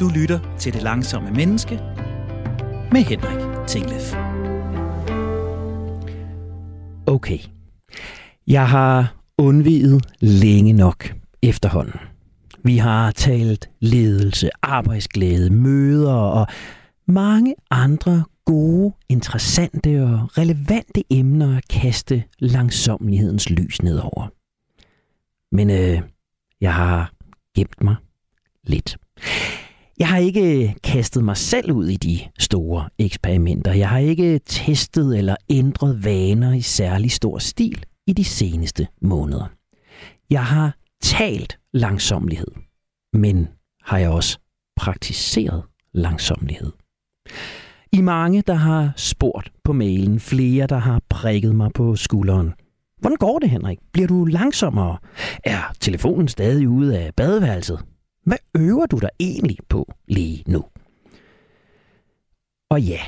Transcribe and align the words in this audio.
Du 0.00 0.08
lytter 0.08 0.56
til 0.58 0.72
Det 0.72 0.82
Langsomme 0.82 1.30
Menneske 1.30 1.74
med 2.92 3.02
Henrik 3.02 3.66
Tinglef. 3.66 4.14
Okay. 7.06 7.38
Jeg 8.46 8.68
har 8.68 9.16
undvidet 9.38 10.04
længe 10.20 10.72
nok 10.72 11.14
efterhånden. 11.42 12.00
Vi 12.64 12.76
har 12.76 13.10
talt 13.10 13.70
ledelse, 13.80 14.50
arbejdsglæde, 14.62 15.50
møder 15.50 16.14
og 16.14 16.46
mange 17.06 17.54
andre 17.70 18.24
gode, 18.44 18.94
interessante 19.08 20.02
og 20.02 20.38
relevante 20.38 21.02
emner 21.10 21.56
at 21.56 21.68
kaste 21.68 22.24
langsomlighedens 22.38 23.50
lys 23.50 23.82
nedover. 23.82 24.28
Men 25.52 25.70
øh, 25.70 26.00
jeg 26.60 26.74
har 26.74 27.12
gemt 27.56 27.82
mig 27.82 27.96
lidt. 28.64 28.96
Jeg 29.98 30.08
har 30.08 30.18
ikke 30.18 30.74
kastet 30.84 31.24
mig 31.24 31.36
selv 31.36 31.72
ud 31.72 31.86
i 31.86 31.96
de 31.96 32.18
store 32.38 32.88
eksperimenter. 32.98 33.72
Jeg 33.72 33.88
har 33.88 33.98
ikke 33.98 34.38
testet 34.38 35.18
eller 35.18 35.36
ændret 35.50 36.04
vaner 36.04 36.52
i 36.52 36.60
særlig 36.60 37.10
stor 37.10 37.38
stil 37.38 37.84
i 38.06 38.12
de 38.12 38.24
seneste 38.24 38.86
måneder. 39.02 39.52
Jeg 40.30 40.44
har 40.44 40.76
talt 41.02 41.58
langsomlighed, 41.72 42.46
men 43.12 43.48
har 43.82 43.98
jeg 43.98 44.10
også 44.10 44.38
praktiseret 44.76 45.62
langsomlighed. 45.92 46.72
I 47.92 48.00
mange, 48.00 48.42
der 48.46 48.54
har 48.54 48.92
spurgt 48.96 49.52
på 49.64 49.72
mailen, 49.72 50.20
flere, 50.20 50.66
der 50.66 50.78
har 50.78 51.02
prikket 51.08 51.54
mig 51.54 51.70
på 51.74 51.96
skulderen. 51.96 52.52
Hvordan 53.00 53.16
går 53.16 53.38
det, 53.38 53.50
Henrik? 53.50 53.78
Bliver 53.92 54.08
du 54.08 54.24
langsommere? 54.24 54.96
Er 55.44 55.74
telefonen 55.80 56.28
stadig 56.28 56.68
ude 56.68 56.98
af 56.98 57.14
badeværelset? 57.14 57.84
Hvad 58.24 58.38
øver 58.54 58.86
du 58.86 58.98
dig 58.98 59.10
egentlig 59.20 59.58
på 59.68 59.92
lige 60.08 60.44
nu? 60.46 60.64
Og 62.70 62.82
ja, 62.82 63.00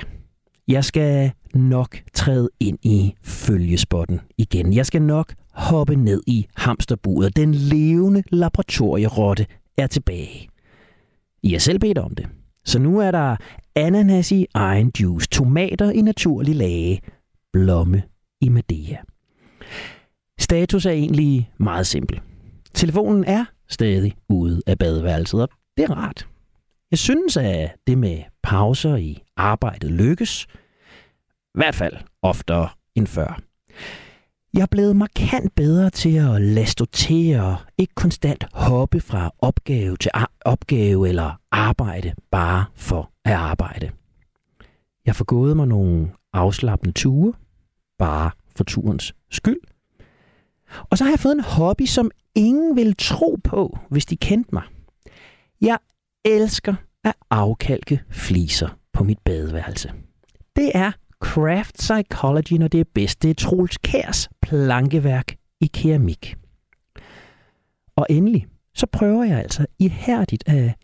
jeg 0.68 0.84
skal 0.84 1.32
nok 1.54 1.96
træde 2.14 2.50
ind 2.60 2.78
i 2.82 3.14
følgespotten 3.22 4.20
igen. 4.38 4.72
Jeg 4.72 4.86
skal 4.86 5.02
nok 5.02 5.34
hoppe 5.52 5.96
ned 5.96 6.22
i 6.26 6.46
hamsterburet. 6.56 7.36
Den 7.36 7.54
levende 7.54 8.22
laboratorierotte 8.30 9.46
er 9.76 9.86
tilbage. 9.86 10.48
I 11.42 11.52
har 11.52 11.58
selv 11.58 11.78
bedt 11.78 11.98
om 11.98 12.14
det. 12.14 12.28
Så 12.64 12.78
nu 12.78 12.98
er 12.98 13.10
der 13.10 13.36
ananas 13.74 14.32
i 14.32 14.46
egen 14.54 14.92
juice, 15.00 15.28
tomater 15.28 15.90
i 15.90 16.00
naturlig 16.00 16.56
lage, 16.56 17.00
blomme 17.52 18.02
i 18.40 18.48
Medea. 18.48 18.96
Status 20.38 20.86
er 20.86 20.90
egentlig 20.90 21.50
meget 21.58 21.86
simpel. 21.86 22.20
Telefonen 22.74 23.24
er 23.24 23.44
stadig 23.68 24.16
ude 24.28 24.62
af 24.66 24.78
badeværelset, 24.78 25.42
og 25.42 25.48
det 25.76 25.84
er 25.84 25.94
rart. 25.94 26.26
Jeg 26.90 26.98
synes, 26.98 27.36
at 27.36 27.74
det 27.86 27.98
med 27.98 28.22
pauser 28.42 28.96
i 28.96 29.22
arbejdet 29.36 29.90
lykkes. 29.90 30.46
I 31.54 31.58
hvert 31.58 31.74
fald 31.74 31.96
oftere 32.22 32.68
end 32.94 33.06
før. 33.06 33.40
Jeg 34.54 34.62
er 34.62 34.66
blevet 34.70 34.96
markant 34.96 35.54
bedre 35.54 35.90
til 35.90 36.16
at 36.16 36.42
lade 36.42 36.66
stå 36.66 36.84
til 36.84 37.40
og 37.40 37.56
ikke 37.78 37.94
konstant 37.94 38.44
hoppe 38.52 39.00
fra 39.00 39.30
opgave 39.38 39.96
til 39.96 40.10
opgave 40.44 41.08
eller 41.08 41.40
arbejde 41.50 42.14
bare 42.30 42.64
for 42.74 43.10
at 43.24 43.32
arbejde. 43.32 43.90
Jeg 45.06 45.16
får 45.16 45.24
gået 45.24 45.56
mig 45.56 45.68
nogle 45.68 46.12
afslappende 46.32 46.92
ture, 46.92 47.32
bare 47.98 48.30
for 48.56 48.64
turens 48.64 49.14
skyld. 49.30 49.60
Og 50.90 50.98
så 50.98 51.04
har 51.04 51.10
jeg 51.10 51.20
fået 51.20 51.32
en 51.34 51.44
hobby, 51.44 51.86
som 51.86 52.10
ingen 52.34 52.76
vil 52.76 52.96
tro 52.96 53.38
på, 53.44 53.78
hvis 53.90 54.06
de 54.06 54.16
kendte 54.16 54.50
mig. 54.52 54.62
Jeg 55.60 55.78
elsker 56.24 56.74
at 57.04 57.14
afkalke 57.30 58.02
fliser 58.10 58.68
på 58.92 59.04
mit 59.04 59.18
badeværelse. 59.18 59.92
Det 60.56 60.70
er 60.74 60.92
craft 61.20 61.74
psychology, 61.78 62.52
når 62.52 62.68
det 62.68 62.80
er 62.80 62.84
bedst. 62.94 63.22
Det 63.22 63.30
er 63.30 63.34
Troels 63.34 63.78
Kærs 63.78 64.28
plankeværk 64.42 65.36
i 65.60 65.66
keramik. 65.66 66.36
Og 67.96 68.06
endelig, 68.10 68.46
så 68.74 68.86
prøver 68.86 69.24
jeg 69.24 69.38
altså 69.38 69.66
ihærdigt 69.78 70.48
at 70.48 70.74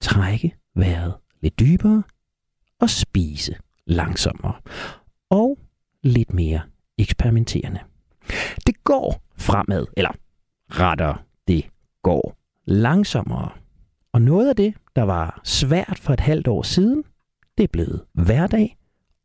trække 0.00 0.56
vejret 0.74 1.14
lidt 1.42 1.58
dybere 1.58 2.02
og 2.80 2.90
spise 2.90 3.54
langsommere. 3.86 4.54
Og 5.30 5.58
lidt 6.02 6.32
mere 6.32 6.60
eksperimenterende. 6.98 7.80
Det 8.66 8.84
går 8.84 9.22
fremad, 9.36 9.86
eller 9.96 10.10
retter 10.70 11.14
det 11.48 11.68
går 12.02 12.36
langsommere. 12.64 13.50
Og 14.12 14.22
noget 14.22 14.48
af 14.48 14.56
det, 14.56 14.74
der 14.96 15.02
var 15.02 15.40
svært 15.44 15.98
for 16.02 16.12
et 16.12 16.20
halvt 16.20 16.48
år 16.48 16.62
siden, 16.62 17.04
det 17.58 17.64
er 17.64 17.68
blevet 17.72 18.04
hverdag 18.12 18.76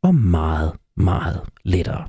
og 0.02 0.14
meget, 0.14 0.72
meget 0.96 1.40
lettere. 1.64 2.08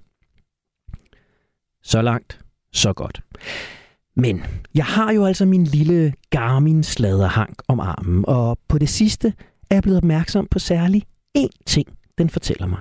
Så 1.84 2.02
langt, 2.02 2.40
så 2.74 2.94
godt. 2.94 3.22
Men 4.16 4.44
jeg 4.76 4.86
har 4.86 5.12
jo 5.12 5.26
altså 5.26 5.46
min 5.46 5.64
lille 5.64 6.14
Garmin 6.30 6.84
sladerhank 6.84 7.62
om 7.68 7.80
armen, 7.80 8.26
og 8.28 8.60
på 8.68 8.78
det 8.78 8.90
sidste 8.90 9.34
er 9.70 9.76
jeg 9.76 9.84
blevet 9.84 9.98
opmærksom 9.98 10.48
på 10.48 10.60
særlig 10.60 11.04
én 11.38 11.64
ting, 11.66 11.88
den 12.18 12.30
fortæller 12.30 12.68
mig. 12.68 12.80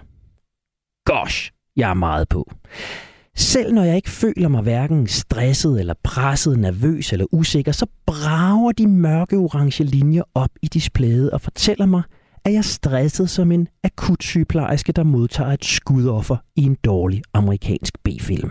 Gosh, 1.05 1.51
jeg 1.77 1.91
er 1.91 1.95
meget 1.95 2.29
på. 2.29 2.51
Selv 3.37 3.73
når 3.73 3.83
jeg 3.83 3.97
ikke 3.97 4.11
føler 4.11 4.49
mig 4.49 4.63
hverken 4.63 5.07
stresset 5.07 5.81
eller 5.81 5.95
presset, 6.03 6.59
nervøs 6.59 7.13
eller 7.13 7.27
usikker, 7.33 7.73
så 7.73 7.87
brager 8.07 8.73
de 8.73 8.87
mørke 8.87 9.37
orange 9.37 9.85
linjer 9.85 10.23
op 10.35 10.51
i 10.63 10.67
displayet 10.67 11.31
og 11.31 11.41
fortæller 11.41 11.87
mig, 11.87 12.03
at 12.45 12.53
jeg 12.53 12.59
er 12.59 12.63
stresset 12.63 13.31
som 13.31 13.53
en 13.53 13.69
akut 13.85 14.23
sygeplejerske, 14.23 14.93
der 14.93 15.03
modtager 15.03 15.51
et 15.51 15.65
skudoffer 15.65 16.37
i 16.57 16.63
en 16.63 16.77
dårlig 16.85 17.23
amerikansk 17.35 17.99
B-film. 18.03 18.51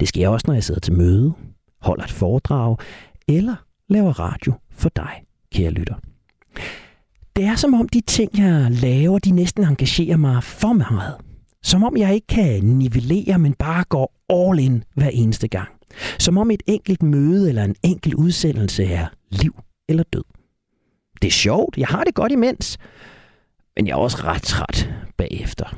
Det 0.00 0.08
sker 0.08 0.28
også, 0.28 0.44
når 0.46 0.54
jeg 0.54 0.64
sidder 0.64 0.80
til 0.80 0.92
møde, 0.92 1.32
holder 1.80 2.04
et 2.04 2.10
foredrag 2.10 2.76
eller 3.28 3.54
laver 3.88 4.20
radio 4.20 4.52
for 4.70 4.88
dig, 4.96 5.22
kære 5.54 5.70
lytter. 5.70 5.94
Det 7.36 7.44
er 7.44 7.54
som 7.54 7.74
om 7.74 7.88
de 7.88 8.00
ting, 8.00 8.38
jeg 8.38 8.70
laver, 8.70 9.18
de 9.18 9.30
næsten 9.30 9.64
engagerer 9.64 10.16
mig 10.16 10.42
for 10.42 10.72
meget– 10.72 11.14
som 11.62 11.84
om 11.84 11.96
jeg 11.96 12.14
ikke 12.14 12.26
kan 12.26 12.64
nivellere, 12.64 13.38
men 13.38 13.54
bare 13.54 13.84
går 13.84 14.14
all 14.30 14.58
in 14.58 14.84
hver 14.94 15.08
eneste 15.08 15.48
gang. 15.48 15.68
Som 16.18 16.38
om 16.38 16.50
et 16.50 16.62
enkelt 16.66 17.02
møde 17.02 17.48
eller 17.48 17.64
en 17.64 17.76
enkelt 17.82 18.14
udsendelse 18.14 18.84
er 18.84 19.06
liv 19.30 19.54
eller 19.88 20.02
død. 20.02 20.24
Det 21.22 21.28
er 21.28 21.32
sjovt, 21.32 21.78
jeg 21.78 21.86
har 21.86 22.04
det 22.04 22.14
godt 22.14 22.32
imens, 22.32 22.78
men 23.76 23.86
jeg 23.86 23.92
er 23.92 23.96
også 23.96 24.16
ret 24.24 24.42
træt 24.42 24.90
bagefter. 25.16 25.76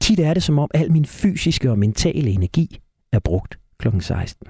Tit 0.00 0.20
er 0.20 0.34
det 0.34 0.42
som 0.42 0.58
om 0.58 0.70
al 0.74 0.92
min 0.92 1.04
fysiske 1.04 1.70
og 1.70 1.78
mentale 1.78 2.30
energi 2.30 2.80
er 3.12 3.18
brugt 3.18 3.58
kl. 3.78 3.88
16. 4.00 4.48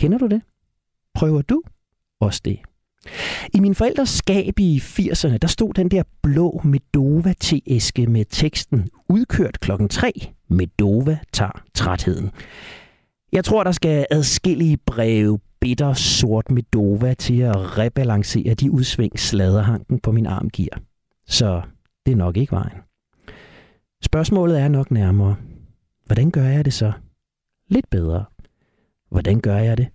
Kender 0.00 0.18
du 0.18 0.26
det? 0.26 0.42
Prøver 1.14 1.42
du 1.42 1.62
også 2.20 2.40
det? 2.44 2.58
I 3.54 3.60
min 3.60 3.74
forældres 3.74 4.08
skab 4.08 4.58
i 4.58 4.78
80'erne, 4.78 5.36
der 5.36 5.48
stod 5.48 5.74
den 5.74 5.90
der 5.90 6.02
blå 6.22 6.60
Medova 6.64 7.32
teæske 7.40 8.06
med 8.06 8.24
teksten 8.30 8.90
udkørt 9.08 9.60
klokken 9.60 9.88
3. 9.88 10.12
Medova 10.48 11.18
tager 11.32 11.62
trætheden. 11.74 12.30
Jeg 13.32 13.44
tror, 13.44 13.64
der 13.64 13.72
skal 13.72 14.06
adskillige 14.10 14.76
breve 14.76 15.38
bitter 15.60 15.92
sort 15.92 16.50
Medova 16.50 17.14
til 17.14 17.40
at 17.40 17.78
rebalancere 17.78 18.54
de 18.54 18.70
udsving 18.70 19.18
sladerhanken 19.18 20.00
på 20.00 20.12
min 20.12 20.26
arm 20.26 20.50
giver. 20.50 20.74
Så 21.26 21.62
det 22.06 22.12
er 22.12 22.16
nok 22.16 22.36
ikke 22.36 22.52
vejen. 22.52 22.78
Spørgsmålet 24.02 24.60
er 24.60 24.68
nok 24.68 24.90
nærmere, 24.90 25.36
hvordan 26.06 26.30
gør 26.30 26.44
jeg 26.44 26.64
det 26.64 26.72
så 26.72 26.92
lidt 27.68 27.90
bedre? 27.90 28.24
Hvordan 29.10 29.40
gør 29.40 29.56
jeg 29.56 29.76
det 29.76 29.88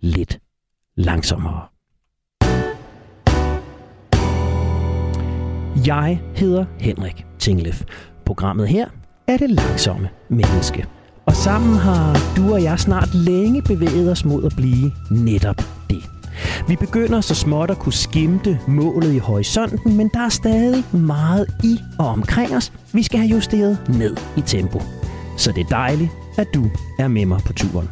lidt 0.00 0.40
langsommere? 0.94 1.66
Jeg 5.84 6.20
hedder 6.34 6.64
Henrik 6.80 7.26
Tinglef. 7.38 7.82
Programmet 8.24 8.68
her 8.68 8.86
er 9.26 9.36
det 9.36 9.50
langsomme 9.50 10.08
menneske. 10.28 10.86
Og 11.26 11.32
sammen 11.32 11.76
har 11.76 12.16
du 12.36 12.52
og 12.52 12.62
jeg 12.62 12.78
snart 12.78 13.14
længe 13.14 13.62
bevæget 13.62 14.12
os 14.12 14.24
mod 14.24 14.44
at 14.44 14.52
blive 14.56 14.92
netop 15.10 15.56
det. 15.90 16.02
Vi 16.68 16.76
begynder 16.76 17.20
så 17.20 17.34
småt 17.34 17.70
at 17.70 17.78
kunne 17.78 17.92
skimte 17.92 18.58
målet 18.68 19.12
i 19.12 19.18
horisonten, 19.18 19.96
men 19.96 20.10
der 20.14 20.20
er 20.20 20.28
stadig 20.28 20.84
meget 20.92 21.46
i 21.64 21.78
og 21.98 22.06
omkring 22.06 22.56
os, 22.56 22.72
vi 22.92 23.02
skal 23.02 23.18
have 23.18 23.30
justeret 23.30 23.78
ned 23.88 24.16
i 24.36 24.40
tempo. 24.40 24.82
Så 25.36 25.52
det 25.52 25.60
er 25.60 25.68
dejligt, 25.68 26.10
at 26.38 26.46
du 26.54 26.70
er 26.98 27.08
med 27.08 27.26
mig 27.26 27.40
på 27.46 27.52
turen. 27.52 27.88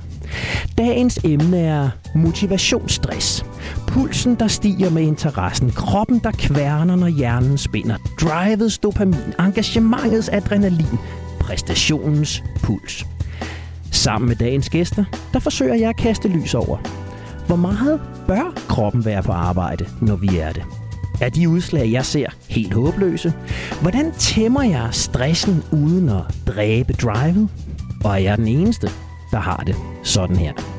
Dagens 0.78 1.18
emne 1.24 1.58
er 1.58 1.90
motivationsstress. 2.14 3.44
Pulsen, 3.86 4.34
der 4.34 4.48
stiger 4.48 4.90
med 4.90 5.02
interessen. 5.02 5.70
Kroppen, 5.70 6.18
der 6.18 6.30
kværner, 6.30 6.96
når 6.96 7.08
hjernen 7.08 7.58
spinder. 7.58 7.96
Drivets 8.20 8.78
dopamin. 8.78 9.34
Engagementets 9.40 10.28
adrenalin. 10.28 10.98
Præstationens 11.40 12.42
puls. 12.62 13.06
Sammen 13.92 14.28
med 14.28 14.36
dagens 14.36 14.70
gæster, 14.70 15.04
der 15.32 15.38
forsøger 15.38 15.74
jeg 15.74 15.88
at 15.88 15.96
kaste 15.96 16.28
lys 16.28 16.54
over. 16.54 16.78
Hvor 17.46 17.56
meget 17.56 18.00
bør 18.26 18.52
kroppen 18.68 19.04
være 19.04 19.22
på 19.22 19.32
arbejde, 19.32 19.86
når 20.00 20.16
vi 20.16 20.38
er 20.38 20.52
det? 20.52 20.62
Er 21.20 21.28
de 21.28 21.48
udslag, 21.48 21.92
jeg 21.92 22.04
ser, 22.04 22.26
helt 22.48 22.74
håbløse? 22.74 23.32
Hvordan 23.80 24.12
tæmmer 24.12 24.62
jeg 24.62 24.88
stressen 24.92 25.62
uden 25.72 26.08
at 26.08 26.22
dræbe 26.46 26.92
drivet? 26.92 27.48
Og 28.04 28.10
er 28.10 28.16
jeg 28.16 28.38
den 28.38 28.48
eneste, 28.48 28.88
der 29.30 29.38
har 29.38 29.62
det 29.66 29.76
sådan 30.02 30.36
her? 30.36 30.73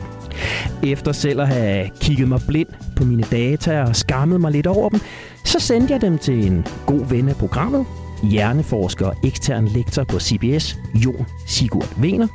Efter 0.83 1.11
selv 1.11 1.41
at 1.41 1.47
have 1.47 1.89
kigget 1.99 2.27
mig 2.27 2.41
blind 2.47 2.67
på 2.95 3.03
mine 3.03 3.23
data 3.31 3.83
og 3.83 3.95
skammet 3.95 4.41
mig 4.41 4.51
lidt 4.51 4.67
over 4.67 4.89
dem, 4.89 4.99
så 5.45 5.59
sendte 5.59 5.93
jeg 5.93 6.01
dem 6.01 6.17
til 6.17 6.45
en 6.45 6.65
god 6.85 7.05
ven 7.05 7.29
af 7.29 7.35
programmet, 7.35 7.85
hjerneforsker 8.23 9.05
og 9.05 9.15
ekstern 9.23 9.67
lektor 9.67 10.03
på 10.03 10.19
CBS, 10.19 10.77
Jon 10.95 11.25
Sigurd 11.47 12.01
Vener. 12.01 12.27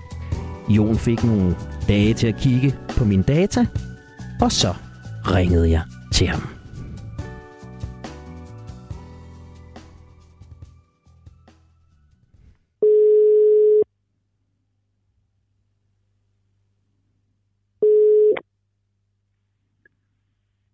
Jon 0.68 0.96
fik 0.96 1.24
nogle 1.24 1.54
dage 1.88 2.14
til 2.14 2.26
at 2.26 2.36
kigge 2.36 2.74
på 2.96 3.04
mine 3.04 3.22
data, 3.22 3.66
og 4.40 4.52
så 4.52 4.74
ringede 5.24 5.70
jeg 5.70 5.82
til 6.12 6.26
ham. 6.26 6.59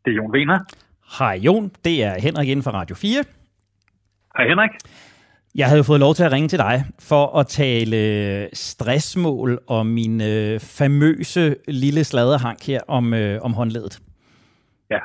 Det 0.06 0.12
er 0.12 0.16
Jon 0.16 0.32
Wiener. 0.32 0.58
Hej 1.18 1.40
Jon, 1.42 1.70
det 1.84 2.04
er 2.04 2.20
Henrik 2.20 2.48
inden 2.48 2.62
for 2.62 2.70
Radio 2.70 2.96
4. 2.96 3.24
Hej 4.36 4.48
Henrik. 4.48 4.70
Jeg 5.54 5.68
havde 5.68 5.84
fået 5.84 6.00
lov 6.00 6.14
til 6.14 6.24
at 6.24 6.32
ringe 6.32 6.48
til 6.48 6.58
dig 6.58 6.84
for 6.98 7.38
at 7.38 7.46
tale 7.46 8.48
stressmål 8.52 9.58
og 9.66 9.86
min 9.86 10.20
øh, 10.20 10.60
famøse 10.60 11.56
lille 11.68 12.04
sladerhank 12.04 12.66
her 12.66 12.80
om, 12.88 13.14
øh, 13.14 13.42
om 13.42 13.52
håndledet. 13.52 13.98
Ja. 14.90 14.98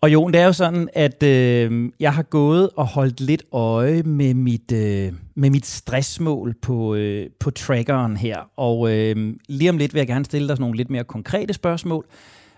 Og 0.00 0.12
Jon, 0.12 0.32
det 0.32 0.40
er 0.40 0.46
jo 0.46 0.52
sådan, 0.52 0.88
at 0.92 1.22
øh, 1.22 1.90
jeg 2.00 2.14
har 2.14 2.22
gået 2.22 2.70
og 2.76 2.86
holdt 2.86 3.20
lidt 3.20 3.42
øje 3.52 4.02
med 4.02 4.34
mit, 4.34 4.72
øh, 4.72 5.12
med 5.34 5.50
mit 5.50 5.66
stressmål 5.66 6.54
på, 6.62 6.94
øh, 6.94 7.26
på 7.40 7.50
trackeren 7.50 8.16
her. 8.16 8.50
Og 8.56 8.96
øh, 8.96 9.34
lige 9.48 9.70
om 9.70 9.78
lidt 9.78 9.94
vil 9.94 10.00
jeg 10.00 10.06
gerne 10.06 10.24
stille 10.24 10.48
dig 10.48 10.60
nogle 10.60 10.76
lidt 10.76 10.90
mere 10.90 11.04
konkrete 11.04 11.54
spørgsmål. 11.54 12.06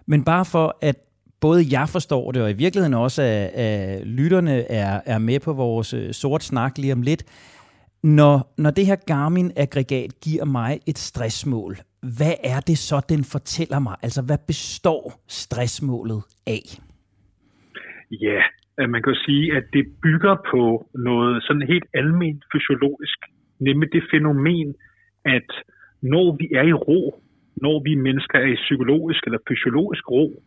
Men 0.07 0.25
bare 0.25 0.45
for 0.45 0.77
at 0.81 0.97
både 1.41 1.61
jeg 1.79 1.89
forstår 1.89 2.33
det, 2.33 2.43
og 2.43 2.51
i 2.51 2.59
virkeligheden 2.65 2.95
også, 2.95 3.23
at, 3.23 3.47
at 3.67 4.07
lytterne 4.07 4.71
er, 4.71 5.01
er 5.07 5.19
med 5.19 5.41
på 5.41 5.53
vores 5.53 5.95
øh, 5.95 6.13
sort 6.13 6.43
snak 6.43 6.79
lige 6.79 6.93
om 6.93 7.03
lidt. 7.03 7.23
Når, 8.03 8.55
når 8.59 8.71
det 8.71 8.87
her 8.87 8.97
Garmin-aggregat 8.97 10.11
giver 10.25 10.45
mig 10.45 10.81
et 10.87 10.99
stressmål, 10.99 11.77
hvad 12.17 12.35
er 12.45 12.61
det 12.61 12.79
så, 12.79 13.07
den 13.09 13.25
fortæller 13.25 13.79
mig? 13.79 13.97
Altså, 14.03 14.23
hvad 14.27 14.39
består 14.47 15.03
stressmålet 15.29 16.23
af? 16.47 16.65
Ja, 18.11 18.41
øh, 18.81 18.91
man 18.91 19.03
kan 19.03 19.15
sige, 19.15 19.57
at 19.57 19.65
det 19.73 19.85
bygger 20.03 20.37
på 20.51 20.87
noget 20.95 21.43
sådan 21.43 21.67
helt 21.73 21.87
almindeligt 21.95 22.45
fysiologisk, 22.53 23.19
nemlig 23.61 23.93
det 23.93 24.03
fænomen, 24.13 24.75
at 25.25 25.51
når 26.03 26.37
vi 26.41 26.47
er 26.55 26.63
i 26.63 26.73
ro, 26.73 27.23
når 27.57 27.83
vi 27.83 27.95
mennesker 27.95 28.39
er 28.39 28.51
i 28.53 28.63
psykologisk 28.67 29.21
eller 29.27 29.39
fysiologisk 29.49 30.11
ro, 30.11 30.43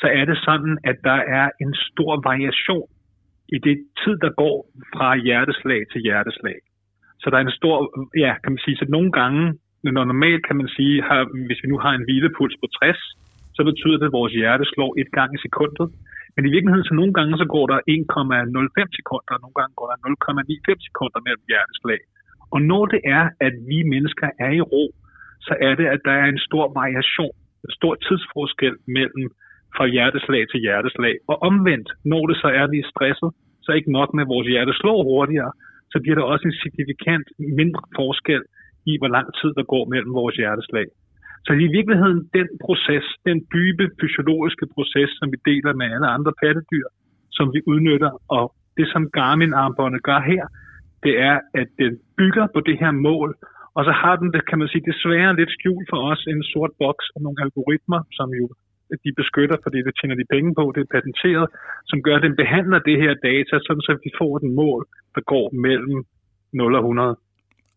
så 0.00 0.06
er 0.18 0.24
det 0.24 0.38
sådan, 0.48 0.78
at 0.90 0.96
der 1.04 1.20
er 1.38 1.46
en 1.60 1.74
stor 1.88 2.12
variation 2.30 2.88
i 3.54 3.58
det 3.66 3.76
tid, 4.02 4.14
der 4.24 4.30
går 4.42 4.56
fra 4.94 5.08
hjerteslag 5.16 5.80
til 5.92 6.00
hjerteslag. 6.06 6.58
Så 7.20 7.26
der 7.30 7.36
er 7.38 7.46
en 7.46 7.58
stor, 7.60 7.76
ja, 8.24 8.32
kan 8.42 8.52
man 8.52 8.62
sige, 8.64 8.76
så 8.76 8.86
nogle 8.88 9.12
gange, 9.20 9.42
når 9.82 10.04
normalt 10.04 10.46
kan 10.46 10.56
man 10.56 10.68
sige, 10.76 11.02
har, 11.08 11.20
hvis 11.46 11.60
vi 11.62 11.68
nu 11.68 11.78
har 11.84 11.92
en 11.94 12.06
hvilepuls 12.06 12.56
på 12.62 12.66
60, 12.66 12.98
så 13.56 13.60
betyder 13.70 13.98
det, 13.98 14.08
at 14.10 14.18
vores 14.20 14.32
hjerte 14.40 14.64
slår 14.72 14.92
et 15.00 15.10
gang 15.18 15.30
i 15.34 15.42
sekundet. 15.44 15.86
Men 16.34 16.42
i 16.48 16.50
virkeligheden, 16.54 16.88
så 16.88 16.94
nogle 16.94 17.14
gange, 17.18 17.32
så 17.42 17.46
går 17.54 17.66
der 17.72 17.78
1,05 17.90 18.98
sekunder, 18.98 19.32
og 19.36 19.40
nogle 19.44 19.56
gange 19.60 19.74
går 19.78 19.86
der 19.90 19.96
0,95 19.96 20.88
sekunder 20.88 21.20
mellem 21.26 21.44
hjerteslag. 21.50 22.00
Og 22.54 22.60
når 22.70 22.84
det 22.92 23.00
er, 23.18 23.24
at 23.46 23.54
vi 23.70 23.78
mennesker 23.92 24.28
er 24.46 24.52
i 24.58 24.60
ro, 24.72 24.84
så 25.46 25.52
er 25.66 25.74
det, 25.80 25.86
at 25.94 26.00
der 26.04 26.14
er 26.22 26.26
en 26.34 26.42
stor 26.48 26.64
variation, 26.80 27.34
en 27.64 27.72
stor 27.78 27.94
tidsforskel 28.06 28.74
mellem 28.98 29.24
fra 29.76 29.86
hjerteslag 29.94 30.42
til 30.48 30.60
hjerteslag. 30.66 31.14
Og 31.30 31.36
omvendt, 31.48 31.88
når 32.12 32.22
det 32.26 32.36
så 32.42 32.48
er, 32.58 32.66
lige 32.66 32.70
vi 32.70 32.78
er 32.86 32.92
stresset, 32.92 33.30
så 33.64 33.70
ikke 33.72 33.92
nok 33.98 34.10
med, 34.14 34.22
at 34.24 34.32
vores 34.34 34.48
hjerte 34.52 34.72
slår 34.80 35.00
hurtigere, 35.10 35.52
så 35.92 35.96
bliver 36.02 36.16
der 36.18 36.26
også 36.32 36.44
en 36.48 36.60
signifikant 36.62 37.26
mindre 37.60 37.82
forskel 37.98 38.42
i, 38.90 38.92
hvor 39.00 39.10
lang 39.16 39.26
tid 39.40 39.50
der 39.58 39.64
går 39.72 39.84
mellem 39.92 40.12
vores 40.20 40.36
hjerteslag. 40.42 40.86
Så 41.46 41.52
i 41.66 41.68
virkeligheden, 41.78 42.20
den 42.38 42.48
proces, 42.64 43.06
den 43.28 43.38
dybe 43.54 43.84
fysiologiske 44.00 44.66
proces, 44.74 45.10
som 45.18 45.26
vi 45.32 45.38
deler 45.50 45.72
med 45.80 45.86
alle 45.94 46.08
andre 46.16 46.32
pattedyr, 46.42 46.86
som 47.36 47.46
vi 47.54 47.60
udnytter, 47.72 48.12
og 48.36 48.44
det 48.78 48.86
som 48.92 49.10
Garmin-armbåndet 49.16 50.02
gør 50.08 50.20
her, 50.32 50.44
det 51.04 51.14
er, 51.30 51.36
at 51.60 51.68
den 51.82 51.92
bygger 52.18 52.46
på 52.54 52.60
det 52.68 52.76
her 52.82 52.92
mål, 53.08 53.30
og 53.76 53.82
så 53.84 53.92
har 54.02 54.16
den 54.16 54.28
det, 54.34 54.42
kan 54.48 54.58
man 54.58 54.68
sige, 54.68 54.88
desværre 54.90 55.36
lidt 55.36 55.52
skjult 55.56 55.86
for 55.90 56.00
os 56.10 56.22
en 56.32 56.42
sort 56.52 56.72
boks 56.82 57.06
og 57.14 57.20
nogle 57.22 57.42
algoritmer, 57.44 58.00
som 58.18 58.28
jo 58.40 58.44
de 59.04 59.10
beskytter, 59.20 59.56
fordi 59.64 59.78
det 59.86 59.92
tjener 59.98 60.16
de 60.20 60.30
penge 60.34 60.50
på, 60.58 60.64
det 60.74 60.80
er 60.82 60.94
patenteret, 60.96 61.46
som 61.90 62.02
gør, 62.04 62.16
at 62.16 62.26
den 62.26 62.36
behandler 62.42 62.78
det 62.88 62.96
her 63.02 63.14
data, 63.30 63.54
sådan 63.66 63.84
så 63.86 63.92
vi 64.06 64.10
får 64.20 64.32
et 64.36 64.46
mål, 64.60 64.82
der 65.14 65.22
går 65.32 65.46
mellem 65.66 65.98
0 66.52 66.74
og 66.74 66.80
100. 66.80 67.16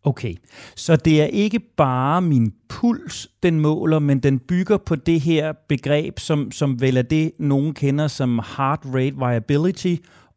Okay, 0.03 0.33
så 0.75 0.95
det 0.95 1.21
er 1.21 1.25
ikke 1.25 1.59
bare 1.77 2.21
min 2.21 2.53
puls, 2.69 3.27
den 3.44 3.59
måler, 3.59 4.00
men 4.00 4.19
den 4.19 4.39
bygger 4.39 4.77
på 4.77 4.95
det 4.95 5.19
her 5.21 5.53
begreb, 5.69 6.19
som, 6.19 6.51
som 6.51 6.81
vel 6.81 6.97
er 6.97 7.01
det, 7.01 7.31
nogen 7.39 7.73
kender 7.73 8.07
som 8.07 8.39
heart 8.57 8.79
rate 8.85 9.19
variability, 9.19 9.95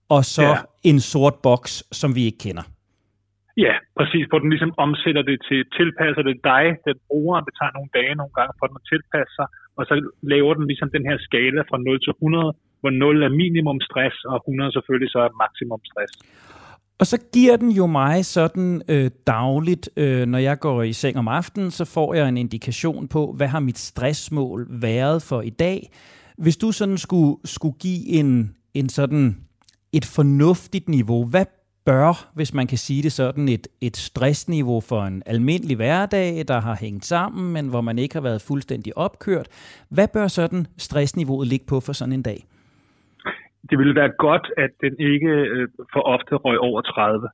og 0.09 0.25
så 0.25 0.43
ja. 0.43 0.57
en 0.83 1.01
sort 1.01 1.35
boks, 1.43 1.85
som 1.93 2.15
vi 2.15 2.25
ikke 2.25 2.39
kender. 2.39 2.63
Ja, 3.57 3.75
præcis, 3.99 4.25
hvor 4.29 4.39
den 4.43 4.51
ligesom 4.51 4.73
omsætter 4.85 5.23
det 5.31 5.39
til, 5.49 5.61
tilpasser 5.79 6.23
det 6.29 6.37
dig, 6.53 6.65
den 6.89 6.97
bruger, 7.09 7.41
det 7.47 7.55
tager 7.59 7.73
nogle 7.77 7.91
dage 7.99 8.15
nogle 8.21 8.35
gange 8.39 8.53
for 8.59 8.67
den 8.67 8.81
at 8.81 8.89
tilpasse 8.93 9.33
sig, 9.39 9.47
og 9.79 9.83
så 9.89 9.95
laver 10.33 10.53
den 10.59 10.67
ligesom 10.71 10.89
den 10.97 11.05
her 11.09 11.19
skala 11.27 11.61
fra 11.71 11.79
0 11.79 12.01
til 12.05 12.13
100, 12.13 12.53
hvor 12.81 12.91
0 12.91 13.23
er 13.23 13.33
minimum 13.43 13.81
stress, 13.89 14.17
og 14.33 14.37
100 14.37 14.73
selvfølgelig 14.77 15.11
så 15.15 15.19
er 15.27 15.39
maksimum 15.43 15.83
stress. 15.91 16.13
Og 17.01 17.07
så 17.07 17.19
giver 17.35 17.57
den 17.57 17.71
jo 17.71 17.87
mig 17.87 18.25
sådan 18.25 18.83
øh, 18.89 19.11
dagligt, 19.27 19.91
øh, 19.97 20.27
når 20.27 20.39
jeg 20.39 20.59
går 20.59 20.83
i 20.83 20.93
seng 20.93 21.19
om 21.19 21.29
aftenen, 21.29 21.71
så 21.71 21.85
får 21.95 22.15
jeg 22.15 22.29
en 22.29 22.37
indikation 22.37 23.09
på, 23.09 23.33
hvad 23.37 23.47
har 23.47 23.61
mit 23.61 23.79
stressmål 23.79 24.67
været 24.71 25.23
for 25.29 25.41
i 25.41 25.51
dag. 25.51 25.91
Hvis 26.39 26.57
du 26.57 26.73
sådan 26.73 26.99
skulle, 26.99 27.37
skulle 27.45 27.77
give 27.81 28.09
en, 28.09 28.57
en 28.75 28.89
sådan 28.89 29.37
et 29.93 30.05
fornuftigt 30.17 30.89
niveau, 30.89 31.27
hvad 31.27 31.47
bør, 31.87 32.33
hvis 32.35 32.55
man 32.55 32.67
kan 32.67 32.79
sige 32.79 33.03
det 33.03 33.13
sådan, 33.13 33.49
et, 33.49 33.69
et 33.81 33.97
stressniveau 33.97 34.81
for 34.81 35.03
en 35.03 35.23
almindelig 35.27 35.77
hverdag, 35.77 36.45
der 36.49 36.61
har 36.61 36.77
hængt 36.81 37.05
sammen, 37.05 37.53
men 37.53 37.69
hvor 37.69 37.81
man 37.81 37.99
ikke 37.99 38.15
har 38.15 38.23
været 38.23 38.45
fuldstændig 38.49 38.99
opkørt. 38.99 39.49
Hvad 39.91 40.09
bør 40.13 40.27
sådan 40.29 40.67
stressniveauet 40.79 41.49
ligge 41.49 41.67
på 41.69 41.81
for 41.81 41.93
sådan 41.93 42.13
en 42.13 42.23
dag? 42.23 42.41
Det 43.71 43.79
ville 43.79 43.95
være 43.95 44.13
godt, 44.19 44.47
at 44.57 44.71
den 44.81 44.95
ikke 45.13 45.33
øh, 45.55 45.69
for 45.93 46.01
ofte 46.01 46.35
røg 46.35 46.59
over 46.59 46.81
30. 46.81 47.29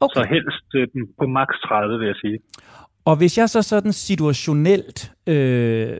Okay. 0.00 0.14
Så 0.14 0.26
helst 0.30 0.68
øh, 0.74 0.88
på 1.18 1.26
maks 1.26 1.56
30, 1.60 1.98
vil 1.98 2.06
jeg 2.06 2.16
sige. 2.16 2.38
Og 3.04 3.16
hvis 3.16 3.38
jeg 3.38 3.48
så 3.48 3.62
sådan 3.62 3.92
situationelt 3.92 5.12
øh, 5.26 5.96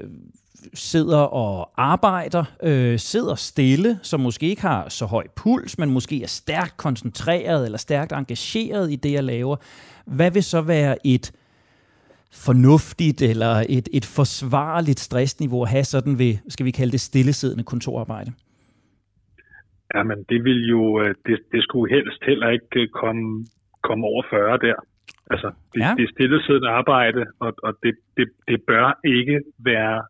sidder 0.75 1.19
og 1.19 1.71
arbejder, 1.77 2.45
øh, 2.63 2.99
sidder 2.99 3.35
stille, 3.35 3.99
som 4.03 4.21
måske 4.21 4.47
ikke 4.47 4.63
har 4.63 4.89
så 4.89 5.07
høj 5.07 5.27
puls, 5.37 5.79
men 5.79 5.91
måske 5.91 6.23
er 6.23 6.27
stærkt 6.27 6.77
koncentreret 6.77 7.65
eller 7.65 7.79
stærkt 7.79 8.13
engageret 8.13 8.93
i 8.93 8.97
det, 8.97 9.13
jeg 9.13 9.25
laver, 9.25 9.57
hvad 10.07 10.31
vil 10.31 10.43
så 10.43 10.61
være 10.61 11.07
et 11.07 11.33
fornuftigt 12.33 13.23
eller 13.23 13.55
et, 13.69 13.89
et 13.93 14.07
forsvarligt 14.17 15.01
stressniveau 15.01 15.63
at 15.63 15.69
have 15.69 15.85
sådan 15.85 16.19
ved, 16.19 16.35
skal 16.49 16.67
vi 16.67 16.71
kalde 16.71 16.93
det 16.93 17.01
stillesiddende 17.01 17.65
kontorarbejde? 17.65 18.33
Jamen, 19.95 20.19
det 20.29 20.45
vil 20.45 20.69
jo, 20.69 21.01
øh, 21.01 21.15
det, 21.27 21.39
det 21.53 21.63
skulle 21.63 21.95
helst 21.95 22.25
heller 22.27 22.49
ikke 22.49 22.81
øh, 22.81 22.89
komme, 22.89 23.47
komme 23.83 24.07
over 24.07 24.23
40 24.31 24.59
der. 24.59 24.75
Altså, 25.31 25.51
det, 25.75 25.81
ja. 25.81 25.95
det 25.97 26.05
er 26.05 26.13
stillesiddende 26.17 26.69
arbejde, 26.69 27.27
og, 27.41 27.53
og 27.63 27.73
det, 27.83 27.95
det, 28.17 28.29
det 28.49 28.63
bør 28.67 29.01
ikke 29.05 29.41
være 29.59 30.03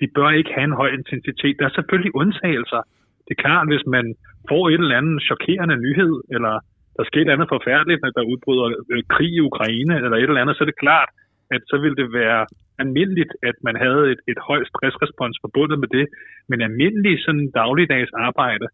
de 0.00 0.08
bør 0.16 0.30
ikke 0.30 0.52
have 0.56 0.68
en 0.70 0.80
høj 0.80 0.90
intensitet. 1.00 1.56
Der 1.58 1.66
er 1.66 1.76
selvfølgelig 1.78 2.14
undtagelser. 2.14 2.82
Det 3.26 3.32
er 3.34 3.42
klart, 3.46 3.66
hvis 3.72 3.86
man 3.86 4.06
får 4.50 4.64
et 4.68 4.80
eller 4.84 5.00
andet 5.00 5.22
chokerende 5.30 5.76
nyhed, 5.86 6.14
eller 6.34 6.54
der 6.96 7.04
sker 7.04 7.20
et 7.20 7.24
eller 7.24 7.36
andet 7.36 7.54
forfærdeligt, 7.56 8.02
når 8.02 8.10
der 8.10 8.30
udbryder 8.32 8.66
øh, 8.92 9.02
krig 9.14 9.32
i 9.38 9.46
Ukraine, 9.50 9.94
eller 10.04 10.16
et 10.16 10.30
eller 10.30 10.42
andet, 10.42 10.56
så 10.56 10.64
er 10.64 10.70
det 10.70 10.84
klart, 10.86 11.10
at 11.54 11.62
så 11.70 11.76
ville 11.82 11.96
det 12.02 12.12
være 12.12 12.46
almindeligt, 12.82 13.32
at 13.42 13.56
man 13.66 13.76
havde 13.84 14.02
et, 14.12 14.20
et 14.32 14.40
højt 14.48 14.66
stressrespons 14.72 15.36
forbundet 15.44 15.78
med 15.82 15.88
det. 15.96 16.06
Men 16.48 16.58
almindelig 16.68 17.14
sådan 17.24 17.50
dagligdags 17.60 18.12
arbejde, 18.28 18.66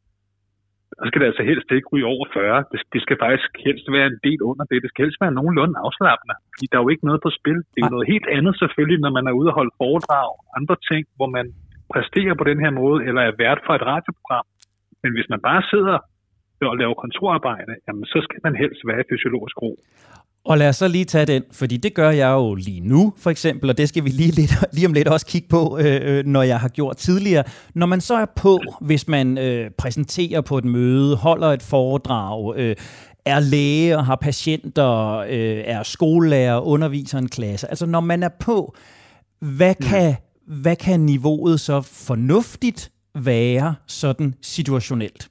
der 0.98 1.06
skal 1.06 1.20
det 1.20 1.30
altså 1.30 1.44
helst 1.50 1.68
ikke 1.76 1.90
ryge 1.92 2.10
over 2.14 2.26
40. 2.32 2.64
Det, 2.72 2.80
det 2.94 3.00
skal 3.04 3.16
faktisk 3.26 3.50
helst 3.66 3.86
være 3.96 4.06
en 4.12 4.20
del 4.26 4.40
under 4.50 4.64
det. 4.70 4.82
Det 4.84 4.90
skal 4.90 5.04
helst 5.04 5.20
være 5.24 5.36
nogenlunde 5.38 5.76
afslappende, 5.84 6.34
fordi 6.52 6.64
der 6.70 6.76
er 6.76 6.84
jo 6.84 6.92
ikke 6.94 7.08
noget 7.08 7.20
på 7.26 7.30
spil. 7.38 7.58
Det 7.72 7.78
er 7.78 7.86
jo 7.88 7.96
noget 7.96 8.12
helt 8.14 8.28
andet 8.36 8.54
selvfølgelig, 8.62 9.00
når 9.04 9.12
man 9.18 9.24
er 9.30 9.34
ude 9.40 9.50
og 9.50 9.56
holde 9.60 9.74
foredrag, 9.82 10.30
andre 10.58 10.76
ting, 10.90 11.02
hvor 11.16 11.30
man 11.36 11.46
præsterer 11.92 12.34
på 12.38 12.44
den 12.50 12.58
her 12.64 12.72
måde, 12.82 12.98
eller 13.08 13.22
er 13.22 13.40
vært 13.44 13.60
for 13.66 13.74
et 13.78 13.84
radioprogram. 13.92 14.46
Men 15.02 15.10
hvis 15.14 15.28
man 15.32 15.40
bare 15.48 15.62
sidder 15.72 15.98
og 16.72 16.76
laver 16.82 16.94
kontorarbejde, 17.04 17.72
jamen 17.86 18.04
så 18.12 18.18
skal 18.26 18.40
man 18.46 18.54
helst 18.62 18.80
være 18.88 19.00
i 19.00 19.08
fysiologisk 19.10 19.56
ro. 19.62 19.72
Og 20.48 20.58
lad 20.58 20.68
os 20.68 20.76
så 20.76 20.88
lige 20.88 21.04
tage 21.04 21.26
den, 21.26 21.42
fordi 21.52 21.76
det 21.76 21.94
gør 21.94 22.10
jeg 22.10 22.30
jo 22.30 22.54
lige 22.54 22.80
nu, 22.80 23.12
for 23.16 23.30
eksempel, 23.30 23.70
og 23.70 23.78
det 23.78 23.88
skal 23.88 24.04
vi 24.04 24.10
lige, 24.10 24.30
lidt, 24.30 24.54
lige 24.76 24.86
om 24.86 24.92
lidt 24.92 25.08
også 25.08 25.26
kigge 25.26 25.48
på, 25.48 25.78
øh, 25.80 26.18
øh, 26.18 26.26
når 26.26 26.42
jeg 26.42 26.60
har 26.60 26.68
gjort 26.68 26.96
tidligere. 26.96 27.44
Når 27.74 27.86
man 27.86 28.00
så 28.00 28.14
er 28.14 28.26
på, 28.36 28.60
hvis 28.80 29.08
man 29.08 29.38
øh, 29.38 29.70
præsenterer 29.70 30.40
på 30.40 30.58
et 30.58 30.64
møde, 30.64 31.16
holder 31.16 31.48
et 31.48 31.62
foredrag, 31.62 32.54
øh, 32.56 32.76
er 33.24 33.40
læge 33.40 33.96
og 33.96 34.06
har 34.06 34.16
patienter, 34.16 35.16
øh, 35.16 35.62
er 35.64 35.82
skolelærer, 35.82 36.60
underviser 36.60 37.18
en 37.18 37.28
klasse. 37.28 37.70
Altså 37.70 37.86
når 37.86 38.00
man 38.00 38.22
er 38.22 38.30
på, 38.40 38.74
hvad 39.40 39.74
mm. 39.80 39.86
kan, 39.86 40.14
mm. 40.46 40.60
hvad 40.60 40.76
kan 40.76 41.00
niveauet 41.00 41.60
så 41.60 41.80
fornuftigt 41.80 42.90
være 43.14 43.74
sådan 43.86 44.34
situationelt? 44.42 45.28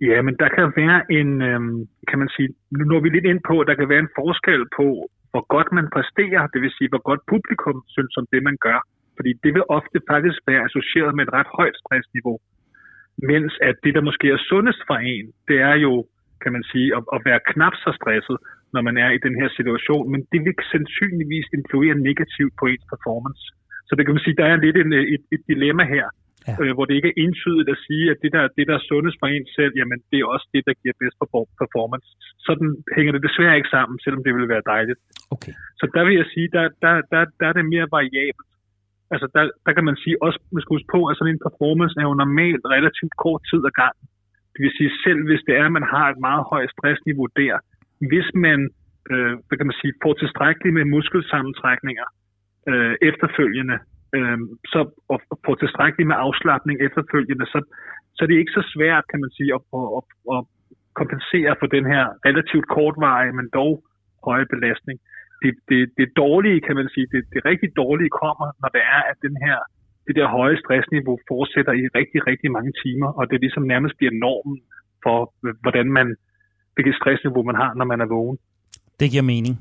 Ja, 0.00 0.22
men 0.22 0.34
der 0.42 0.48
kan 0.48 0.72
være 0.76 0.98
en, 1.18 1.42
øhm, 1.42 1.88
kan 2.08 2.18
man 2.18 2.28
sige, 2.36 2.48
nu 2.70 2.84
når 2.84 3.00
vi 3.00 3.08
lidt 3.08 3.24
ind 3.24 3.40
på, 3.48 3.60
at 3.60 3.66
der 3.66 3.74
kan 3.74 3.88
være 3.88 4.04
en 4.06 4.16
forskel 4.20 4.62
på, 4.78 4.88
hvor 5.30 5.44
godt 5.54 5.72
man 5.78 5.86
præsterer, 5.94 6.46
det 6.52 6.60
vil 6.62 6.76
sige, 6.78 6.88
hvor 6.92 7.02
godt 7.10 7.22
publikum 7.32 7.78
synes 7.94 8.16
om 8.20 8.26
det, 8.32 8.42
man 8.48 8.56
gør. 8.66 8.80
Fordi 9.16 9.32
det 9.44 9.50
vil 9.54 9.64
ofte 9.78 9.98
faktisk 10.12 10.38
være 10.50 10.64
associeret 10.68 11.12
med 11.14 11.22
et 11.26 11.32
ret 11.38 11.50
højt 11.58 11.76
stressniveau. 11.82 12.36
Mens 13.30 13.52
at 13.68 13.76
det, 13.84 13.94
der 13.96 14.08
måske 14.08 14.26
er 14.30 14.46
sundest 14.50 14.80
for 14.88 14.98
en, 15.14 15.26
det 15.48 15.58
er 15.70 15.76
jo, 15.86 15.92
kan 16.42 16.52
man 16.56 16.64
sige, 16.72 16.88
at, 16.96 17.02
at 17.16 17.20
være 17.28 17.40
knap 17.52 17.74
så 17.84 17.90
stresset, 17.98 18.38
når 18.74 18.82
man 18.88 18.96
er 19.04 19.10
i 19.10 19.22
den 19.26 19.34
her 19.40 19.48
situation. 19.58 20.10
Men 20.12 20.20
det 20.32 20.40
vil 20.44 20.54
sandsynligvis 20.72 21.46
influere 21.58 21.94
negativt 22.08 22.54
på 22.60 22.64
ens 22.66 22.86
performance. 22.92 23.44
Så 23.86 23.92
det 23.96 24.02
kan 24.04 24.14
man 24.14 24.24
sige, 24.24 24.36
der 24.40 24.46
er 24.46 24.56
lidt 24.56 24.76
en, 24.76 24.92
øh, 24.92 25.04
et, 25.14 25.24
et 25.34 25.42
dilemma 25.48 25.84
her 25.94 26.06
ja. 26.48 26.54
øh, 26.62 26.72
hvor 26.74 26.84
det 26.86 26.94
ikke 26.98 27.10
er 27.12 27.20
entydigt 27.24 27.68
at 27.74 27.82
sige, 27.86 28.04
at 28.12 28.18
det 28.22 28.30
der, 28.36 28.44
det, 28.56 28.64
der 28.68 28.74
er 28.76 28.88
sundest 28.92 29.16
for 29.20 29.28
en 29.36 29.46
selv, 29.56 29.72
jamen 29.80 29.98
det 30.10 30.18
er 30.18 30.26
også 30.34 30.46
det, 30.54 30.62
der 30.68 30.74
giver 30.82 30.94
bedst 31.02 31.16
performance. 31.62 32.08
Sådan 32.48 32.68
hænger 32.96 33.12
det 33.12 33.22
desværre 33.26 33.58
ikke 33.58 33.74
sammen, 33.76 33.96
selvom 34.04 34.22
det 34.24 34.32
ville 34.34 34.52
være 34.54 34.68
dejligt. 34.74 35.00
Okay. 35.34 35.52
Så 35.80 35.84
der 35.94 36.02
vil 36.06 36.14
jeg 36.20 36.28
sige, 36.34 36.48
der, 36.56 36.64
der, 36.84 36.94
der, 37.12 37.20
der 37.40 37.46
er 37.50 37.54
det 37.58 37.72
mere 37.74 37.86
variabelt. 37.96 38.50
Altså 39.14 39.26
der, 39.34 39.42
der 39.66 39.72
kan 39.76 39.84
man 39.88 39.96
sige, 40.02 40.16
også 40.26 40.38
man 40.54 40.60
skal 40.62 40.74
huske 40.76 40.92
på, 40.96 41.00
at 41.10 41.16
sådan 41.16 41.34
en 41.34 41.44
performance 41.46 41.94
er 42.00 42.06
jo 42.10 42.20
normalt 42.24 42.64
relativt 42.76 43.14
kort 43.24 43.42
tid 43.50 43.62
ad 43.70 43.74
gang. 43.82 43.96
Det 44.52 44.60
vil 44.64 44.76
sige, 44.78 44.90
selv 45.04 45.20
hvis 45.28 45.42
det 45.46 45.54
er, 45.60 45.66
at 45.66 45.76
man 45.78 45.86
har 45.94 46.06
et 46.10 46.20
meget 46.28 46.44
højt 46.52 46.70
stressniveau 46.74 47.26
der, 47.42 47.54
hvis 48.10 48.28
man 48.46 48.58
øh, 49.12 49.32
hvad 49.46 49.56
kan 49.58 49.68
man 49.70 49.80
sige, 49.80 49.92
får 50.02 50.14
tilstrækkeligt 50.22 50.74
med 50.78 50.84
muskelsammentrækninger 50.96 52.06
øh, 52.70 52.94
efterfølgende, 53.10 53.76
øh, 54.16 54.38
så 54.72 54.80
at 55.14 55.18
få 55.46 55.52
tilstrækkeligt 55.54 56.10
med 56.10 56.22
afslappning 56.26 56.76
efterfølgende, 56.86 57.46
så, 57.54 57.58
så 58.16 58.22
det 58.26 58.34
er 58.34 58.42
ikke 58.44 58.58
så 58.60 58.64
svært, 58.74 59.04
kan 59.12 59.20
man 59.24 59.32
sige, 59.38 59.50
at, 59.56 59.62
at, 59.78 59.88
at, 59.98 60.04
at 60.34 60.40
kompensere 61.00 61.52
for 61.60 61.68
den 61.76 61.84
her 61.92 62.04
relativt 62.28 62.66
kortvarige, 62.76 63.36
men 63.38 63.46
dog 63.60 63.72
høje 64.28 64.46
belastning. 64.54 64.98
Det, 65.42 65.52
det, 65.70 65.80
det 65.98 66.08
dårlige, 66.24 66.60
kan 66.66 66.76
man 66.80 66.88
sige, 66.94 67.06
det, 67.12 67.22
det 67.32 67.40
rigtig 67.50 67.70
dårlige 67.82 68.12
kommer, 68.22 68.48
når 68.62 68.70
det 68.76 68.82
er, 68.96 69.00
at 69.10 69.18
den 69.26 69.36
her, 69.44 69.58
det 70.06 70.14
der 70.18 70.34
høje 70.38 70.56
stressniveau 70.62 71.16
fortsætter 71.30 71.72
i 71.82 71.84
rigtig, 71.98 72.20
rigtig 72.30 72.50
mange 72.56 72.72
timer, 72.84 73.08
og 73.18 73.30
det 73.30 73.40
ligesom 73.40 73.64
nærmest 73.72 73.94
bliver 73.98 74.14
normen 74.24 74.58
for, 75.04 75.18
hvordan 75.64 75.86
man, 75.98 76.06
hvilket 76.74 76.94
stressniveau 77.00 77.42
man 77.50 77.58
har, 77.62 77.70
når 77.74 77.86
man 77.92 78.00
er 78.00 78.08
vågen. 78.16 78.38
Det 79.00 79.10
giver 79.12 79.26
mening. 79.34 79.54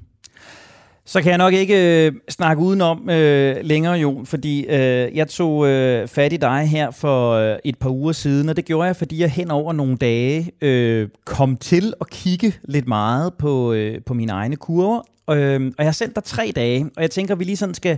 Så 1.06 1.22
kan 1.22 1.30
jeg 1.30 1.38
nok 1.38 1.54
ikke 1.54 2.06
øh, 2.06 2.14
snakke 2.30 2.64
udenom 2.64 3.10
øh, 3.10 3.56
længere, 3.62 3.94
Jon, 3.94 4.26
fordi 4.26 4.66
øh, 4.66 5.16
jeg 5.18 5.28
tog 5.28 5.68
øh, 5.68 6.08
fat 6.08 6.34
i 6.34 6.38
dig 6.38 6.68
her 6.68 6.92
for 6.92 7.32
øh, 7.32 7.58
et 7.64 7.80
par 7.80 7.90
uger 7.90 8.12
siden, 8.12 8.50
og 8.50 8.56
det 8.56 8.66
gjorde 8.66 8.88
jeg, 8.88 8.96
fordi 8.96 9.20
jeg 9.20 9.32
hen 9.32 9.52
over 9.52 9.74
nogle 9.74 9.98
dage 9.98 10.52
øh, 10.62 11.10
kom 11.26 11.58
til 11.58 11.94
at 12.02 12.10
kigge 12.10 12.54
lidt 12.64 12.88
meget 12.88 13.34
på, 13.34 13.74
øh, 13.74 14.02
på 14.06 14.14
mine 14.14 14.32
egne 14.32 14.56
kurver. 14.56 15.02
Øh, 15.30 15.66
og 15.66 15.74
jeg 15.78 15.86
har 15.86 15.92
sendt 15.92 16.16
dig 16.16 16.24
tre 16.24 16.52
dage, 16.56 16.90
og 16.96 17.02
jeg 17.02 17.12
tænker, 17.12 17.34
at 17.34 17.40
vi 17.40 17.44
lige 17.44 17.58
sådan 17.58 17.76
skal, 17.76 17.98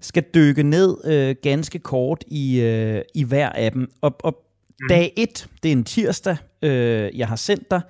skal 0.00 0.22
dykke 0.34 0.62
ned 0.62 0.96
øh, 1.04 1.34
ganske 1.42 1.78
kort 1.78 2.24
i, 2.26 2.60
øh, 2.60 3.02
i 3.14 3.24
hver 3.24 3.48
af 3.48 3.72
dem. 3.72 3.90
Og, 4.00 4.16
og 4.24 4.36
mm. 4.80 4.88
dag 4.88 5.12
et, 5.16 5.46
det 5.62 5.68
er 5.68 5.72
en 5.72 5.84
tirsdag, 5.84 6.36
øh, 6.62 7.18
jeg 7.18 7.28
har 7.28 7.36
sendt 7.36 7.70
dig. 7.70 7.80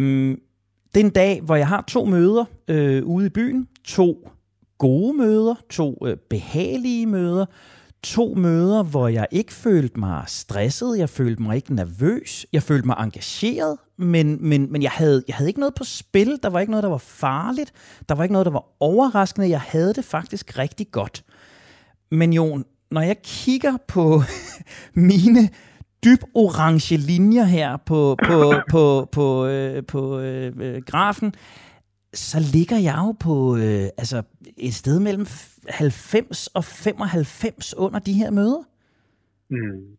Mm. 0.00 0.38
Det 0.94 1.00
er 1.00 1.04
en 1.04 1.10
dag, 1.10 1.40
hvor 1.40 1.56
jeg 1.56 1.68
har 1.68 1.84
to 1.88 2.04
møder 2.04 2.44
øh, 2.68 3.04
ude 3.04 3.26
i 3.26 3.28
byen. 3.28 3.68
To 3.84 4.28
gode 4.78 5.16
møder, 5.16 5.54
to 5.70 5.98
øh, 6.06 6.16
behagelige 6.30 7.06
møder, 7.06 7.46
to 8.02 8.34
møder, 8.36 8.82
hvor 8.82 9.08
jeg 9.08 9.26
ikke 9.30 9.52
følte 9.52 10.00
mig 10.00 10.24
stresset, 10.26 10.98
jeg 10.98 11.08
følte 11.08 11.42
mig 11.42 11.56
ikke 11.56 11.74
nervøs, 11.74 12.46
jeg 12.52 12.62
følte 12.62 12.86
mig 12.86 12.96
engageret, 12.98 13.78
men, 13.98 14.38
men, 14.40 14.72
men 14.72 14.82
jeg, 14.82 14.90
havde, 14.90 15.24
jeg 15.28 15.36
havde 15.36 15.50
ikke 15.50 15.60
noget 15.60 15.74
på 15.74 15.84
spil, 15.84 16.38
der 16.42 16.48
var 16.48 16.60
ikke 16.60 16.70
noget, 16.70 16.82
der 16.82 16.90
var 16.90 16.98
farligt, 16.98 17.72
der 18.08 18.14
var 18.14 18.22
ikke 18.22 18.32
noget, 18.32 18.46
der 18.46 18.52
var 18.52 18.64
overraskende, 18.80 19.48
jeg 19.48 19.60
havde 19.60 19.94
det 19.94 20.04
faktisk 20.04 20.58
rigtig 20.58 20.90
godt. 20.90 21.24
Men 22.10 22.32
Jon, 22.32 22.64
når 22.90 23.00
jeg 23.00 23.22
kigger 23.22 23.76
på 23.88 24.22
mine 24.94 25.48
dyb 26.04 26.22
orange 26.34 26.96
linjer 26.96 27.44
her 27.44 27.76
på, 27.76 28.16
på, 28.28 28.38
på, 28.74 29.08
på, 29.12 29.46
øh, 29.46 29.86
på 29.92 30.20
øh, 30.20 30.52
øh, 30.60 30.82
grafen, 30.86 31.34
så 32.14 32.38
ligger 32.54 32.78
jeg 32.88 32.98
jo 33.06 33.12
på 33.12 33.56
øh, 33.56 33.86
altså 34.00 34.22
et 34.58 34.74
sted 34.74 35.00
mellem 35.00 35.26
90 35.68 36.46
og 36.46 36.64
95 36.64 37.74
under 37.78 37.98
de 37.98 38.12
her 38.12 38.30
møder. 38.30 38.62
Mm. 39.50 39.96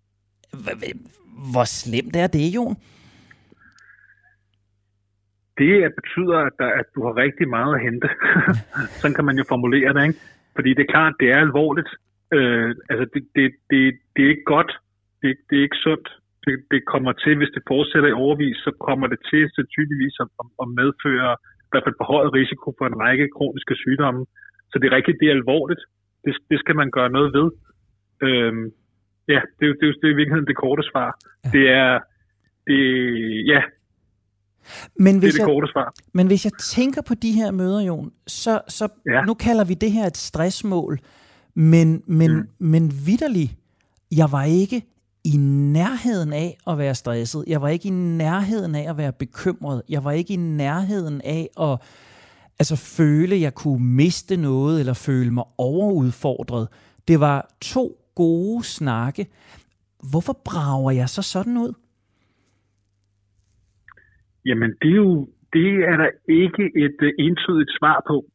Hvor 1.51 1.63
slemt 1.63 2.15
er 2.15 2.27
det, 2.27 2.55
Jon? 2.55 2.75
Det 5.57 5.93
betyder, 5.99 6.37
at, 6.47 6.53
der, 6.59 6.69
at 6.81 6.85
du 6.95 6.99
har 7.05 7.17
rigtig 7.17 7.47
meget 7.49 7.75
at 7.75 7.81
hente. 7.81 8.09
Sådan 8.99 9.15
kan 9.15 9.25
man 9.25 9.37
jo 9.37 9.43
formulere 9.47 9.93
det, 9.93 10.07
ikke? 10.07 10.19
Fordi 10.55 10.69
det 10.69 10.83
er 10.83 10.93
klart, 10.95 11.13
det 11.19 11.27
er 11.31 11.37
alvorligt. 11.37 11.89
Øh, 12.33 12.75
altså, 12.89 13.05
det, 13.13 13.21
det, 13.35 13.51
det, 13.69 13.79
det 14.15 14.25
er 14.25 14.29
ikke 14.29 14.49
godt, 14.55 14.71
det, 15.25 15.33
det 15.47 15.55
er 15.57 15.63
ikke 15.67 15.83
sundt. 15.87 16.07
Det, 16.45 16.55
det 16.73 16.81
kommer 16.93 17.13
til, 17.23 17.33
hvis 17.37 17.53
det 17.55 17.63
fortsætter 17.71 18.09
i 18.09 18.19
overvis, 18.23 18.57
så 18.65 18.71
kommer 18.87 19.07
det 19.13 19.19
til 19.31 19.43
sandsynligvis 19.55 20.15
at, 20.23 20.27
at 20.63 20.67
medføre 20.79 21.31
i 21.67 21.69
hvert 21.71 21.85
fald 21.85 22.01
forhøjet 22.01 22.31
risiko 22.39 22.67
for 22.77 22.85
en 22.87 22.99
række 23.05 23.27
kroniske 23.35 23.75
sygdomme. 23.83 24.21
Så 24.69 24.75
det 24.79 24.85
er 24.87 24.95
rigtigt, 24.97 25.19
det 25.21 25.27
er 25.27 25.39
alvorligt. 25.41 25.83
Det, 26.25 26.33
det 26.51 26.57
skal 26.59 26.75
man 26.81 26.89
gøre 26.97 27.09
noget 27.17 27.29
ved. 27.37 27.47
Øhm, 28.25 28.65
ja, 29.33 29.41
det, 29.57 29.65
det, 29.69 29.75
det, 29.81 29.87
det 29.99 30.07
er 30.07 30.13
i 30.15 30.19
virkeligheden 30.19 30.49
det 30.51 30.61
korte 30.65 30.83
svar. 30.91 31.09
Ja. 31.43 31.49
Det 31.55 31.65
er, 31.81 31.91
det, 32.67 32.79
ja, 33.53 33.61
men 34.99 35.19
hvis 35.19 35.33
det 35.33 35.41
er 35.41 35.45
det 35.45 35.53
korte 35.53 35.67
svar. 35.71 35.83
Jeg, 35.83 36.11
men 36.13 36.27
hvis 36.27 36.45
jeg 36.45 36.53
tænker 36.59 37.01
på 37.07 37.13
de 37.13 37.31
her 37.31 37.51
møder, 37.51 37.81
Jon, 37.81 38.11
så, 38.27 38.61
så 38.67 38.87
ja. 39.05 39.21
nu 39.21 39.33
kalder 39.33 39.65
vi 39.65 39.73
det 39.73 39.91
her 39.91 40.05
et 40.05 40.17
stressmål, 40.17 40.99
men, 41.53 42.03
men, 42.07 42.31
mm. 42.35 42.47
men 42.59 42.91
vidderligt, 43.05 43.51
jeg 44.11 44.27
var 44.31 44.43
ikke 44.43 44.81
i 45.33 45.37
nærheden 45.77 46.33
af 46.33 46.57
at 46.69 46.77
være 46.77 46.95
stresset. 46.95 47.43
Jeg 47.47 47.61
var 47.61 47.69
ikke 47.69 47.87
i 47.87 47.91
nærheden 47.91 48.75
af 48.75 48.89
at 48.89 48.97
være 48.97 49.13
bekymret. 49.19 49.81
Jeg 49.89 50.03
var 50.03 50.11
ikke 50.11 50.33
i 50.33 50.37
nærheden 50.37 51.21
af 51.23 51.43
at 51.67 51.75
altså, 52.59 52.75
føle, 52.97 53.35
at 53.35 53.41
jeg 53.41 53.53
kunne 53.53 53.85
miste 53.95 54.37
noget, 54.37 54.79
eller 54.79 55.05
føle 55.07 55.31
mig 55.31 55.43
overudfordret. 55.57 56.67
Det 57.07 57.19
var 57.19 57.55
to 57.61 57.85
gode 58.15 58.63
snakke. 58.63 59.25
Hvorfor 60.11 60.35
brager 60.45 60.91
jeg 60.91 61.09
så 61.09 61.21
sådan 61.21 61.57
ud? 61.57 61.73
Jamen, 64.45 64.69
det 64.81 64.91
er 64.91 64.95
jo 64.95 65.27
det 65.53 65.69
er 65.91 65.97
der 66.03 66.09
ikke 66.43 66.63
et 66.85 66.99
uh, 67.07 67.09
entydigt 67.25 67.71
svar 67.79 68.03
på. 68.07 68.25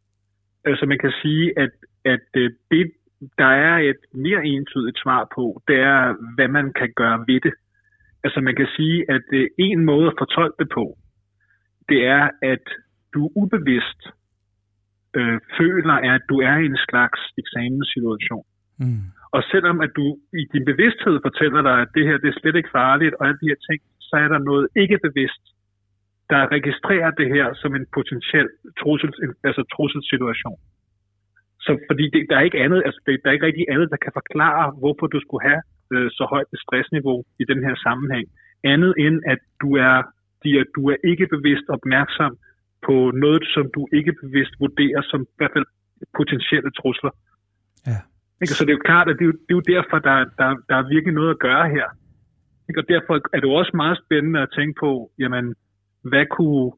Altså, 0.65 0.87
man 0.87 0.99
kan 0.99 1.13
sige, 1.23 1.59
at, 1.59 1.73
at 2.05 2.27
uh, 2.37 2.49
det, 2.71 2.93
der 3.39 3.53
er 3.69 3.77
et 3.91 4.01
mere 4.15 4.45
entydigt 4.45 4.99
svar 5.03 5.29
på, 5.35 5.63
det 5.69 5.79
er, 5.81 6.15
hvad 6.35 6.49
man 6.49 6.73
kan 6.73 6.93
gøre 6.97 7.19
ved 7.27 7.41
det. 7.41 7.55
Altså 8.25 8.41
man 8.41 8.57
kan 8.57 8.69
sige, 8.77 9.11
at 9.11 9.27
øh, 9.33 9.47
en 9.59 9.85
måde 9.85 10.07
at 10.07 10.19
fortolke 10.19 10.57
det 10.59 10.69
på, 10.75 10.99
det 11.89 12.07
er, 12.07 12.31
at 12.43 12.65
du 13.15 13.31
ubevidst 13.37 14.01
øh, 15.17 15.41
føler, 15.59 15.97
at 16.15 16.23
du 16.29 16.37
er 16.41 16.57
i 16.57 16.67
en 16.67 16.79
slags 16.89 17.21
eksamenssituation. 17.43 18.45
Mm. 18.79 19.03
Og 19.37 19.43
selvom 19.53 19.81
at 19.81 19.93
du 19.97 20.07
i 20.41 20.43
din 20.53 20.65
bevidsthed 20.65 21.17
fortæller 21.27 21.63
dig, 21.69 21.77
at 21.85 21.91
det 21.95 22.07
her 22.07 22.19
det 22.19 22.29
er 22.29 22.39
slet 22.41 22.57
ikke 22.57 22.77
farligt, 22.81 23.15
og 23.15 23.27
alle 23.27 23.41
de 23.43 23.51
her 23.53 23.61
ting, 23.69 23.81
så 24.09 24.15
er 24.25 24.29
der 24.29 24.39
noget 24.51 24.69
ikke 24.83 24.99
bevidst, 25.07 25.43
der 26.33 26.53
registrerer 26.57 27.11
det 27.21 27.29
her 27.35 27.47
som 27.55 27.75
en 27.75 27.87
potentiel 27.97 28.49
trussel, 28.81 29.13
altså 29.49 29.63
trusselssituation. 29.75 30.59
Så 31.67 31.73
fordi 31.89 32.05
det, 32.15 32.21
der 32.31 32.37
er 32.37 32.45
ikke 32.49 32.63
andet, 32.65 32.83
altså 32.87 33.01
det, 33.07 33.21
der 33.23 33.29
er 33.29 33.37
ikke 33.37 33.47
rigtig 33.47 33.67
andet, 33.75 33.89
der 33.91 34.01
kan 34.05 34.13
forklare, 34.21 34.65
hvorfor 34.81 35.07
du 35.07 35.19
skulle 35.21 35.45
have 35.49 35.63
øh, 35.95 36.09
så 36.19 36.25
højt 36.33 36.49
et 36.55 36.61
stressniveau 36.67 37.19
i 37.43 37.45
den 37.51 37.61
her 37.67 37.75
sammenhæng. 37.87 38.27
Andet 38.65 38.93
end, 39.05 39.17
at 39.33 39.41
du 39.63 39.69
er, 39.89 39.97
de, 40.43 40.51
at 40.63 40.69
du 40.77 40.83
er 40.93 40.99
ikke 41.11 41.27
bevidst 41.35 41.67
opmærksom 41.77 42.33
på 42.87 42.95
noget, 43.25 43.45
som 43.55 43.65
du 43.77 43.83
ikke 43.99 44.13
bevidst 44.23 44.55
vurderer 44.61 45.03
som 45.11 45.21
i 45.23 45.35
hvert 45.39 45.55
fald 45.57 45.67
potentielle 46.19 46.71
trusler. 46.81 47.13
Ja. 47.87 48.01
Ikke? 48.43 48.55
Så 48.57 48.65
det 48.65 48.73
er 48.73 48.79
jo 48.79 48.89
klart, 48.91 49.07
at 49.11 49.17
det 49.19 49.25
er 49.25 49.31
jo, 49.33 49.37
det 49.47 49.53
er 49.55 49.61
jo 49.61 49.67
derfor, 49.75 49.99
der, 50.09 50.17
der, 50.39 50.49
der 50.69 50.77
er 50.81 50.93
virkelig 50.95 51.15
noget 51.15 51.31
at 51.31 51.43
gøre 51.49 51.67
her. 51.77 51.89
Og 52.81 52.85
derfor 52.89 53.15
er 53.35 53.41
det 53.41 53.51
også 53.61 53.73
meget 53.75 53.99
spændende 54.05 54.41
at 54.41 54.53
tænke 54.59 54.75
på, 54.81 54.91
jamen, 55.19 55.55
hvad 56.11 56.27
kunne, 56.37 56.73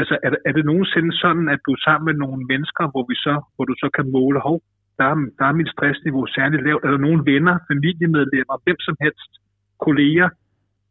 altså 0.00 0.14
er 0.24 0.30
det, 0.30 0.40
er 0.48 0.52
det 0.52 0.64
nogensinde 0.64 1.12
sådan, 1.22 1.46
at 1.54 1.60
du 1.66 1.70
er 1.76 1.80
sammen 1.86 2.06
med 2.10 2.16
nogle 2.24 2.42
mennesker, 2.52 2.84
hvor, 2.92 3.04
vi 3.10 3.16
så, 3.26 3.34
hvor 3.54 3.64
du 3.70 3.74
så 3.82 3.88
kan 3.96 4.06
måle, 4.16 4.40
hov, 4.48 4.58
der 4.98 5.04
er, 5.12 5.16
der 5.38 5.46
er 5.50 5.58
mit 5.60 5.70
stressniveau 5.74 6.26
særligt 6.26 6.64
lavt, 6.66 6.84
eller 6.84 7.00
nogle 7.06 7.20
venner, 7.32 7.54
familiemedlemmer, 7.70 8.56
hvem 8.64 8.78
som 8.86 8.96
helst, 9.04 9.30
kolleger, 9.86 10.28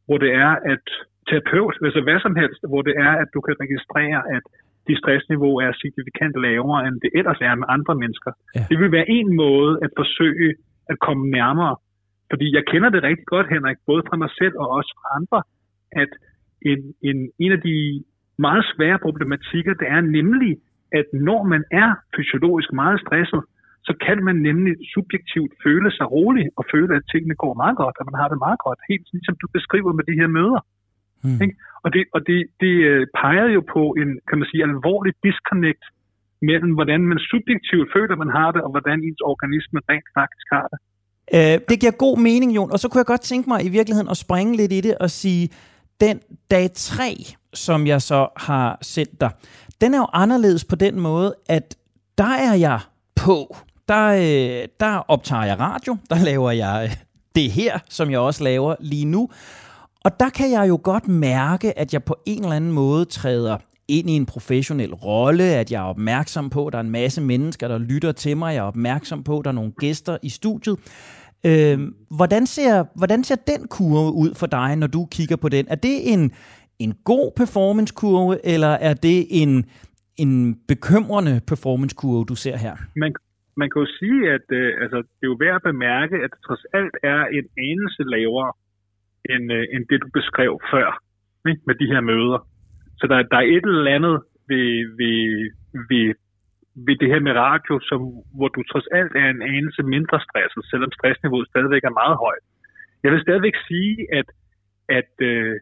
hvor 0.05 0.17
det 0.23 0.31
er, 0.45 0.51
at 0.73 0.85
terapeut, 1.29 1.75
altså 1.87 2.01
hvad 2.07 2.19
som 2.25 2.35
helst, 2.41 2.61
hvor 2.71 2.81
det 2.87 2.95
er, 3.07 3.13
at 3.23 3.29
du 3.35 3.39
kan 3.45 3.55
registrere, 3.63 4.19
at 4.35 4.43
dit 4.87 4.99
stressniveau 5.01 5.53
er 5.65 5.71
signifikant 5.81 6.35
lavere, 6.45 6.79
end 6.87 6.95
det 7.03 7.11
ellers 7.19 7.39
er 7.47 7.55
med 7.55 7.67
andre 7.75 7.95
mennesker. 8.03 8.31
Ja. 8.55 8.63
Det 8.69 8.77
vil 8.79 8.91
være 8.97 9.09
en 9.19 9.29
måde 9.35 9.73
at 9.85 9.91
forsøge 10.01 10.49
at 10.91 10.97
komme 11.05 11.23
nærmere. 11.39 11.75
Fordi 12.31 12.47
jeg 12.57 12.63
kender 12.71 12.89
det 12.89 13.03
rigtig 13.03 13.27
godt, 13.33 13.47
Henrik, 13.53 13.77
både 13.85 14.03
fra 14.09 14.17
mig 14.23 14.31
selv 14.39 14.55
og 14.61 14.67
også 14.77 14.91
fra 14.99 15.07
andre, 15.19 15.39
at 16.01 16.11
en, 16.71 16.79
en, 17.09 17.17
en 17.43 17.51
af 17.51 17.61
de 17.67 18.03
meget 18.45 18.63
svære 18.71 18.99
problematikker, 19.05 19.73
det 19.73 19.87
er 19.95 20.01
nemlig, 20.01 20.53
at 20.99 21.07
når 21.13 21.41
man 21.53 21.63
er 21.71 21.89
fysiologisk 22.15 22.69
meget 22.81 22.99
stresset, 23.05 23.41
så 23.87 23.93
kan 24.05 24.17
man 24.27 24.35
nemlig 24.49 24.73
subjektivt 24.95 25.51
føle 25.65 25.89
sig 25.97 26.07
rolig 26.15 26.45
og 26.57 26.63
føle, 26.73 26.95
at 26.95 27.03
tingene 27.11 27.35
går 27.43 27.53
meget 27.63 27.77
godt, 27.83 27.95
og 27.99 28.05
man 28.09 28.19
har 28.21 28.27
det 28.31 28.39
meget 28.45 28.59
godt, 28.65 28.79
helt 28.89 29.07
ligesom 29.13 29.35
du 29.41 29.47
beskriver 29.57 29.91
med 29.97 30.05
de 30.09 30.19
her 30.21 30.29
møder. 30.37 30.61
Mm. 31.23 31.39
Ikke? 31.43 31.55
Og, 31.83 31.89
det, 31.93 32.03
og 32.15 32.19
det, 32.27 32.39
det 32.63 32.73
øh, 32.89 33.07
peger 33.21 33.47
jo 33.57 33.61
på 33.75 33.83
en, 34.01 34.09
kan 34.27 34.37
man 34.39 34.47
sige, 34.49 34.63
alvorlig 34.69 35.13
disconnect 35.27 35.83
mellem, 36.49 36.71
hvordan 36.77 37.01
man 37.11 37.19
subjektivt 37.31 37.87
føler, 37.95 38.15
man 38.15 38.31
har 38.39 38.49
det, 38.55 38.61
og 38.65 38.71
hvordan 38.73 38.97
ens 39.07 39.21
organisme 39.31 39.79
rent 39.89 40.09
faktisk 40.19 40.47
har 40.55 40.67
det. 40.71 40.79
Øh, 41.35 41.55
det 41.69 41.75
giver 41.81 41.95
god 42.05 42.17
mening, 42.27 42.49
Jon. 42.55 42.71
Og 42.73 42.79
så 42.79 42.85
kunne 42.87 43.01
jeg 43.03 43.11
godt 43.13 43.21
tænke 43.31 43.49
mig 43.51 43.59
i 43.67 43.69
virkeligheden 43.77 44.09
at 44.13 44.17
springe 44.25 44.53
lidt 44.59 44.71
i 44.77 44.81
det 44.87 44.95
og 45.03 45.09
sige, 45.09 45.43
den 46.05 46.17
dag 46.51 46.65
3, 46.71 47.03
som 47.53 47.87
jeg 47.87 48.01
så 48.01 48.27
har 48.37 48.77
sendt 48.81 49.21
dig, 49.21 49.29
den 49.81 49.93
er 49.93 49.97
jo 49.97 50.07
anderledes 50.13 50.65
på 50.65 50.75
den 50.75 50.99
måde, 50.99 51.35
at 51.49 51.75
der 52.17 52.29
er 52.29 52.53
jeg 52.53 52.79
på 53.15 53.57
der, 53.87 54.07
øh, 54.07 54.67
der 54.79 54.97
optager 55.07 55.43
jeg 55.43 55.59
radio, 55.59 55.97
der 56.09 56.19
laver 56.19 56.51
jeg 56.51 56.89
øh, 56.91 56.97
det 57.35 57.51
her, 57.51 57.79
som 57.89 58.11
jeg 58.11 58.19
også 58.19 58.43
laver 58.43 58.75
lige 58.79 59.05
nu. 59.05 59.29
Og 60.03 60.19
der 60.19 60.29
kan 60.29 60.51
jeg 60.51 60.69
jo 60.69 60.79
godt 60.83 61.07
mærke, 61.07 61.79
at 61.79 61.93
jeg 61.93 62.03
på 62.03 62.15
en 62.25 62.43
eller 62.43 62.55
anden 62.55 62.71
måde 62.71 63.05
træder 63.05 63.57
ind 63.87 64.09
i 64.09 64.13
en 64.13 64.25
professionel 64.25 64.93
rolle, 64.93 65.43
at 65.43 65.71
jeg 65.71 65.79
er 65.79 65.85
opmærksom 65.85 66.49
på, 66.49 66.67
at 66.67 66.73
der 66.73 66.79
er 66.79 66.83
en 66.83 66.89
masse 66.89 67.21
mennesker, 67.21 67.67
der 67.67 67.77
lytter 67.77 68.11
til 68.11 68.37
mig. 68.37 68.53
Jeg 68.53 68.59
er 68.59 68.63
opmærksom 68.63 69.23
på, 69.23 69.37
at 69.37 69.45
der 69.45 69.51
er 69.51 69.55
nogle 69.55 69.71
gæster 69.79 70.17
i 70.21 70.29
studiet. 70.29 70.79
Øh, 71.43 71.79
hvordan, 72.09 72.47
ser, 72.47 72.85
hvordan 72.95 73.23
ser 73.23 73.35
den 73.35 73.67
kurve 73.67 74.13
ud 74.13 74.35
for 74.35 74.47
dig, 74.47 74.75
når 74.75 74.87
du 74.87 75.05
kigger 75.11 75.35
på 75.35 75.49
den? 75.49 75.65
Er 75.69 75.75
det 75.75 76.13
en, 76.13 76.31
en 76.79 76.91
god 77.11 77.27
performancekurve, 77.41 78.33
eller 78.53 78.73
er 78.89 78.93
det 78.93 79.19
en, 79.41 79.51
en 80.23 80.31
bekymrende 80.67 81.41
performancekurve, 81.47 82.25
du 82.31 82.35
ser 82.35 82.57
her? 82.65 82.75
Man, 82.95 83.11
man 83.61 83.69
kan 83.69 83.79
jo 83.83 83.89
sige, 83.99 84.19
at 84.35 84.47
øh, 84.59 84.69
altså, 84.83 84.97
det 84.97 85.23
er 85.23 85.31
jo 85.33 85.37
værd 85.43 85.55
at 85.55 85.67
bemærke, 85.71 86.15
at 86.23 86.29
det 86.33 86.41
trods 86.47 86.65
alt 86.79 86.95
er 87.13 87.21
en 87.37 87.47
anelse 87.69 88.03
lavere, 88.15 88.51
end, 89.31 89.45
øh, 89.57 89.63
end 89.73 89.83
det 89.89 89.97
du 90.03 90.09
beskrev 90.19 90.53
før 90.73 90.89
ikke? 91.49 91.61
med 91.67 91.75
de 91.81 91.91
her 91.93 92.01
møder. 92.11 92.39
Så 92.99 93.03
der, 93.11 93.17
der 93.31 93.37
er 93.37 93.47
et 93.55 93.65
eller 93.65 93.95
andet 93.97 94.17
ved, 94.49 94.69
ved, 94.99 95.19
ved, 95.89 96.07
ved 96.85 96.95
det 97.01 97.09
her 97.13 97.21
med 97.27 97.33
radio, 97.47 97.73
som, 97.89 97.99
hvor 98.37 98.49
du 98.55 98.61
trods 98.71 98.87
alt 98.99 99.13
er 99.23 99.27
en 99.29 99.41
anelse 99.41 99.83
mindre 99.83 100.17
stresset, 100.27 100.63
selvom 100.71 100.91
stressniveauet 100.97 101.47
stadigvæk 101.51 101.83
er 101.83 101.99
meget 102.01 102.17
højt. 102.25 102.45
Jeg 103.03 103.11
vil 103.11 103.21
stadigvæk 103.21 103.57
sige, 103.69 103.95
at, 104.19 104.27
at, 104.99 105.11
øh, 105.29 105.55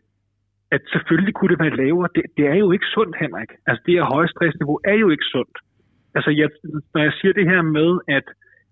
at 0.72 0.82
selvfølgelig 0.94 1.34
kunne 1.34 1.52
det 1.54 1.64
være 1.64 1.78
lavere. 1.84 2.10
Det, 2.16 2.24
det 2.38 2.46
er 2.48 2.56
jo 2.64 2.72
ikke 2.72 2.86
sundt, 2.96 3.16
Henrik. 3.20 3.52
Altså 3.68 3.82
det 3.86 3.94
her 3.94 4.06
høje 4.14 4.28
stressniveau 4.28 4.80
er 4.92 4.98
jo 5.04 5.10
ikke 5.10 5.28
sundt 5.36 5.58
altså 6.18 6.32
jeg, 6.42 6.50
når 6.94 7.02
jeg 7.08 7.14
siger 7.20 7.34
det 7.40 7.46
her 7.52 7.62
med, 7.78 7.90
at 8.18 8.28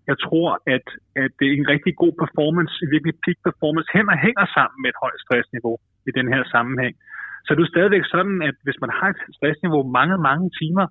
jeg 0.10 0.18
tror, 0.26 0.50
at, 0.76 0.86
at 1.24 1.32
det 1.38 1.46
er 1.48 1.54
en 1.54 1.72
rigtig 1.74 1.94
god 2.04 2.14
performance, 2.24 2.74
virkelig 2.96 3.16
peak 3.26 3.40
performance, 3.48 3.88
hænger, 3.96 4.16
hænger 4.26 4.46
sammen 4.58 4.78
med 4.82 4.90
et 4.94 5.02
højt 5.04 5.22
stressniveau 5.26 5.76
i 6.10 6.12
den 6.18 6.28
her 6.34 6.44
sammenhæng. 6.54 6.96
Så 7.44 7.50
det 7.52 7.60
er 7.60 7.68
jo 7.68 7.74
stadigvæk 7.76 8.06
sådan, 8.16 8.38
at 8.50 8.56
hvis 8.66 8.80
man 8.84 8.92
har 9.00 9.10
et 9.14 9.22
stressniveau 9.38 9.82
mange, 9.98 10.18
mange 10.30 10.48
timer 10.60 10.86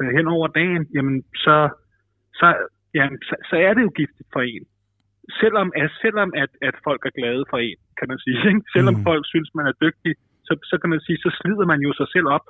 øh, 0.00 0.10
hen 0.16 0.26
over 0.36 0.46
dagen, 0.60 0.82
jamen 0.96 1.16
så, 1.44 1.56
så, 2.40 2.48
jamen, 2.96 3.18
så, 3.28 3.34
så 3.48 3.56
er 3.66 3.72
det 3.74 3.82
jo 3.86 3.92
giftigt 4.00 4.28
for 4.34 4.42
en. 4.52 4.64
Selvom, 5.40 5.68
at, 5.82 5.90
selvom 6.02 6.30
at, 6.42 6.50
at 6.68 6.74
folk 6.86 7.02
er 7.08 7.14
glade 7.20 7.44
for 7.50 7.58
en, 7.68 7.78
kan 7.98 8.08
man 8.12 8.18
sige. 8.24 8.38
Ikke? 8.50 8.64
Selvom 8.74 8.94
mm. 8.96 9.04
folk 9.08 9.22
synes, 9.32 9.48
man 9.58 9.66
er 9.70 9.76
dygtig, 9.84 10.12
så, 10.46 10.52
så 10.70 10.74
kan 10.80 10.90
man 10.92 11.00
sige, 11.06 11.18
så 11.24 11.30
slider 11.38 11.66
man 11.72 11.80
jo 11.86 11.90
sig 12.00 12.08
selv 12.14 12.28
op 12.36 12.46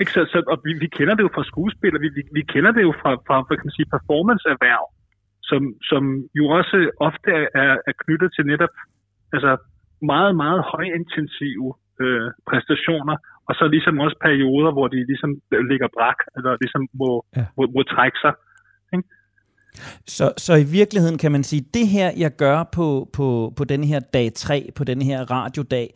ikke? 0.00 0.12
Så, 0.16 0.20
så, 0.32 0.38
og 0.52 0.56
vi, 0.64 0.72
vi 0.84 0.88
kender 0.98 1.14
det 1.14 1.22
jo 1.26 1.30
fra 1.34 1.44
skuespil, 1.52 1.96
og 1.96 2.00
vi, 2.04 2.08
vi, 2.18 2.22
vi 2.38 2.42
kender 2.52 2.72
det 2.76 2.82
jo 2.88 2.92
fra, 3.00 3.10
fra 3.26 3.36
hvad 3.46 3.56
kan 3.56 3.68
man 3.68 3.78
sige, 3.78 3.92
performanceerhverv, 3.96 4.84
som, 5.50 5.62
som 5.90 6.02
jo 6.38 6.44
også 6.58 6.78
ofte 7.08 7.30
er, 7.62 7.74
er 7.88 7.94
knyttet 8.02 8.30
til 8.36 8.44
netop 8.52 8.74
altså 9.32 9.52
meget, 10.12 10.32
meget 10.36 10.62
højintensive 10.74 11.68
øh, 12.02 12.28
præstationer, 12.48 13.16
og 13.48 13.54
så 13.58 13.64
ligesom 13.74 14.00
også 14.04 14.16
perioder, 14.26 14.72
hvor 14.72 14.88
de 14.88 15.06
ligesom 15.10 15.30
ligger 15.70 15.88
brak, 15.96 16.18
eller 16.36 16.52
ligesom 16.62 16.82
må, 17.00 17.10
ja. 17.36 17.46
må, 17.56 17.62
må 17.76 17.82
trække 17.82 18.18
sig. 18.24 18.32
Ikke? 18.94 19.08
Så, 20.06 20.32
så 20.36 20.54
i 20.54 20.64
virkeligheden 20.64 21.18
kan 21.18 21.32
man 21.32 21.44
sige, 21.44 21.64
det 21.74 21.88
her, 21.88 22.12
jeg 22.16 22.36
gør 22.36 22.62
på, 22.72 23.08
på, 23.12 23.52
på 23.56 23.64
den 23.64 23.84
her 23.84 24.00
dag 24.00 24.32
3, 24.34 24.70
på 24.74 24.84
den 24.84 25.02
her 25.02 25.30
radiodag, 25.30 25.94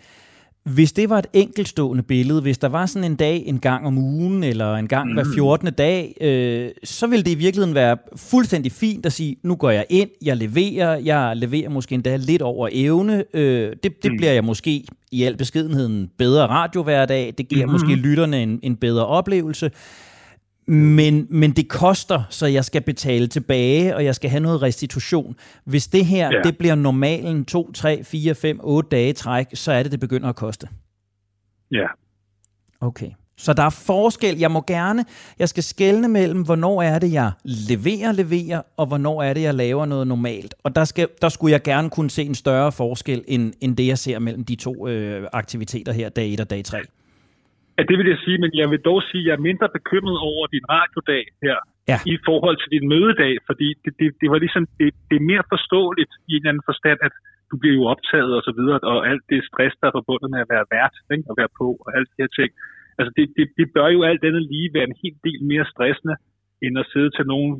hvis 0.64 0.92
det 0.92 1.10
var 1.10 1.18
et 1.18 1.26
enkeltstående 1.32 2.02
billede, 2.02 2.40
hvis 2.40 2.58
der 2.58 2.68
var 2.68 2.86
sådan 2.86 3.10
en 3.10 3.16
dag 3.16 3.42
en 3.46 3.58
gang 3.58 3.86
om 3.86 3.98
ugen, 3.98 4.44
eller 4.44 4.74
en 4.74 4.88
gang 4.88 5.08
mm. 5.08 5.14
hver 5.14 5.24
14. 5.34 5.72
dag, 5.72 6.14
øh, 6.20 6.70
så 6.84 7.06
ville 7.06 7.24
det 7.24 7.30
i 7.30 7.34
virkeligheden 7.34 7.74
være 7.74 7.96
fuldstændig 8.16 8.72
fint 8.72 9.06
at 9.06 9.12
sige, 9.12 9.36
nu 9.42 9.54
går 9.56 9.70
jeg 9.70 9.86
ind, 9.88 10.08
jeg 10.22 10.36
leverer, 10.36 10.96
jeg 10.96 11.36
leverer 11.36 11.68
måske 11.68 11.94
endda 11.94 12.16
lidt 12.16 12.42
over 12.42 12.68
evne. 12.72 13.24
Øh, 13.34 13.72
det 13.82 14.02
det 14.02 14.12
mm. 14.12 14.16
bliver 14.16 14.32
jeg 14.32 14.44
måske 14.44 14.84
i 15.12 15.22
al 15.22 15.36
beskedenhed 15.36 15.86
en 15.86 16.10
bedre 16.18 16.46
radio 16.46 16.82
hver 16.82 17.06
dag, 17.06 17.34
det 17.38 17.48
giver 17.48 17.66
mm. 17.66 17.72
måske 17.72 17.94
lytterne 17.94 18.42
en, 18.42 18.60
en 18.62 18.76
bedre 18.76 19.06
oplevelse. 19.06 19.70
Men, 20.72 21.26
men 21.30 21.50
det 21.50 21.68
koster, 21.68 22.22
så 22.30 22.46
jeg 22.46 22.64
skal 22.64 22.82
betale 22.82 23.26
tilbage, 23.26 23.96
og 23.96 24.04
jeg 24.04 24.14
skal 24.14 24.30
have 24.30 24.40
noget 24.40 24.62
restitution. 24.62 25.36
Hvis 25.64 25.86
det 25.86 26.06
her 26.06 26.30
ja. 26.32 26.40
det 26.44 26.58
bliver 26.58 26.74
normalen 26.74 27.44
2, 27.44 27.72
3, 27.72 28.04
4, 28.04 28.34
5, 28.34 28.60
8 28.62 28.88
dage 28.88 29.12
træk, 29.12 29.46
så 29.54 29.72
er 29.72 29.82
det, 29.82 29.92
det 29.92 30.00
begynder 30.00 30.28
at 30.28 30.36
koste. 30.36 30.68
Ja. 31.70 31.86
Okay. 32.80 33.10
Så 33.36 33.52
der 33.52 33.62
er 33.62 33.70
forskel. 33.70 34.38
Jeg 34.38 34.50
må 34.50 34.64
gerne, 34.66 35.04
jeg 35.38 35.48
skal 35.48 35.62
skelne 35.62 36.08
mellem, 36.08 36.42
hvornår 36.42 36.82
er 36.82 36.98
det, 36.98 37.12
jeg 37.12 37.30
leverer, 37.44 38.12
leverer, 38.12 38.62
og 38.76 38.86
hvornår 38.86 39.22
er 39.22 39.34
det, 39.34 39.42
jeg 39.42 39.54
laver 39.54 39.86
noget 39.86 40.06
normalt. 40.06 40.54
Og 40.64 40.76
der, 40.76 40.84
skal, 40.84 41.08
der 41.22 41.28
skulle 41.28 41.52
jeg 41.52 41.62
gerne 41.62 41.90
kunne 41.90 42.10
se 42.10 42.24
en 42.24 42.34
større 42.34 42.72
forskel, 42.72 43.24
end, 43.28 43.52
end 43.60 43.76
det, 43.76 43.86
jeg 43.86 43.98
ser 43.98 44.18
mellem 44.18 44.44
de 44.44 44.54
to 44.54 44.88
øh, 44.88 45.28
aktiviteter 45.32 45.92
her, 45.92 46.08
dag 46.08 46.32
1 46.32 46.40
og 46.40 46.50
dag 46.50 46.64
3. 46.64 46.78
Ja, 47.82 47.86
det 47.90 47.98
vil 47.98 48.12
jeg 48.14 48.20
sige, 48.26 48.38
men 48.44 48.50
jeg 48.60 48.68
vil 48.72 48.80
dog 48.90 49.00
sige, 49.10 49.22
at 49.24 49.26
jeg 49.28 49.34
er 49.38 49.46
mindre 49.48 49.68
bekymret 49.78 50.18
over 50.30 50.44
din 50.54 50.66
radiodag 50.76 51.24
her, 51.44 51.58
ja. 51.90 51.98
i 52.14 52.16
forhold 52.28 52.56
til 52.60 52.70
din 52.74 52.86
mødedag, 52.94 53.34
fordi 53.48 53.68
det, 53.84 53.92
det, 54.00 54.08
det 54.20 54.28
var 54.32 54.38
ligesom, 54.44 54.64
det, 54.78 54.88
det 55.08 55.16
er 55.20 55.28
mere 55.32 55.44
forståeligt 55.54 56.12
i 56.30 56.32
en 56.40 56.46
anden 56.50 56.66
forstand, 56.70 56.98
at 57.08 57.14
du 57.50 57.54
bliver 57.60 57.76
jo 57.80 57.84
optaget 57.94 58.32
og 58.38 58.42
så 58.48 58.52
videre, 58.58 58.78
og 58.92 58.98
alt 59.10 59.24
det 59.30 59.48
stress, 59.50 59.74
der 59.80 59.86
er 59.88 59.96
forbundet 59.98 60.28
med 60.34 60.40
at 60.44 60.50
være 60.54 60.66
vært, 60.76 60.94
ikke? 61.14 61.26
at 61.30 61.36
være 61.40 61.52
på, 61.60 61.66
og 61.84 61.88
alt 61.96 62.08
det 62.12 62.20
her 62.24 62.32
ting. 62.40 62.50
Altså, 62.98 63.10
det, 63.16 63.24
det, 63.36 63.46
det 63.58 63.66
bør 63.76 63.88
jo 63.96 64.00
alt 64.10 64.22
andet 64.28 64.44
lige 64.52 64.74
være 64.76 64.88
en 64.90 65.00
helt 65.04 65.20
del 65.28 65.40
mere 65.52 65.66
stressende, 65.74 66.16
end 66.64 66.74
at 66.82 66.90
sidde 66.92 67.10
til 67.16 67.26
nogle 67.32 67.50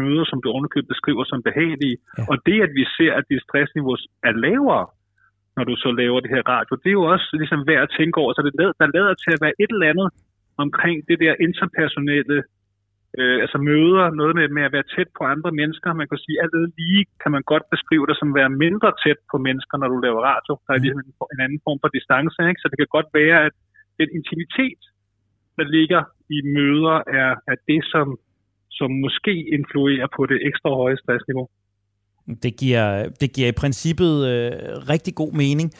møder, 0.00 0.24
som 0.30 0.38
du 0.42 0.48
underkøbt 0.58 0.88
beskriver 0.94 1.24
som 1.24 1.46
behagelige. 1.48 1.96
Ja. 2.18 2.22
Og 2.30 2.36
det, 2.46 2.58
at 2.66 2.72
vi 2.78 2.84
ser, 2.96 3.12
at 3.18 3.24
det 3.30 3.44
stressniveau 3.46 3.96
er 4.28 4.34
lavere, 4.46 4.86
når 5.56 5.64
du 5.64 5.74
så 5.76 5.90
laver 6.00 6.20
det 6.20 6.30
her 6.34 6.44
radio. 6.54 6.72
Det 6.82 6.88
er 6.90 6.98
jo 7.00 7.06
også 7.14 7.28
ligesom 7.40 7.60
værd 7.70 7.82
at 7.86 7.94
tænke 7.98 8.16
over, 8.22 8.32
så 8.32 8.42
det 8.46 8.54
lader, 8.58 8.74
der 8.80 8.94
lader 8.96 9.14
til 9.14 9.32
at 9.36 9.42
være 9.44 9.58
et 9.62 9.72
eller 9.74 9.90
andet 9.92 10.08
omkring 10.64 10.96
det 11.08 11.18
der 11.24 11.34
interpersonelle, 11.46 12.38
øh, 13.18 13.38
altså 13.44 13.58
møder, 13.68 14.04
noget 14.20 14.34
med, 14.38 14.46
med 14.56 14.64
at 14.68 14.74
være 14.76 14.90
tæt 14.94 15.10
på 15.18 15.22
andre 15.34 15.50
mennesker. 15.60 15.98
Man 16.00 16.08
kan 16.08 16.18
sige, 16.24 16.40
alt 16.42 16.54
lige 16.78 17.04
kan 17.22 17.30
man 17.36 17.44
godt 17.52 17.66
beskrive 17.74 18.06
det 18.08 18.16
som 18.18 18.30
at 18.32 18.38
være 18.40 18.52
mindre 18.64 18.90
tæt 19.04 19.20
på 19.32 19.36
mennesker, 19.46 19.76
når 19.78 19.88
du 19.88 19.98
laver 20.06 20.20
radio. 20.32 20.52
Der 20.64 20.72
er 20.72 20.80
ligesom 20.82 21.02
en, 21.06 21.14
en 21.34 21.40
anden 21.46 21.60
form 21.66 21.78
for 21.82 21.90
distance, 21.96 22.38
ikke? 22.50 22.60
så 22.62 22.66
det 22.70 22.78
kan 22.78 22.94
godt 22.96 23.10
være, 23.20 23.38
at 23.48 23.54
den 24.00 24.08
intimitet, 24.18 24.82
der 25.58 25.66
ligger 25.76 26.02
i 26.36 26.38
møder, 26.56 26.96
er, 27.20 27.30
er 27.52 27.56
det, 27.70 27.80
som, 27.92 28.06
som 28.78 28.90
måske 29.04 29.34
influerer 29.58 30.08
på 30.16 30.22
det 30.30 30.38
ekstra 30.48 30.70
høje 30.80 30.96
stressniveau. 31.02 31.46
Det 32.42 32.56
giver, 32.56 33.08
det 33.20 33.32
giver 33.32 33.48
i 33.48 33.52
princippet 33.52 34.26
øh, 34.26 34.52
rigtig 34.88 35.14
god 35.14 35.32
mening. 35.32 35.72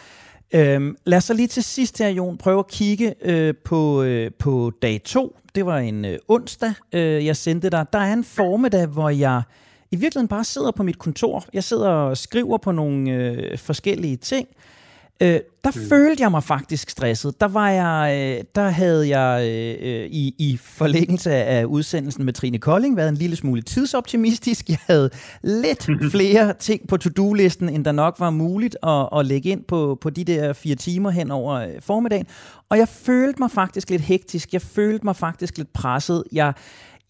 Øhm, 0.54 0.96
lad 1.04 1.18
os 1.18 1.24
så 1.24 1.34
lige 1.34 1.48
til 1.48 1.64
sidst 1.64 1.98
her, 1.98 2.08
Jon, 2.08 2.38
prøve 2.38 2.58
at 2.58 2.68
kigge 2.68 3.14
øh, 3.22 3.54
på, 3.64 4.02
øh, 4.02 4.30
på 4.38 4.72
dag 4.82 5.00
2. 5.04 5.36
Det 5.54 5.66
var 5.66 5.78
en 5.78 6.04
øh, 6.04 6.18
onsdag, 6.28 6.72
øh, 6.92 7.26
jeg 7.26 7.36
sendte 7.36 7.70
dig. 7.70 7.86
Der 7.92 7.98
er 7.98 8.12
en 8.12 8.24
formiddag, 8.24 8.86
hvor 8.86 9.08
jeg 9.08 9.42
i 9.90 9.96
virkeligheden 9.96 10.28
bare 10.28 10.44
sidder 10.44 10.70
på 10.70 10.82
mit 10.82 10.98
kontor. 10.98 11.44
Jeg 11.52 11.64
sidder 11.64 11.88
og 11.88 12.16
skriver 12.16 12.58
på 12.58 12.72
nogle 12.72 13.10
øh, 13.10 13.58
forskellige 13.58 14.16
ting, 14.16 14.48
Øh, 14.48 14.83
der 15.20 15.70
mm. 15.74 15.88
følte 15.88 16.22
jeg 16.22 16.30
mig 16.30 16.44
faktisk 16.44 16.90
stresset. 16.90 17.40
Der 17.40 17.48
var 17.48 17.70
jeg, 17.70 18.16
øh, 18.18 18.44
der 18.54 18.68
havde 18.68 19.18
jeg 19.18 19.48
øh, 19.48 20.06
i, 20.10 20.34
i 20.38 20.56
forlængelse 20.56 21.32
af 21.32 21.64
udsendelsen 21.64 22.24
med 22.24 22.32
Trine 22.32 22.58
Kolding 22.58 22.96
været 22.96 23.08
en 23.08 23.14
lille 23.14 23.36
smule 23.36 23.62
tidsoptimistisk. 23.62 24.68
Jeg 24.68 24.78
havde 24.86 25.10
lidt 25.42 25.90
flere 26.12 26.54
ting 26.58 26.88
på 26.88 26.96
to-do-listen, 26.96 27.68
end 27.68 27.84
der 27.84 27.92
nok 27.92 28.20
var 28.20 28.30
muligt 28.30 28.76
at, 28.82 29.08
at 29.16 29.26
lægge 29.26 29.48
ind 29.48 29.64
på, 29.64 29.98
på 30.00 30.10
de 30.10 30.24
der 30.24 30.52
fire 30.52 30.74
timer 30.74 31.10
hen 31.10 31.30
over 31.30 31.54
øh, 31.54 31.68
formiddagen. 31.80 32.26
Og 32.68 32.78
jeg 32.78 32.88
følte 32.88 33.38
mig 33.38 33.50
faktisk 33.50 33.90
lidt 33.90 34.02
hektisk. 34.02 34.52
Jeg 34.52 34.62
følte 34.62 35.04
mig 35.04 35.16
faktisk 35.16 35.58
lidt 35.58 35.72
presset. 35.72 36.24
Jeg, 36.32 36.52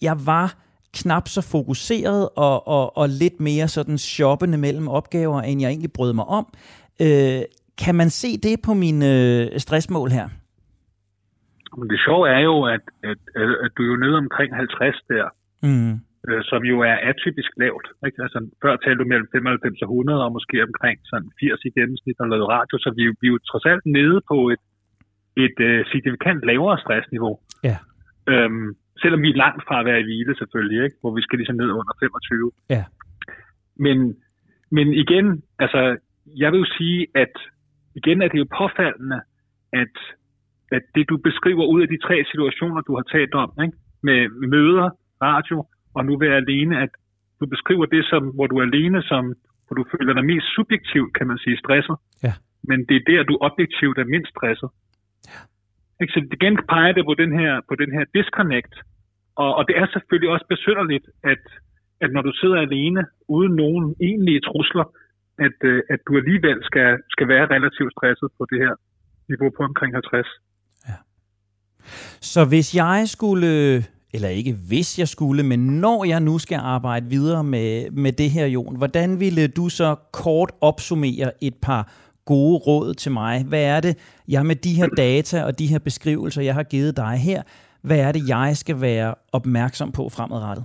jeg 0.02 0.26
var 0.26 0.58
knap 0.92 1.28
så 1.28 1.40
fokuseret 1.40 2.28
og, 2.36 2.68
og, 2.68 2.96
og 2.96 3.08
lidt 3.08 3.40
mere 3.40 3.68
sådan 3.68 3.98
shoppende 3.98 4.58
mellem 4.58 4.88
opgaver, 4.88 5.42
end 5.42 5.60
jeg 5.60 5.68
egentlig 5.68 5.92
brød 5.92 6.12
mig 6.12 6.24
om. 6.24 6.46
Øh, 7.00 7.42
kan 7.82 7.94
man 7.94 8.10
se 8.10 8.30
det 8.46 8.56
på 8.66 8.72
mine 8.74 9.04
øh, 9.14 9.58
stressmål 9.64 10.10
her? 10.10 10.28
Men 11.78 11.86
det 11.92 11.98
sjove 12.06 12.28
er 12.36 12.42
jo, 12.50 12.56
at, 12.74 12.84
at, 13.10 13.20
at 13.64 13.70
du 13.76 13.80
er 13.82 13.90
jo 13.92 13.96
nede 14.04 14.16
omkring 14.24 14.50
50 14.56 15.02
der, 15.12 15.26
mm. 15.68 15.92
øh, 16.28 16.40
som 16.50 16.62
jo 16.72 16.76
er 16.90 16.96
atypisk 17.10 17.50
lavt. 17.62 17.86
Ikke? 18.06 18.18
Altså, 18.24 18.38
før 18.62 18.76
talte 18.76 19.00
du 19.02 19.08
mellem 19.12 19.28
95 19.32 19.82
og 19.82 19.88
100, 19.88 20.24
og 20.24 20.32
måske 20.32 20.56
omkring 20.68 20.98
sådan 21.10 21.30
80 21.40 21.64
i 21.68 21.70
gennemsnit, 21.78 22.20
og 22.20 22.28
lavet 22.28 22.48
radio, 22.56 22.76
så 22.84 22.88
vi, 22.96 23.02
vi 23.20 23.26
er 23.28 23.34
jo 23.34 23.38
trods 23.50 23.66
alt 23.72 23.86
nede 23.98 24.18
på 24.30 24.36
et, 24.54 24.62
et 25.44 25.56
uh, 25.68 25.80
signifikant 25.90 26.40
lavere 26.50 26.78
stressniveau. 26.84 27.34
Ja. 27.70 27.78
Øhm, 28.32 28.68
selvom 29.02 29.22
vi 29.22 29.30
er 29.30 29.42
langt 29.44 29.62
fra 29.66 29.80
at 29.80 29.86
være 29.86 30.00
i 30.00 30.06
hvile 30.08 30.34
selvfølgelig, 30.40 30.84
ikke? 30.84 30.96
hvor 31.00 31.12
vi 31.16 31.22
skal 31.22 31.36
ligesom 31.38 31.56
ned 31.62 31.70
under 31.80 31.94
25. 32.00 32.52
Ja. 32.74 32.84
Men, 33.84 33.98
men 34.76 34.86
igen, 35.04 35.26
altså, 35.58 35.80
jeg 36.42 36.48
vil 36.52 36.58
jo 36.64 36.68
sige, 36.78 37.00
at 37.14 37.34
igen 37.94 38.22
er 38.22 38.28
det 38.28 38.38
jo 38.38 38.46
påfaldende, 38.58 39.20
at, 39.72 39.94
at 40.72 40.82
det 40.94 41.08
du 41.08 41.16
beskriver 41.16 41.64
ud 41.66 41.82
af 41.82 41.88
de 41.88 41.98
tre 42.06 42.24
situationer, 42.30 42.80
du 42.80 42.94
har 42.98 43.02
talt 43.02 43.34
om, 43.34 43.50
ikke? 43.64 43.76
med 44.02 44.20
møder, 44.28 44.90
radio 45.22 45.66
og 45.94 46.04
nu 46.06 46.18
være 46.18 46.36
alene, 46.36 46.74
at 46.84 46.92
du 47.40 47.46
beskriver 47.46 47.86
det, 47.86 48.04
som, 48.04 48.22
hvor 48.36 48.46
du 48.46 48.56
er 48.56 48.62
alene, 48.62 49.02
som, 49.02 49.24
hvor 49.66 49.74
du 49.78 49.84
føler 49.92 50.12
dig 50.14 50.24
mest 50.24 50.46
subjektivt, 50.56 51.14
kan 51.18 51.26
man 51.26 51.38
sige, 51.38 51.56
stresset. 51.58 51.96
Ja. 52.26 52.32
Men 52.68 52.78
det 52.88 52.96
er 52.96 53.04
der, 53.10 53.22
du 53.22 53.38
objektivt 53.40 53.98
er 53.98 54.04
mindst 54.04 54.30
stresset. 54.30 54.70
Ja. 55.32 55.40
Ikke? 56.00 56.12
Så 56.14 56.20
igen 56.36 56.56
peger 56.72 56.92
det 56.92 57.04
på 57.10 57.14
den 57.22 57.32
her, 57.40 57.52
på 57.68 57.74
den 57.74 57.90
her 57.96 58.04
disconnect. 58.14 58.74
Og, 59.42 59.50
og 59.58 59.62
det 59.68 59.74
er 59.80 59.86
selvfølgelig 59.86 60.30
også 60.34 60.46
besynderligt, 60.48 61.06
at, 61.32 61.42
at 62.00 62.10
når 62.12 62.22
du 62.22 62.32
sidder 62.40 62.58
alene, 62.66 63.02
uden 63.28 63.54
nogen 63.56 63.94
egentlige 64.00 64.40
trusler, 64.40 64.84
at, 65.38 65.58
øh, 65.64 65.82
at 65.90 66.00
du 66.06 66.16
alligevel 66.16 66.58
skal, 66.62 66.98
skal 67.10 67.28
være 67.28 67.46
relativt 67.46 67.92
stresset 67.96 68.28
på 68.38 68.46
det 68.50 68.58
her 68.64 68.74
niveau 69.28 69.50
på 69.56 69.62
omkring 69.62 69.94
50. 69.94 70.26
Ja. 70.88 70.94
Så 72.20 72.44
hvis 72.44 72.74
jeg 72.74 73.04
skulle, 73.06 73.48
eller 74.14 74.28
ikke 74.28 74.54
hvis 74.68 74.98
jeg 74.98 75.08
skulle, 75.08 75.42
men 75.42 75.60
når 75.80 76.04
jeg 76.04 76.20
nu 76.20 76.38
skal 76.38 76.58
arbejde 76.62 77.06
videre 77.06 77.44
med, 77.44 77.90
med 77.90 78.12
det 78.12 78.30
her, 78.30 78.46
Jon, 78.46 78.76
hvordan 78.76 79.20
ville 79.20 79.48
du 79.48 79.68
så 79.68 79.96
kort 80.12 80.52
opsummere 80.60 81.32
et 81.42 81.54
par 81.62 81.92
gode 82.24 82.58
råd 82.58 82.94
til 82.94 83.12
mig? 83.12 83.44
Hvad 83.44 83.64
er 83.64 83.80
det, 83.80 84.20
jeg 84.28 84.46
med 84.46 84.56
de 84.56 84.74
her 84.74 84.88
data 84.88 85.44
og 85.44 85.58
de 85.58 85.66
her 85.66 85.78
beskrivelser, 85.78 86.42
jeg 86.42 86.54
har 86.54 86.62
givet 86.62 86.96
dig 86.96 87.16
her, 87.16 87.42
hvad 87.82 87.98
er 87.98 88.12
det, 88.12 88.28
jeg 88.28 88.56
skal 88.56 88.80
være 88.80 89.14
opmærksom 89.32 89.92
på 89.92 90.08
fremadrettet? 90.08 90.64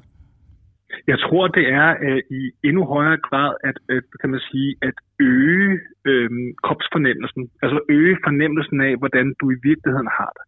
Jeg 1.07 1.19
tror, 1.19 1.47
det 1.47 1.65
er 1.81 1.89
øh, 2.07 2.21
i 2.39 2.41
endnu 2.63 2.83
højere 2.85 3.17
grad 3.17 3.51
at, 3.69 3.77
uh, 3.93 4.01
kan 4.21 4.29
man 4.29 4.39
sige, 4.51 4.75
at 4.81 4.93
øge 5.19 5.79
øh, 6.09 6.29
kropsfornemmelsen. 6.65 7.43
Altså 7.63 7.79
øge 7.89 8.17
fornemmelsen 8.25 8.81
af, 8.81 8.93
hvordan 9.01 9.35
du 9.41 9.45
i 9.51 9.59
virkeligheden 9.69 10.09
har 10.19 10.31
det. 10.37 10.45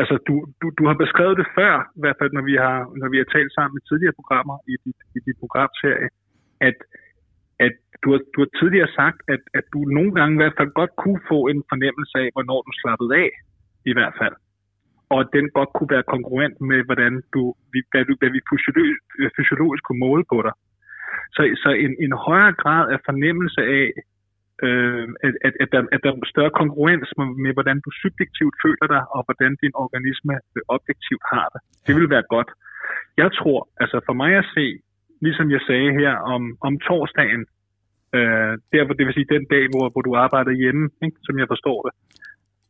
Altså, 0.00 0.14
du, 0.28 0.34
du, 0.60 0.66
du 0.78 0.84
har 0.90 0.96
beskrevet 1.04 1.36
det 1.40 1.48
før, 1.58 1.74
i 1.98 2.00
hvert 2.02 2.18
fald 2.20 2.32
når 2.32 2.44
vi 2.50 2.54
har, 2.64 2.78
når 3.00 3.08
vi 3.12 3.18
har 3.22 3.28
talt 3.34 3.52
sammen 3.56 3.74
i 3.78 3.86
tidligere 3.88 4.18
programmer 4.20 4.56
i 4.72 4.74
dit, 4.84 5.00
i 5.16 5.18
dit 5.26 5.38
programserie, 5.42 6.08
at, 6.68 6.78
at 7.66 7.74
du, 8.02 8.08
har, 8.14 8.20
du 8.34 8.38
har 8.44 8.50
tidligere 8.60 8.90
sagt, 9.00 9.18
at, 9.34 9.42
at 9.58 9.64
du 9.72 9.78
nogle 9.96 10.12
gange 10.18 10.32
i 10.34 10.40
hvert 10.42 10.58
fald 10.58 10.70
godt 10.80 10.92
kunne 11.02 11.20
få 11.32 11.38
en 11.52 11.62
fornemmelse 11.72 12.14
af, 12.24 12.28
hvornår 12.34 12.60
du 12.66 12.72
slappede 12.82 13.12
af, 13.24 13.30
i 13.90 13.92
hvert 13.96 14.14
fald 14.20 14.36
og 15.12 15.18
at 15.24 15.28
den 15.36 15.46
godt 15.58 15.70
kunne 15.76 15.92
være 15.96 16.10
konkurrent 16.14 16.56
med, 16.70 16.80
hvordan 16.88 17.12
du, 17.34 17.42
hvad, 17.90 18.04
du, 18.08 18.14
hvad 18.20 18.30
vi 18.36 18.40
fysiologisk, 18.50 19.02
fysiologisk 19.36 19.82
kunne 19.84 20.04
måle 20.08 20.24
på 20.32 20.38
dig. 20.46 20.54
Så, 21.34 21.42
så 21.62 21.70
en, 21.84 21.92
en 22.04 22.12
højere 22.26 22.54
grad 22.62 22.84
af 22.94 22.98
fornemmelse 23.08 23.60
af, 23.78 23.86
øh, 24.66 25.06
at, 25.26 25.34
at, 25.46 25.54
at, 25.62 25.68
der, 25.72 25.80
at 25.94 26.00
der 26.04 26.10
er 26.12 26.32
større 26.34 26.58
konkurrence 26.60 27.12
med, 27.18 27.28
med, 27.44 27.52
hvordan 27.56 27.78
du 27.84 27.90
subjektivt 28.02 28.54
føler 28.64 28.86
dig, 28.94 29.02
og 29.14 29.20
hvordan 29.26 29.52
din 29.62 29.74
organisme 29.84 30.32
objektivt 30.76 31.24
har 31.32 31.46
det. 31.52 31.60
Det 31.86 31.92
vil 31.98 32.10
være 32.14 32.26
godt. 32.34 32.50
Jeg 33.22 33.30
tror, 33.38 33.58
altså 33.82 33.96
for 34.06 34.14
mig 34.22 34.32
at 34.42 34.50
se, 34.56 34.66
ligesom 35.26 35.50
jeg 35.50 35.62
sagde 35.68 35.90
her 36.00 36.12
om, 36.34 36.42
om 36.68 36.72
torsdagen, 36.88 37.42
øh, 38.16 38.52
der, 38.72 38.80
det 38.98 39.04
vil 39.06 39.16
sige 39.18 39.34
den 39.36 39.44
dag, 39.54 39.64
hvor, 39.72 39.86
hvor 39.92 40.02
du 40.08 40.12
arbejder 40.24 40.52
hjemme, 40.62 40.84
ikke, 41.04 41.18
som 41.26 41.38
jeg 41.38 41.48
forstår 41.54 41.78
det, 41.86 41.92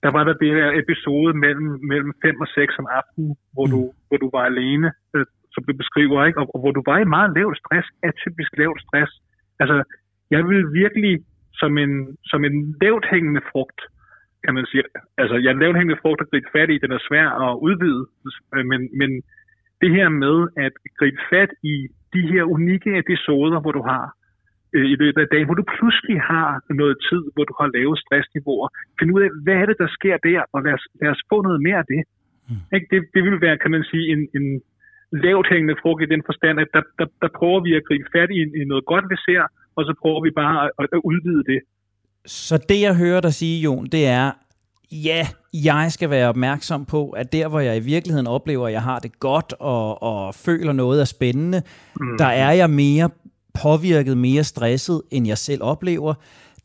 der 0.03 0.11
var 0.17 0.25
der 0.25 0.35
det 0.43 0.53
der 0.61 0.71
episode 0.83 1.33
mellem, 1.45 1.69
mellem 1.91 2.13
5 2.23 2.41
og 2.41 2.49
6 2.49 2.79
om 2.79 2.87
aftenen, 2.99 3.37
hvor, 3.55 3.67
mm. 3.67 3.73
du, 3.73 3.81
hvor 4.09 4.19
du 4.25 4.29
var 4.37 4.45
alene, 4.53 4.89
øh, 5.15 5.27
som 5.55 5.65
du 5.65 5.73
beskriver, 5.83 6.25
ikke? 6.25 6.41
Og, 6.41 6.47
og 6.55 6.61
hvor 6.61 6.73
du 6.79 6.83
var 6.87 6.99
i 6.99 7.13
meget 7.17 7.31
lav 7.37 7.49
stress, 7.63 7.89
atypisk 8.09 8.51
lav 8.59 8.73
stress. 8.85 9.13
Altså, 9.63 9.77
jeg 10.31 10.43
vil 10.49 10.63
virkelig 10.83 11.15
som 11.61 11.79
en, 11.79 12.17
som 12.25 12.45
en 12.45 12.77
lavt 12.83 13.07
hængende 13.13 13.43
frugt, 13.53 13.81
kan 14.45 14.55
man 14.55 14.67
sige. 14.67 14.83
Altså, 15.19 15.37
jeg 15.37 15.51
er 15.53 15.63
lavt 15.63 15.77
hængende 15.77 16.01
frugt 16.03 16.21
at 16.21 16.31
gribe 16.31 16.51
fat 16.53 16.71
i, 16.71 16.79
den 16.85 16.93
er 16.93 17.07
svær 17.09 17.29
at 17.47 17.59
udvide, 17.67 18.03
men, 18.71 18.81
men 19.01 19.11
det 19.81 19.91
her 19.97 20.09
med 20.09 20.37
at 20.57 20.73
gribe 20.99 21.21
fat 21.33 21.51
i 21.63 21.75
de 22.15 22.23
her 22.33 22.45
unikke 22.45 22.99
episoder, 22.99 23.61
hvor 23.61 23.73
du 23.73 23.83
har 23.83 24.05
øh, 24.05 24.20
i 24.75 24.97
løbet 25.03 25.21
af 25.25 25.29
dagen, 25.33 25.47
hvor 25.49 25.59
du 25.63 25.67
pludselig 25.79 26.19
har 26.33 26.49
noget 26.81 26.97
tid, 27.09 27.23
hvor 27.35 27.45
du 27.51 27.55
har 27.61 27.69
lave 27.77 27.95
stressniveauer. 28.05 28.69
Find 28.99 29.15
ud 29.17 29.23
af, 29.27 29.31
hvad 29.45 29.57
er 29.63 29.67
det, 29.71 29.77
der 29.83 29.91
sker 29.99 30.17
der, 30.29 30.41
og 30.55 30.59
lad 30.67 30.75
os, 30.79 30.85
lad 31.03 31.11
os 31.15 31.23
få 31.31 31.37
noget 31.47 31.61
mere 31.67 31.79
af 31.83 31.89
det. 31.93 32.03
Mm. 32.49 32.63
Ikke? 32.75 32.87
Det, 32.93 33.01
det 33.15 33.23
vil 33.27 33.41
være, 33.47 33.57
kan 33.63 33.71
man 33.77 33.85
sige, 33.91 34.07
en, 34.15 34.23
en 34.39 34.47
lavt 35.27 35.47
hængende 35.53 35.77
frugt 35.83 36.03
i 36.03 36.13
den 36.15 36.23
forstand, 36.29 36.57
at 36.65 36.69
der, 36.75 36.83
der, 36.99 37.07
der 37.23 37.31
prøver 37.39 37.61
vi 37.67 37.71
at 37.79 37.87
gribe 37.89 38.09
fat 38.15 38.31
i, 38.39 38.41
i 38.61 38.63
noget 38.73 38.85
godt, 38.93 39.05
vi 39.13 39.17
ser, 39.27 39.43
og 39.77 39.83
så 39.89 39.93
prøver 40.03 40.21
vi 40.27 40.31
bare 40.43 40.57
at, 40.81 40.87
at 40.97 41.01
udvide 41.11 41.45
det. 41.53 41.61
Så 42.27 42.65
det, 42.69 42.81
jeg 42.87 42.95
hører 42.97 43.21
dig 43.21 43.33
sige, 43.33 43.63
Jon, 43.63 43.87
det 43.95 44.07
er, 44.07 44.27
ja, 44.93 45.23
jeg 45.55 45.87
skal 45.93 46.11
være 46.11 46.29
opmærksom 46.29 46.85
på, 46.85 47.11
at 47.11 47.33
der, 47.33 47.49
hvor 47.49 47.61
jeg 47.61 47.77
i 47.77 47.85
virkeligheden 47.95 48.27
oplever, 48.27 48.67
at 48.67 48.73
jeg 48.73 48.83
har 48.83 48.99
det 48.99 49.21
godt 49.21 49.55
og, 49.61 50.03
og 50.03 50.35
føler 50.35 50.73
noget 50.73 51.01
er 51.01 51.05
spændende, 51.05 51.63
mm. 52.01 52.19
der 52.19 52.27
er 52.27 52.53
jeg 52.53 52.71
mere 52.71 53.11
påvirket, 53.55 54.19
mere 54.19 54.45
stresset, 54.45 55.03
end 55.11 55.27
jeg 55.27 55.39
selv 55.39 55.63
oplever. 55.63 56.15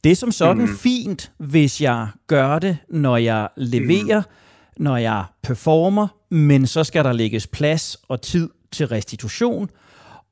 Det 0.04 0.12
er 0.12 0.16
som 0.16 0.32
sådan 0.32 0.66
mm. 0.66 0.78
fint, 0.78 1.32
hvis 1.38 1.82
jeg 1.82 2.08
gør 2.28 2.60
det, 2.60 2.78
når 2.90 3.18
jeg 3.18 3.48
leverer, 3.58 4.20
mm. 4.20 4.84
når 4.84 4.98
jeg 4.98 5.24
performer, 5.44 6.08
men 6.30 6.68
så 6.68 6.84
skal 6.84 7.04
der 7.04 7.14
lægges 7.14 7.48
plads 7.48 7.98
og 8.08 8.22
tid 8.22 8.50
til 8.72 8.88
restitution, 8.88 9.70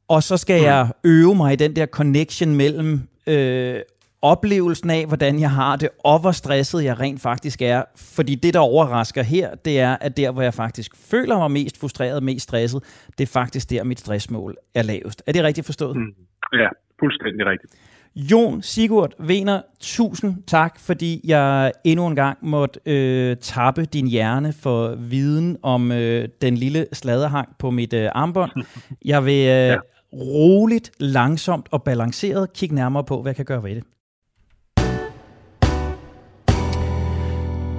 og 0.07 0.23
så 0.23 0.37
skal 0.37 0.59
mm. 0.59 0.65
jeg 0.65 0.91
øve 1.03 1.35
mig 1.35 1.53
i 1.53 1.55
den 1.55 1.75
der 1.75 1.85
connection 1.85 2.55
mellem 2.55 3.01
øh, 3.27 3.79
oplevelsen 4.23 4.89
af, 4.89 5.05
hvordan 5.05 5.39
jeg 5.39 5.51
har 5.51 5.75
det, 5.75 5.89
og 5.99 6.19
hvor 6.19 6.31
stresset 6.31 6.83
jeg 6.83 6.99
rent 6.99 7.21
faktisk 7.21 7.61
er. 7.61 7.83
Fordi 7.95 8.35
det, 8.35 8.53
der 8.53 8.59
overrasker 8.59 9.23
her, 9.23 9.55
det 9.55 9.79
er, 9.79 9.97
at 10.01 10.17
der, 10.17 10.31
hvor 10.31 10.41
jeg 10.41 10.53
faktisk 10.53 10.91
føler 10.95 11.37
mig 11.37 11.51
mest 11.51 11.77
frustreret, 11.77 12.23
mest 12.23 12.43
stresset, 12.43 12.83
det 13.17 13.23
er 13.23 13.31
faktisk 13.31 13.69
der, 13.69 13.83
mit 13.83 13.99
stressmål 13.99 14.57
er 14.75 14.81
lavest. 14.81 15.23
Er 15.27 15.31
det 15.31 15.43
rigtigt 15.43 15.65
forstået? 15.65 15.95
Mm. 15.97 16.13
Ja, 16.53 16.69
fuldstændig 16.99 17.45
rigtigt. 17.45 17.73
Jon 18.15 18.61
Sigurd 18.61 19.13
Vener, 19.19 19.61
tusind 19.79 20.43
tak, 20.47 20.79
fordi 20.79 21.21
jeg 21.23 21.71
endnu 21.83 22.07
en 22.07 22.15
gang 22.15 22.37
måtte 22.41 22.79
øh, 22.85 23.37
tappe 23.37 23.85
din 23.85 24.07
hjerne 24.07 24.53
for 24.53 24.95
viden 24.95 25.57
om 25.63 25.91
øh, 25.91 26.27
den 26.41 26.55
lille 26.57 26.85
sladerhang 26.93 27.49
på 27.59 27.71
mit 27.71 27.93
øh, 27.93 28.09
armbånd. 28.15 28.51
Jeg 29.05 29.25
vil 29.25 29.33
øh, 29.33 29.47
ja. 29.47 29.77
roligt, 30.13 30.91
langsomt 30.99 31.67
og 31.71 31.83
balanceret 31.83 32.53
kigge 32.53 32.75
nærmere 32.75 33.03
på, 33.03 33.21
hvad 33.21 33.29
jeg 33.29 33.35
kan 33.35 33.45
gøre 33.45 33.63
ved 33.63 33.75
det. 33.75 33.83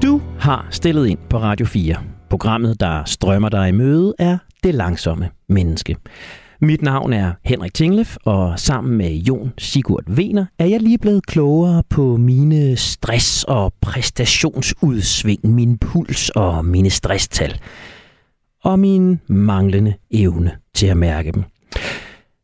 Du 0.02 0.22
har 0.38 0.68
stillet 0.70 1.06
ind 1.06 1.18
på 1.30 1.38
Radio 1.38 1.66
4. 1.66 1.96
Programmet, 2.30 2.80
der 2.80 3.04
strømmer 3.04 3.48
dig 3.48 3.68
i 3.68 3.72
møde, 3.72 4.14
er 4.18 4.38
Det 4.62 4.74
Langsomme 4.74 5.30
Menneske. 5.48 5.96
Mit 6.60 6.82
navn 6.82 7.12
er 7.12 7.32
Henrik 7.44 7.74
Tinglef, 7.74 8.16
og 8.24 8.58
sammen 8.58 8.98
med 8.98 9.10
Jon 9.10 9.52
Sigurd 9.58 10.04
Vener 10.06 10.46
er 10.58 10.66
jeg 10.66 10.80
lige 10.80 10.98
blevet 10.98 11.26
klogere 11.26 11.82
på 11.90 12.16
mine 12.16 12.76
stress- 12.76 13.44
og 13.48 13.72
præstationsudsving, 13.80 15.54
min 15.54 15.78
puls 15.78 16.28
og 16.28 16.64
mine 16.64 16.90
stresstal. 16.90 17.60
Og 18.64 18.78
min 18.78 19.20
manglende 19.26 19.94
evne 20.10 20.50
til 20.74 20.86
at 20.86 20.96
mærke 20.96 21.32
dem. 21.32 21.44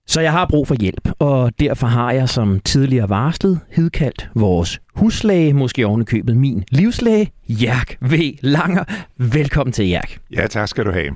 Så 0.07 0.21
jeg 0.21 0.33
har 0.33 0.47
brug 0.47 0.69
for 0.69 0.75
hjælp, 0.81 1.09
og 1.19 1.53
derfor 1.61 1.87
har 1.87 2.13
jeg 2.13 2.29
som 2.29 2.61
tidligere 2.61 3.09
varslet 3.09 3.61
hidkaldt 3.71 4.31
vores 4.35 4.81
huslæge, 4.95 5.53
måske 5.53 5.87
ovenikøbet 5.87 6.37
min 6.37 6.65
livslæge, 6.71 7.31
Jærk 7.49 7.97
V. 8.01 8.15
Langer. 8.41 8.85
Velkommen 9.19 9.73
til, 9.73 9.89
Jærk. 9.89 10.19
Ja, 10.37 10.47
tak 10.47 10.69
skal 10.69 10.85
du 10.85 10.93
have. 10.93 11.11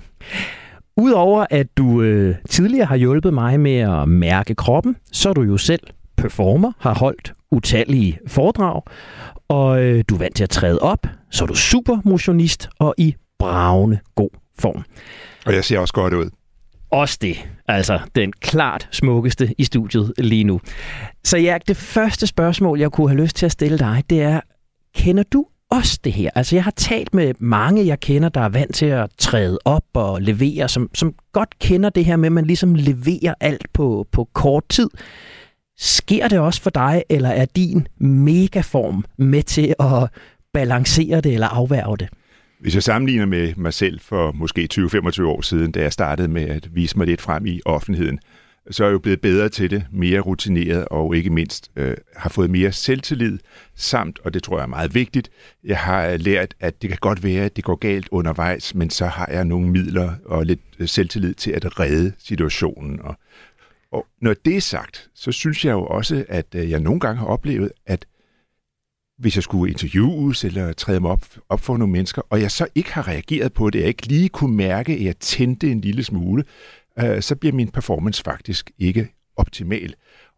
Udover 0.96 1.46
at 1.50 1.66
du 1.76 2.02
øh, 2.02 2.36
tidligere 2.50 2.86
har 2.86 2.96
hjulpet 2.96 3.34
mig 3.34 3.60
med 3.60 3.76
at 3.76 4.08
mærke 4.08 4.54
kroppen, 4.54 4.96
så 5.12 5.28
er 5.28 5.32
du 5.32 5.42
jo 5.42 5.56
selv 5.56 5.80
performer, 6.16 6.72
har 6.78 6.94
holdt 6.94 7.32
utallige 7.50 8.18
foredrag, 8.26 8.82
og 9.48 9.82
øh, 9.82 10.04
du 10.08 10.14
er 10.14 10.18
vant 10.18 10.36
til 10.36 10.44
at 10.44 10.50
træde 10.50 10.78
op, 10.78 11.06
så 11.30 11.44
er 11.44 11.46
du 11.46 11.54
supermotionist 11.54 12.68
og 12.78 12.94
i 12.98 13.14
bravende 13.38 13.98
god 14.14 14.30
form. 14.58 14.84
Og 15.46 15.54
jeg 15.54 15.64
ser 15.64 15.78
også 15.78 15.94
godt 15.94 16.14
ud. 16.14 16.30
Også 16.90 17.18
det. 17.20 17.48
Altså 17.68 18.00
den 18.14 18.32
klart 18.32 18.88
smukkeste 18.90 19.54
i 19.58 19.64
studiet 19.64 20.12
lige 20.18 20.44
nu. 20.44 20.60
Så 21.24 21.38
ja, 21.38 21.58
det 21.68 21.76
første 21.76 22.26
spørgsmål, 22.26 22.78
jeg 22.78 22.90
kunne 22.92 23.08
have 23.08 23.22
lyst 23.22 23.36
til 23.36 23.46
at 23.46 23.52
stille 23.52 23.78
dig, 23.78 24.04
det 24.10 24.22
er, 24.22 24.40
kender 24.94 25.22
du 25.32 25.46
også 25.70 26.00
det 26.04 26.12
her? 26.12 26.30
Altså 26.34 26.56
jeg 26.56 26.64
har 26.64 26.70
talt 26.70 27.14
med 27.14 27.34
mange, 27.38 27.86
jeg 27.86 28.00
kender, 28.00 28.28
der 28.28 28.40
er 28.40 28.48
vant 28.48 28.74
til 28.74 28.86
at 28.86 29.10
træde 29.18 29.58
op 29.64 29.84
og 29.94 30.22
levere, 30.22 30.68
som, 30.68 30.90
som 30.94 31.14
godt 31.32 31.58
kender 31.58 31.90
det 31.90 32.04
her 32.04 32.16
med, 32.16 32.26
at 32.26 32.32
man 32.32 32.44
ligesom 32.44 32.74
leverer 32.74 33.34
alt 33.40 33.72
på, 33.72 34.06
på 34.12 34.28
kort 34.32 34.64
tid. 34.68 34.90
Sker 35.78 36.28
det 36.28 36.38
også 36.38 36.62
for 36.62 36.70
dig, 36.70 37.02
eller 37.08 37.28
er 37.28 37.46
din 37.56 37.86
megaform 37.98 39.04
med 39.18 39.42
til 39.42 39.74
at 39.80 40.10
balancere 40.52 41.20
det 41.20 41.34
eller 41.34 41.48
afværge 41.48 41.96
det? 41.96 42.08
Hvis 42.60 42.74
jeg 42.74 42.82
sammenligner 42.82 43.26
med 43.26 43.54
mig 43.56 43.74
selv 43.74 44.00
for 44.00 44.32
måske 44.32 44.68
20-25 44.74 45.22
år 45.24 45.40
siden, 45.40 45.72
da 45.72 45.82
jeg 45.82 45.92
startede 45.92 46.28
med 46.28 46.42
at 46.42 46.68
vise 46.74 46.98
mig 46.98 47.06
lidt 47.06 47.20
frem 47.20 47.46
i 47.46 47.60
offentligheden, 47.64 48.18
så 48.70 48.84
er 48.84 48.88
jeg 48.88 48.92
jo 48.92 48.98
blevet 48.98 49.20
bedre 49.20 49.48
til 49.48 49.70
det, 49.70 49.86
mere 49.92 50.20
rutineret 50.20 50.84
og 50.84 51.16
ikke 51.16 51.30
mindst 51.30 51.70
øh, 51.76 51.96
har 52.16 52.30
fået 52.30 52.50
mere 52.50 52.72
selvtillid, 52.72 53.38
samt, 53.74 54.18
og 54.24 54.34
det 54.34 54.42
tror 54.42 54.56
jeg 54.56 54.62
er 54.62 54.68
meget 54.68 54.94
vigtigt, 54.94 55.30
jeg 55.64 55.78
har 55.78 56.16
lært, 56.16 56.54
at 56.60 56.82
det 56.82 56.90
kan 56.90 56.98
godt 57.00 57.22
være, 57.22 57.44
at 57.44 57.56
det 57.56 57.64
går 57.64 57.74
galt 57.74 58.08
undervejs, 58.10 58.74
men 58.74 58.90
så 58.90 59.06
har 59.06 59.28
jeg 59.32 59.44
nogle 59.44 59.68
midler 59.68 60.12
og 60.24 60.46
lidt 60.46 60.60
øh, 60.78 60.88
selvtillid 60.88 61.34
til 61.34 61.50
at 61.50 61.80
redde 61.80 62.12
situationen. 62.18 63.00
Og, 63.02 63.16
og 63.92 64.06
når 64.20 64.34
det 64.44 64.56
er 64.56 64.60
sagt, 64.60 65.10
så 65.14 65.32
synes 65.32 65.64
jeg 65.64 65.72
jo 65.72 65.86
også, 65.86 66.24
at 66.28 66.46
øh, 66.54 66.70
jeg 66.70 66.80
nogle 66.80 67.00
gange 67.00 67.18
har 67.18 67.26
oplevet, 67.26 67.72
at 67.86 68.06
hvis 69.18 69.36
jeg 69.36 69.42
skulle 69.42 69.72
interviewes 69.72 70.44
eller 70.44 70.72
træde 70.72 71.00
mig 71.00 71.10
op, 71.10 71.24
op 71.48 71.60
for 71.60 71.76
nogle 71.76 71.92
mennesker, 71.92 72.22
og 72.30 72.40
jeg 72.40 72.50
så 72.50 72.66
ikke 72.74 72.92
har 72.92 73.08
reageret 73.08 73.52
på 73.52 73.70
det, 73.70 73.78
jeg 73.78 73.88
ikke 73.88 74.06
lige 74.06 74.28
kunne 74.28 74.56
mærke, 74.56 74.92
at 74.92 75.02
jeg 75.02 75.16
tændte 75.18 75.70
en 75.70 75.80
lille 75.80 76.04
smule, 76.04 76.44
øh, 76.98 77.22
så 77.22 77.36
bliver 77.36 77.52
min 77.52 77.68
performance 77.68 78.22
faktisk 78.22 78.70
ikke 78.78 79.08
optimal. 79.36 79.94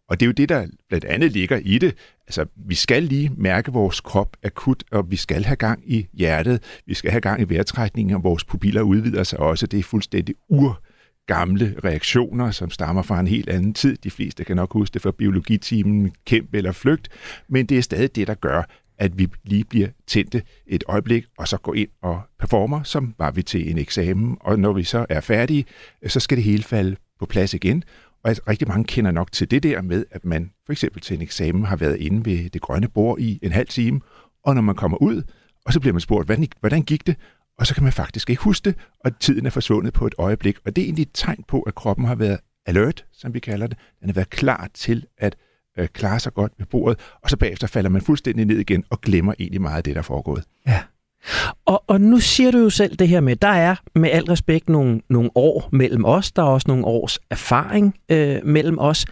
Og 0.09 0.19
det 0.19 0.25
er 0.25 0.27
jo 0.27 0.33
det, 0.33 0.49
der 0.49 0.67
blandt 0.89 1.05
andet 1.05 1.31
ligger 1.31 1.57
i 1.57 1.77
det. 1.77 1.95
Altså, 2.27 2.45
vi 2.55 2.75
skal 2.75 3.03
lige 3.03 3.31
mærke 3.37 3.71
vores 3.71 4.01
krop 4.01 4.37
akut, 4.43 4.83
og 4.91 5.11
vi 5.11 5.15
skal 5.15 5.43
have 5.43 5.55
gang 5.55 5.91
i 5.91 6.07
hjertet, 6.13 6.63
vi 6.85 6.93
skal 6.93 7.11
have 7.11 7.21
gang 7.21 7.41
i 7.41 7.43
vejrtrækningen, 7.43 8.15
og 8.15 8.23
vores 8.23 8.43
pupiller 8.43 8.81
udvider 8.81 9.23
sig 9.23 9.39
også. 9.39 9.67
Det 9.67 9.79
er 9.79 9.83
fuldstændig 9.83 10.35
ur 10.49 10.81
gamle 11.27 11.75
reaktioner, 11.83 12.51
som 12.51 12.69
stammer 12.69 13.01
fra 13.01 13.19
en 13.19 13.27
helt 13.27 13.49
anden 13.49 13.73
tid. 13.73 13.97
De 13.97 14.11
fleste 14.11 14.43
kan 14.43 14.55
nok 14.55 14.73
huske 14.73 14.93
det 14.93 15.01
fra 15.01 15.11
biologitimen, 15.11 16.11
kæmp 16.25 16.53
eller 16.53 16.71
flygt, 16.71 17.09
men 17.49 17.65
det 17.65 17.77
er 17.77 17.81
stadig 17.81 18.15
det, 18.15 18.27
der 18.27 18.33
gør, 18.33 18.63
at 18.97 19.17
vi 19.17 19.27
lige 19.43 19.63
bliver 19.63 19.87
tændte 20.07 20.41
et 20.67 20.83
øjeblik, 20.87 21.25
og 21.37 21.47
så 21.47 21.57
går 21.57 21.73
ind 21.73 21.89
og 22.01 22.21
performer, 22.39 22.83
som 22.83 23.15
var 23.17 23.31
vi 23.31 23.41
til 23.41 23.71
en 23.71 23.77
eksamen. 23.77 24.37
Og 24.41 24.59
når 24.59 24.73
vi 24.73 24.83
så 24.83 25.05
er 25.09 25.21
færdige, 25.21 25.65
så 26.07 26.19
skal 26.19 26.37
det 26.37 26.43
hele 26.43 26.63
falde 26.63 26.95
på 27.19 27.25
plads 27.25 27.53
igen. 27.53 27.83
Og 28.23 28.35
rigtig 28.47 28.67
mange 28.67 28.83
kender 28.83 29.11
nok 29.11 29.31
til 29.31 29.51
det 29.51 29.63
der 29.63 29.81
med, 29.81 30.05
at 30.11 30.25
man 30.25 30.51
for 30.65 30.71
eksempel 30.71 31.01
til 31.01 31.15
en 31.15 31.21
eksamen 31.21 31.65
har 31.65 31.75
været 31.75 31.97
inde 31.97 32.25
ved 32.25 32.49
det 32.49 32.61
grønne 32.61 32.87
bord 32.87 33.19
i 33.19 33.39
en 33.41 33.51
halv 33.51 33.67
time, 33.67 34.01
og 34.43 34.55
når 34.55 34.61
man 34.61 34.75
kommer 34.75 34.97
ud, 34.97 35.23
og 35.65 35.73
så 35.73 35.79
bliver 35.79 35.93
man 35.93 36.01
spurgt, 36.01 36.27
hvordan, 36.27 36.47
hvordan 36.59 36.81
gik 36.81 37.07
det? 37.07 37.15
og 37.57 37.67
så 37.67 37.73
kan 37.73 37.83
man 37.83 37.93
faktisk 37.93 38.29
ikke 38.29 38.41
huske 38.41 38.65
det, 38.65 38.75
og 38.99 39.19
tiden 39.19 39.45
er 39.45 39.49
forsvundet 39.49 39.93
på 39.93 40.07
et 40.07 40.15
øjeblik. 40.17 40.57
Og 40.65 40.75
det 40.75 40.81
er 40.81 40.85
egentlig 40.85 41.01
et 41.01 41.11
tegn 41.13 41.43
på, 41.47 41.61
at 41.61 41.75
kroppen 41.75 42.05
har 42.05 42.15
været 42.15 42.39
alert, 42.65 43.05
som 43.11 43.33
vi 43.33 43.39
kalder 43.39 43.67
det. 43.67 43.77
Den 43.99 44.09
har 44.09 44.13
været 44.13 44.29
klar 44.29 44.69
til 44.73 45.05
at 45.17 45.35
øh, 45.77 45.87
klare 45.87 46.19
sig 46.19 46.33
godt 46.33 46.51
ved 46.57 46.65
bordet, 46.65 46.99
og 47.23 47.29
så 47.29 47.37
bagefter 47.37 47.67
falder 47.67 47.89
man 47.89 48.01
fuldstændig 48.01 48.45
ned 48.45 48.57
igen 48.57 48.83
og 48.89 49.01
glemmer 49.01 49.33
egentlig 49.39 49.61
meget 49.61 49.77
af 49.77 49.83
det, 49.83 49.95
der 49.95 49.99
er 49.99 50.03
foregået. 50.03 50.43
Ja. 50.67 50.81
Og, 51.65 51.83
og 51.87 52.01
nu 52.01 52.19
siger 52.19 52.51
du 52.51 52.57
jo 52.57 52.69
selv 52.69 52.95
det 52.95 53.07
her 53.07 53.21
med, 53.21 53.35
der 53.35 53.47
er 53.47 53.75
med 53.95 54.09
al 54.09 54.23
respekt 54.23 54.69
nogle, 54.69 55.01
nogle 55.09 55.29
år 55.35 55.69
mellem 55.71 56.05
os, 56.05 56.31
der 56.31 56.41
er 56.41 56.47
også 56.47 56.67
nogle 56.67 56.85
års 56.85 57.19
erfaring 57.29 57.95
øh, 58.09 58.37
mellem 58.43 58.79
os. 58.79 59.05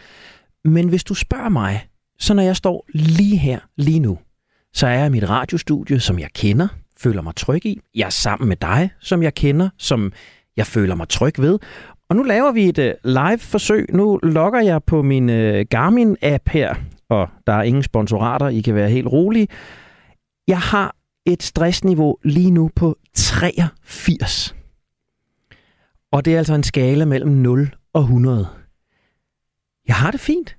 Men 0.66 0.90
hvis 0.90 1.04
du 1.04 1.14
spørger 1.14 1.50
mig, 1.50 1.88
så 2.20 2.34
når 2.34 2.44
jeg 2.44 2.56
står 2.56 2.86
lige 2.90 3.38
her, 3.38 3.60
lige 3.78 4.00
nu, 4.00 4.18
så 4.74 4.88
er 4.88 4.92
jeg 4.92 5.08
i 5.08 5.10
mit 5.10 5.30
radiostudie, 5.30 6.00
som 6.00 6.20
jeg 6.20 6.30
kender, 6.36 6.68
føler 6.98 7.22
mig 7.22 7.36
tryg 7.36 7.66
i. 7.66 7.80
Jeg 7.96 8.06
er 8.06 8.10
sammen 8.10 8.48
med 8.48 8.58
dig, 8.58 8.90
som 9.00 9.24
jeg 9.24 9.34
kender, 9.34 9.70
som 9.78 10.12
jeg 10.58 10.68
føler 10.68 10.96
mig 10.96 11.10
tryg 11.10 11.34
ved. 11.38 11.60
Og 12.10 12.16
nu 12.16 12.24
laver 12.24 12.52
vi 12.52 12.70
et 12.70 12.78
øh, 12.78 12.94
live-forsøg. 13.04 13.94
Nu 13.94 14.20
logger 14.24 14.62
jeg 14.62 14.84
på 14.84 15.02
min 15.02 15.30
øh, 15.30 15.66
Garmin-app 15.76 16.50
her, 16.50 16.76
og 17.10 17.30
der 17.48 17.54
er 17.54 17.64
ingen 17.64 17.84
sponsorater, 17.84 18.48
I 18.48 18.62
kan 18.62 18.76
være 18.76 18.90
helt 18.90 19.08
rolige. 19.08 19.48
Jeg 20.48 20.60
har 20.60 20.96
et 21.26 21.44
stressniveau 21.44 22.18
lige 22.24 22.52
nu 22.52 22.70
på 22.76 22.98
83. 23.14 24.56
Og 26.12 26.26
det 26.26 26.34
er 26.34 26.38
altså 26.38 26.54
en 26.54 26.64
skala 26.64 27.06
mellem 27.06 27.32
0 27.32 27.76
og 27.94 28.02
100. 28.02 28.48
Jeg 29.88 29.96
har 29.96 30.12
det 30.12 30.20
fint. 30.20 30.58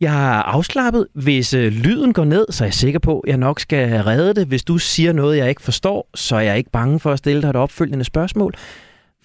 Jeg 0.00 0.14
er 0.14 0.42
afslappet. 0.42 1.06
Hvis 1.14 1.54
øh, 1.54 1.72
lyden 1.72 2.12
går 2.12 2.24
ned, 2.24 2.46
så 2.50 2.64
er 2.64 2.66
jeg 2.66 2.74
sikker 2.74 2.98
på, 2.98 3.20
at 3.20 3.28
jeg 3.28 3.36
nok 3.36 3.60
skal 3.60 4.02
redde 4.02 4.34
det. 4.34 4.46
Hvis 4.46 4.64
du 4.64 4.78
siger 4.78 5.12
noget, 5.12 5.38
jeg 5.38 5.48
ikke 5.48 5.62
forstår, 5.62 6.10
så 6.14 6.36
er 6.36 6.40
jeg 6.40 6.58
ikke 6.58 6.70
bange 6.70 7.00
for 7.00 7.12
at 7.12 7.18
stille 7.18 7.42
dig 7.42 7.50
et 7.50 7.56
opfølgende 7.56 8.04
spørgsmål. 8.04 8.54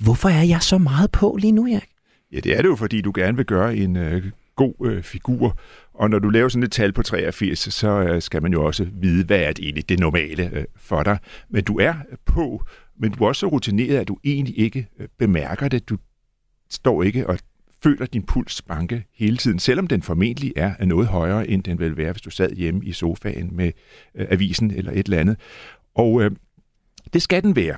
Hvorfor 0.04 0.30
er 0.30 0.44
jeg 0.44 0.62
så 0.62 0.78
meget 0.78 1.12
på 1.12 1.38
lige 1.40 1.52
nu, 1.52 1.68
Erik? 1.68 1.90
Ja, 2.32 2.40
det 2.40 2.58
er 2.58 2.62
det 2.62 2.70
jo, 2.70 2.76
fordi 2.76 3.02
du 3.02 3.12
gerne 3.16 3.38
vil 3.38 3.46
gøre 3.46 3.76
en 3.76 3.96
øh, 3.96 4.32
god 4.56 4.74
øh, 4.86 5.04
figur. 5.04 5.58
Og 5.94 6.10
når 6.10 6.20
du 6.20 6.30
laver 6.30 6.50
sådan 6.50 6.64
et 6.64 6.72
tal 6.72 6.94
på 6.94 7.04
83, 7.04 7.60
så 7.60 7.90
øh, 7.90 8.22
skal 8.22 8.42
man 8.42 8.54
jo 8.54 8.66
også 8.66 8.88
vide, 8.94 9.26
hvad 9.26 9.40
er 9.40 9.54
det 9.54 9.64
egentlig 9.66 9.90
det 9.90 10.00
normale 10.00 10.50
øh, 10.54 10.66
for 10.76 11.04
dig. 11.04 11.18
Men 11.50 11.64
du 11.64 11.80
er 11.80 11.94
på, 12.26 12.64
men 13.00 13.12
du 13.12 13.24
er 13.24 13.28
også 13.28 13.40
så 13.40 13.48
rutineret, 13.48 13.98
at 13.98 14.08
du 14.08 14.18
egentlig 14.24 14.60
ikke 14.60 14.88
øh, 15.00 15.08
bemærker 15.20 15.68
det. 15.68 15.90
Du 15.90 15.98
står 16.70 17.04
ikke 17.04 17.28
og 17.28 17.40
føler 17.84 18.06
din 18.06 18.24
puls 18.24 18.62
banke 18.62 19.06
hele 19.14 19.38
tiden, 19.38 19.60
selvom 19.60 19.88
den 19.88 20.02
formentlig 20.02 20.54
er 20.56 20.86
noget 20.86 21.08
højere, 21.08 21.48
end 21.48 21.64
den 21.64 21.80
ville 21.80 21.98
være, 21.98 22.12
hvis 22.12 22.22
du 22.22 22.30
sad 22.30 22.56
hjemme 22.56 22.86
i 22.86 22.92
sofaen 22.92 23.56
med 23.56 23.72
øh, 24.16 24.28
avisen 24.30 24.72
eller 24.72 24.92
et 24.92 25.06
eller 25.06 25.20
andet. 25.20 25.38
Og 25.96 26.22
øh, 26.22 26.32
det 27.14 27.22
skal 27.22 27.44
den 27.44 27.56
være. 27.56 27.76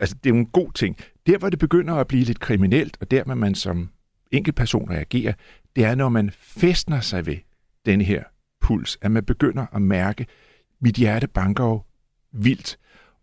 Altså, 0.00 0.16
det 0.24 0.30
er 0.30 0.34
jo 0.34 0.40
en 0.40 0.46
god 0.46 0.72
ting. 0.72 0.96
Der, 1.26 1.38
hvor 1.38 1.50
det 1.50 1.58
begynder 1.58 1.94
at 1.94 2.06
blive 2.06 2.24
lidt 2.24 2.40
kriminelt, 2.40 2.96
og 3.00 3.10
der, 3.10 3.24
hvor 3.24 3.34
man 3.34 3.54
som 3.54 3.90
enkeltperson 4.30 4.90
reagerer, 4.90 5.32
det 5.76 5.84
er, 5.84 5.94
når 5.94 6.08
man 6.08 6.30
festner 6.38 7.00
sig 7.00 7.26
ved 7.26 7.36
den 7.86 8.00
her 8.00 8.22
puls, 8.60 8.98
at 9.02 9.10
man 9.10 9.24
begynder 9.24 9.66
at 9.74 9.82
mærke, 9.82 10.26
mit 10.80 10.94
hjerte 10.94 11.26
banker 11.26 11.64
jo 11.64 11.82
vildt. 12.32 12.78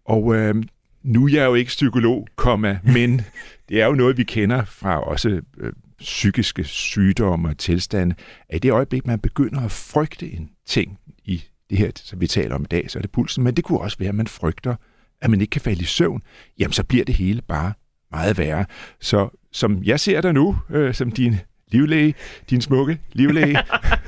Og 0.06 0.36
øh, 0.36 0.56
nu 1.04 1.26
er 1.26 1.30
jeg 1.34 1.46
jo 1.46 1.54
ikke 1.54 1.70
psykolog, 1.70 2.28
komma, 2.36 2.80
men 2.84 3.22
det 3.70 3.82
er 3.82 3.86
jo 3.86 3.94
noget, 3.94 4.18
vi 4.18 4.24
kender 4.24 4.66
fra 4.66 5.00
også 5.00 5.42
øh, 5.58 5.74
psykiske 6.00 6.64
sygdomme 6.64 7.50
og 7.50 7.58
tilstande, 7.58 8.16
at 8.50 8.56
i 8.56 8.60
det 8.60 8.72
øjeblik, 8.72 9.08
man 9.08 9.20
begynder 9.20 9.62
at 9.62 9.72
frygte 9.72 10.32
en 10.32 10.50
ting 10.66 11.00
i 11.26 11.44
det 11.70 11.78
her, 11.78 11.92
som 11.96 12.22
vi 12.22 12.28
taler 12.28 12.56
om 12.56 12.64
i 12.64 12.66
dag, 12.72 12.92
så 12.92 13.00
er 13.00 13.02
det 13.02 13.12
pulsen, 13.12 13.44
men 13.44 13.54
det 13.54 13.64
kunne 13.64 13.80
også 13.80 13.98
være, 13.98 14.10
at 14.10 14.16
man 14.16 14.28
frygter, 14.28 14.76
at 15.24 15.30
man 15.30 15.42
ikke 15.42 15.52
kan 15.52 15.62
falde 15.62 15.82
i 15.82 15.86
søvn, 15.86 16.22
jamen 16.60 16.74
så 16.74 16.84
bliver 16.84 17.06
det 17.06 17.16
hele 17.16 17.42
bare 17.42 17.74
meget 18.12 18.38
værre. 18.38 18.66
Så 19.02 19.30
som 19.52 19.84
jeg 19.84 20.00
ser 20.00 20.22
dig 20.22 20.34
nu, 20.34 20.58
øh, 20.70 20.94
som 20.94 21.12
din 21.12 21.36
livlæge, 21.68 22.14
din 22.50 22.62
smukke 22.62 23.00
livlæge. 23.12 23.58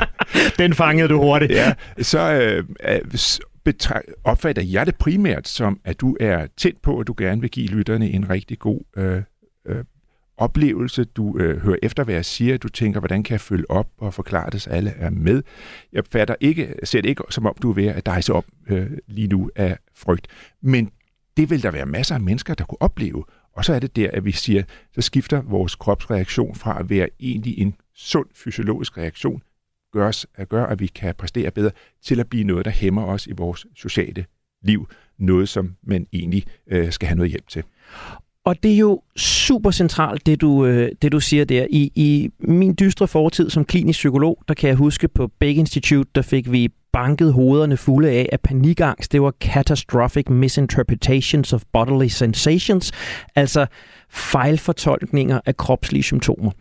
Den 0.60 0.74
fangede 0.74 1.08
du 1.08 1.18
hurtigt. 1.18 1.52
ja, 1.52 1.74
så 2.02 2.20
øh, 2.34 2.64
opfatter 4.24 4.64
jeg 4.64 4.86
det 4.86 4.96
primært 4.96 5.48
som, 5.48 5.80
at 5.84 6.02
du 6.02 6.18
er 6.20 6.48
tæt 6.58 6.78
på, 6.84 7.00
at 7.00 7.08
du 7.08 7.16
gerne 7.18 7.42
vil 7.42 7.50
give 7.50 7.68
lytterne 7.68 8.10
en 8.10 8.30
rigtig 8.30 8.60
god 8.60 8.80
øh, 8.98 9.22
øh, 9.66 9.84
oplevelse, 10.38 11.04
du 11.04 11.38
øh, 11.38 11.62
hører 11.62 11.78
efter, 11.84 12.04
hvad 12.04 12.16
jeg 12.16 12.26
siger, 12.26 12.58
du 12.58 12.70
tænker, 12.70 13.00
hvordan 13.00 13.24
kan 13.24 13.32
jeg 13.32 13.42
følge 13.42 13.72
op 13.72 13.88
og 13.98 14.14
forklare 14.14 14.50
det, 14.50 14.62
så 14.62 14.70
alle 14.70 14.90
er 14.90 15.10
med. 15.10 15.44
Jeg 15.94 16.04
fatter 16.12 16.36
ikke, 16.40 16.74
ser 16.84 17.02
det 17.02 17.10
ikke 17.10 17.24
som 17.30 17.46
om, 17.46 17.56
du 17.62 17.70
er 17.70 17.74
ved 17.74 17.86
at 17.86 18.06
dejse 18.06 18.34
op 18.34 18.46
øh, 18.70 18.88
lige 19.08 19.28
nu 19.28 19.50
af 19.56 19.78
frygt. 19.96 20.28
Men 20.62 20.92
det 21.38 21.50
vil 21.50 21.64
der 21.64 21.72
være 21.72 21.86
masser 21.86 22.16
af 22.16 22.22
mennesker, 22.22 22.54
der 22.54 22.66
kunne 22.66 22.82
opleve. 22.82 23.24
Og 23.54 23.66
så 23.66 23.74
er 23.74 23.80
det 23.80 23.96
der, 23.96 24.10
at 24.14 24.26
vi 24.26 24.32
siger, 24.32 24.64
så 24.96 25.02
skifter 25.02 25.42
vores 25.42 25.76
kropsreaktion 25.76 26.56
fra 26.56 26.80
at 26.80 26.90
være 26.90 27.08
egentlig 27.20 27.60
en 27.60 27.76
sund 27.94 28.26
fysiologisk 28.36 28.98
reaktion, 28.98 29.42
gør, 29.94 30.08
os, 30.08 30.28
at 30.36 30.50
gøre, 30.50 30.72
at 30.72 30.80
vi 30.80 30.88
kan 30.88 31.16
præstere 31.18 31.52
bedre, 31.52 31.72
til 32.04 32.20
at 32.20 32.28
blive 32.28 32.44
noget, 32.44 32.66
der 32.66 32.72
hæmmer 32.72 33.06
os 33.06 33.28
i 33.28 33.32
vores 33.32 33.66
sociale 33.76 34.26
liv. 34.62 34.88
Noget, 35.18 35.50
som 35.50 35.76
man 35.84 36.08
egentlig 36.14 36.44
øh, 36.68 36.92
skal 36.92 37.08
have 37.08 37.16
noget 37.16 37.32
hjælp 37.32 37.48
til. 37.48 37.64
Og 38.46 38.64
det 38.64 38.74
er 38.74 38.78
jo 38.78 39.02
super 39.16 39.72
centralt, 39.72 40.26
det 40.26 40.42
du, 40.42 40.66
øh, 40.66 40.92
det 41.02 41.12
du 41.12 41.20
siger 41.20 41.46
der. 41.46 41.68
I, 41.70 41.92
I 41.96 42.30
min 42.40 42.76
dystre 42.80 43.08
fortid 43.08 43.50
som 43.50 43.66
klinisk 43.66 43.98
psykolog, 43.98 44.44
der 44.48 44.54
kan 44.54 44.68
jeg 44.68 44.76
huske 44.78 45.08
på 45.08 45.28
Beck 45.28 45.58
Institute, 45.58 46.10
der 46.16 46.22
fik 46.22 46.52
vi 46.52 46.70
banket 46.96 47.34
hovederne 47.34 47.78
fulde 47.78 48.10
af, 48.10 48.30
at 48.32 48.42
panikangst, 48.42 49.12
det 49.12 49.22
var 49.22 49.34
catastrophic 49.42 50.30
misinterpretations 50.30 51.54
of 51.54 51.64
bodily 51.74 52.08
sensations, 52.08 52.92
altså 53.36 53.66
fejlfortolkninger 54.10 55.40
af 55.46 55.58
kropslige 55.58 56.04
symptomer. 56.04 56.52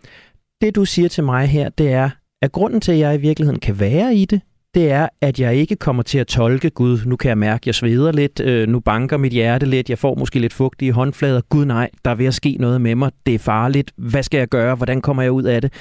Det 0.61 0.75
du 0.75 0.85
siger 0.85 1.09
til 1.09 1.25
mig 1.25 1.47
her, 1.47 1.69
det 1.69 1.93
er, 1.93 2.11
at 2.43 2.53
grunden 2.53 2.81
til, 2.81 2.93
at 2.93 2.99
jeg 2.99 3.15
i 3.15 3.21
virkeligheden 3.21 3.61
kan 3.61 3.81
være 3.81 4.15
i 4.15 4.25
det, 4.25 4.41
det 4.75 4.91
er, 4.91 5.09
at 5.21 5.41
jeg 5.41 5.57
ikke 5.57 5.77
kommer 5.77 6.03
til 6.03 6.19
at 6.19 6.27
tolke, 6.27 6.71
Gud, 6.71 6.99
nu 7.07 7.17
kan 7.17 7.29
jeg 7.29 7.39
mærke, 7.39 7.63
at 7.63 7.67
jeg 7.67 7.75
sveder 7.75 8.13
lidt, 8.13 8.41
øh, 8.41 8.69
nu 8.69 8.81
banker 8.81 9.17
mit 9.17 9.33
hjerte 9.33 9.67
lidt, 9.67 9.91
jeg 9.91 9.99
får 9.99 10.15
måske 10.15 10.39
lidt 10.39 10.53
fugtige 10.53 10.93
håndflader. 10.93 11.41
Gud 11.41 11.65
nej, 11.65 11.91
der 12.05 12.11
er 12.11 12.15
ved 12.15 12.27
at 12.27 12.35
ske 12.35 12.57
noget 12.61 12.81
med 12.81 12.95
mig, 12.95 13.11
det 13.27 13.35
er 13.35 13.39
farligt, 13.39 13.93
hvad 13.97 14.23
skal 14.23 14.39
jeg 14.39 14.49
gøre, 14.49 14.75
hvordan 14.75 15.01
kommer 15.01 15.23
jeg 15.23 15.33
ud 15.33 15.43
af 15.43 15.63
det? 15.63 15.73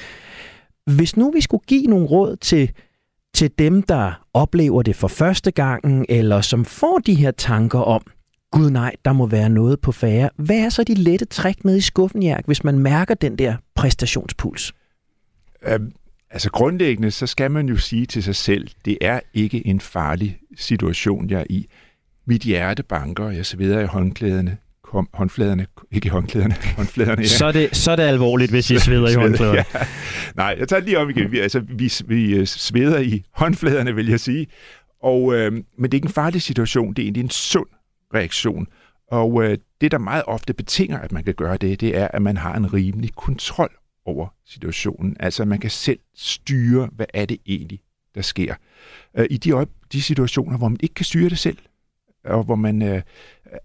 Hvis 0.92 1.18
nu 1.18 1.32
vi 1.32 1.42
skulle 1.42 1.64
give 1.68 1.88
nogle 1.88 2.06
råd 2.06 2.36
til, 2.36 2.72
til 3.34 3.52
dem, 3.60 3.84
der 3.84 4.26
oplever 4.34 4.82
det 4.82 4.96
for 4.96 5.08
første 5.08 5.52
gang, 5.52 6.06
eller 6.10 6.42
som 6.42 6.66
får 6.66 7.00
de 7.00 7.14
her 7.16 7.32
tanker 7.32 7.80
om, 7.80 8.02
Gud 8.52 8.70
nej, 8.70 8.96
der 9.06 9.14
må 9.14 9.26
være 9.26 9.50
noget 9.50 9.80
på 9.82 9.92
færre. 9.92 10.30
Hvad 10.36 10.56
er 10.56 10.70
så 10.70 10.84
de 10.84 10.94
lette 10.94 11.26
træk 11.26 11.66
med 11.66 11.78
i 11.78 11.82
skuffen, 11.82 12.24
Jærk, 12.24 12.46
hvis 12.46 12.64
man 12.64 12.80
mærker 12.80 13.14
den 13.14 13.38
der 13.38 13.56
præstationspuls? 13.76 14.74
Øhm, 15.68 15.94
Altså 16.34 16.52
grundlæggende, 16.52 17.12
så 17.12 17.28
skal 17.28 17.52
man 17.52 17.70
jo 17.70 17.78
sige 17.78 18.06
til 18.06 18.24
sig 18.24 18.36
selv, 18.36 18.68
det 18.86 18.98
er 19.02 19.20
ikke 19.34 19.68
en 19.68 19.80
farlig 19.80 20.40
situation, 20.58 21.30
jeg 21.30 21.40
er 21.40 21.46
i. 21.50 21.68
Mit 22.26 22.42
hjerte 22.42 22.84
banker, 22.84 23.30
jeg 23.30 23.46
sveder 23.46 23.80
i 23.80 23.86
håndklæderne, 23.86 24.58
håndfladerne, 25.14 25.68
ikke 25.92 26.06
i 26.06 26.10
håndklæderne, 26.10 26.56
håndfladerne. 26.78 27.22
Ja. 27.22 27.28
Så, 27.28 27.46
er 27.46 27.52
det, 27.52 27.76
så 27.76 27.92
er 27.92 27.96
det 27.96 28.04
alvorligt, 28.04 28.52
hvis 28.52 28.72
I 28.72 28.80
sveder 28.80 29.10
i 29.10 29.14
håndklæderne. 29.24 29.66
Ja. 29.74 29.80
Nej, 30.36 30.56
jeg 30.60 30.68
tager 30.68 30.80
det 30.80 30.90
lige 30.90 31.00
om 31.00 31.10
igen. 31.10 31.32
Vi, 31.32 31.40
altså, 31.40 31.60
vi, 31.60 31.94
vi 32.06 32.36
øh, 32.36 32.48
sveder 32.48 33.00
i 33.00 33.24
håndfladerne, 33.32 33.96
vil 33.96 34.08
jeg 34.08 34.20
sige. 34.20 34.48
Og, 35.02 35.34
øh, 35.34 35.52
men 35.52 35.64
det 35.84 35.94
er 35.94 35.98
ikke 35.98 36.06
en 36.06 36.14
farlig 36.14 36.42
situation, 36.42 36.94
det 36.94 37.02
er 37.02 37.04
egentlig 37.04 37.24
en 37.24 37.30
sund 37.30 37.68
reaktion. 38.14 38.68
Og 39.12 39.44
øh, 39.44 39.58
det, 39.82 39.92
der 39.92 39.98
meget 39.98 40.24
ofte 40.28 40.54
betinger, 40.54 41.00
at 41.00 41.12
man 41.12 41.24
kan 41.24 41.34
gøre 41.34 41.58
det, 41.58 41.82
det 41.82 41.98
er, 41.98 42.08
at 42.08 42.22
man 42.22 42.38
har 42.38 42.56
en 42.56 42.74
rimelig 42.74 43.16
kontrol 43.16 43.72
over 44.06 44.28
situationen. 44.46 45.18
Altså 45.20 45.46
man 45.46 45.60
kan 45.60 45.70
selv 45.70 46.00
styre, 46.16 46.90
hvad 46.92 47.06
er 47.14 47.26
det 47.26 47.38
egentlig, 47.46 47.80
der 48.16 48.22
sker. 48.22 48.56
Øh, 49.18 49.28
I 49.30 49.38
de, 49.38 49.66
de 49.94 50.02
situationer, 50.02 50.58
hvor 50.58 50.68
man 50.68 50.80
ikke 50.84 50.96
kan 50.96 51.06
styre 51.06 51.30
det 51.30 51.40
selv, 51.40 51.58
og 52.26 52.44
hvor, 52.44 52.56
man, 52.56 52.82
øh, 52.82 53.02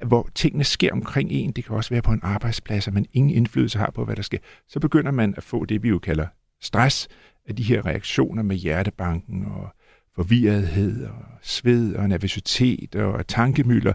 hvor 0.06 0.28
tingene 0.34 0.64
sker 0.64 0.92
omkring 0.92 1.32
en, 1.32 1.52
det 1.52 1.64
kan 1.64 1.76
også 1.76 1.90
være 1.90 2.02
på 2.02 2.12
en 2.12 2.20
arbejdsplads, 2.22 2.86
og 2.86 2.94
man 2.94 3.06
ingen 3.12 3.30
indflydelse 3.30 3.78
har 3.78 3.90
på, 3.90 4.04
hvad 4.04 4.16
der 4.16 4.22
sker, 4.22 4.38
så 4.68 4.80
begynder 4.80 5.10
man 5.10 5.34
at 5.36 5.42
få 5.42 5.64
det, 5.64 5.82
vi 5.82 5.88
jo 5.88 5.98
kalder 5.98 6.26
stress, 6.60 7.08
af 7.48 7.56
de 7.56 7.62
her 7.62 7.86
reaktioner 7.86 8.42
med 8.42 8.56
hjertebanken 8.56 9.44
og 9.46 9.68
forvirrethed 10.14 11.04
og 11.06 11.24
sved 11.42 11.94
og 11.94 12.08
nervøsitet 12.08 12.94
og 12.94 13.26
tankemøller, 13.26 13.92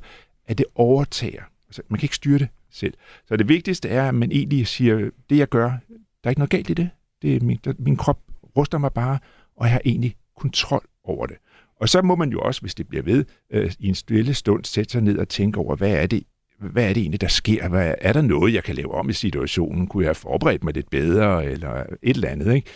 at 0.47 0.57
det 0.57 0.65
overtager. 0.75 1.43
Altså, 1.67 1.81
man 1.89 1.99
kan 1.99 2.05
ikke 2.05 2.15
styre 2.15 2.39
det 2.39 2.47
selv. 2.71 2.93
Så 3.27 3.37
det 3.37 3.49
vigtigste 3.49 3.89
er, 3.89 4.07
at 4.07 4.15
man 4.15 4.31
egentlig 4.31 4.67
siger, 4.67 5.09
det 5.29 5.37
jeg 5.37 5.49
gør, 5.49 5.67
der 5.67 5.77
er 6.23 6.29
ikke 6.29 6.39
noget 6.39 6.49
galt 6.49 6.69
i 6.69 6.73
det. 6.73 6.89
det 7.21 7.35
er 7.35 7.45
min, 7.45 7.59
der, 7.65 7.73
min 7.79 7.97
krop 7.97 8.19
ruster 8.57 8.77
mig 8.77 8.93
bare, 8.93 9.19
og 9.55 9.65
jeg 9.65 9.71
har 9.71 9.81
egentlig 9.85 10.15
kontrol 10.37 10.85
over 11.03 11.25
det. 11.25 11.37
Og 11.83 11.89
så 11.89 12.01
må 12.01 12.15
man 12.15 12.29
jo 12.29 12.39
også, 12.39 12.61
hvis 12.61 12.75
det 12.75 12.87
bliver 12.87 13.03
ved, 13.03 13.25
øh, 13.53 13.71
i 13.79 13.87
en 13.87 13.95
stille 13.95 14.33
stund 14.33 14.65
sætte 14.65 14.91
sig 14.91 15.01
ned 15.01 15.17
og 15.17 15.29
tænke 15.29 15.59
over, 15.59 15.75
hvad 15.75 15.91
er 15.91 16.07
det, 16.07 16.23
hvad 16.59 16.89
er 16.89 16.93
det 16.93 17.01
egentlig, 17.01 17.21
der 17.21 17.27
sker? 17.27 17.69
Hvad, 17.69 17.95
er 18.01 18.13
der 18.13 18.21
noget, 18.21 18.53
jeg 18.53 18.63
kan 18.63 18.75
lave 18.75 18.93
om 18.93 19.09
i 19.09 19.13
situationen? 19.13 19.87
Kunne 19.87 20.03
jeg 20.03 20.07
have 20.07 20.15
forberedt 20.15 20.63
mig 20.63 20.73
lidt 20.73 20.89
bedre, 20.89 21.45
eller 21.45 21.83
et 22.03 22.15
eller 22.15 22.29
andet? 22.29 22.55
Ikke? 22.55 22.69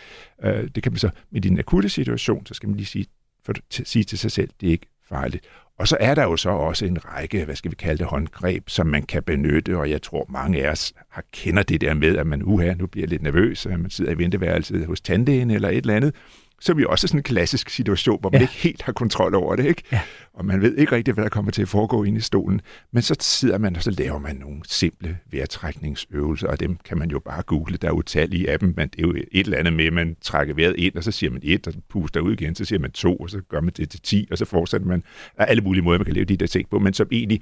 Øh, 0.44 0.70
det 0.76 0.84
kan 0.84 0.92
man 0.92 1.00
så, 1.00 1.10
med 1.32 1.42
din 1.42 1.60
akutte 1.60 1.90
situation, 1.90 2.46
så 2.46 2.54
skal 2.54 2.70
man 2.70 2.76
lige 2.76 2.86
sige, 2.86 3.06
for, 3.46 3.54
t- 3.74 3.84
sige 3.84 4.04
til 4.04 4.18
sig 4.18 4.32
selv, 4.32 4.50
det 4.62 4.68
er 4.68 4.72
ikke 4.72 4.88
farligt. 5.10 5.46
Og 5.80 5.88
så 5.88 5.98
er 6.00 6.16
der 6.16 6.24
jo 6.24 6.38
så 6.38 6.50
også 6.50 6.86
en 6.86 7.06
række, 7.06 7.46
hvad 7.46 7.56
skal 7.56 7.72
vi 7.72 7.76
kalde 7.76 7.98
det, 7.98 8.08
håndgreb, 8.08 8.70
som 8.70 8.88
man 8.88 9.04
kan 9.04 9.24
benytte, 9.24 9.78
og 9.78 9.90
jeg 9.90 10.02
tror, 10.02 10.26
mange 10.30 10.66
af 10.66 10.72
os 10.72 10.94
har, 11.10 11.24
kender 11.34 11.64
det 11.64 11.82
der 11.82 11.94
med, 11.94 12.18
at 12.18 12.28
man 12.28 12.44
uha, 12.44 12.74
nu 12.74 12.88
bliver 12.88 13.08
lidt 13.08 13.22
nervøs, 13.22 13.66
at 13.66 13.80
man 13.80 13.90
sidder 13.90 14.12
i 14.12 14.18
venteværelset 14.18 14.86
hos 14.86 15.02
tandlægen 15.02 15.52
eller 15.52 15.70
et 15.70 15.78
eller 15.78 15.96
andet, 15.96 16.16
som 16.62 16.80
jo 16.80 16.90
også 16.90 17.06
er 17.06 17.08
sådan 17.08 17.20
en 17.20 17.24
klassisk 17.24 17.70
situation, 17.70 18.20
hvor 18.20 18.30
man 18.30 18.42
ja. 18.42 18.44
ikke 18.44 18.54
helt 18.54 18.82
har 18.82 18.92
kontrol 18.92 19.36
over 19.36 19.56
det, 19.56 19.66
ikke? 19.66 19.84
Ja. 19.92 20.02
Og 20.34 20.46
man 20.46 20.62
ved 20.62 20.78
ikke 20.78 20.92
rigtigt, 20.92 21.16
hvad 21.16 21.24
der 21.24 21.30
kommer 21.30 21.52
til 21.52 21.62
at 21.62 21.68
foregå 21.68 22.04
inde 22.04 22.18
i 22.18 22.22
stolen. 22.22 22.62
Men 22.92 23.04
så 23.04 23.16
sidder 23.20 23.58
man, 23.58 23.76
og 23.76 23.84
så 23.84 23.92
laver 23.92 24.20
man 24.20 24.36
nogle 24.36 24.62
simple 24.66 25.18
vejrtrækningsøvelser, 25.32 26.48
og 26.48 26.60
dem 26.60 26.78
kan 26.86 26.98
man 26.98 27.12
jo 27.12 27.20
bare 27.20 27.42
google. 27.42 27.78
Der 27.78 27.88
er 27.88 27.92
utallige 27.92 28.50
af 28.50 28.60
dem, 28.60 28.74
men 28.78 28.90
det 28.90 29.04
er 29.04 29.08
jo 29.08 29.14
et 29.32 29.46
eller 29.46 29.58
andet 29.58 29.74
med, 29.74 29.86
at 29.86 29.94
man 29.94 30.16
trækker 30.22 30.54
vejret 30.54 30.76
ind, 30.78 30.96
og 30.96 31.04
så 31.04 31.12
siger 31.12 31.32
man 31.32 31.42
et, 31.44 31.68
og 31.68 31.74
så 31.74 31.80
puster 31.90 32.20
ud 32.20 32.34
igen, 32.34 32.56
så 32.56 32.66
siger 32.66 32.80
man 32.80 32.92
to, 32.92 33.16
og 33.16 33.30
så 33.30 33.42
gør 33.42 33.62
man 33.62 33.74
det 33.78 33.90
til 33.90 34.02
ti, 34.02 34.28
og 34.32 34.38
så 34.38 34.46
fortsætter 34.46 34.88
man 34.88 35.04
af 35.38 35.46
alle 35.50 35.64
mulige 35.64 35.84
måder, 35.84 36.00
man 36.00 36.06
kan 36.06 36.14
lave 36.14 36.26
de 36.26 36.38
der 36.38 36.48
ting 36.48 36.70
på, 36.70 36.80
men 36.80 36.94
som 36.94 37.08
egentlig 37.12 37.42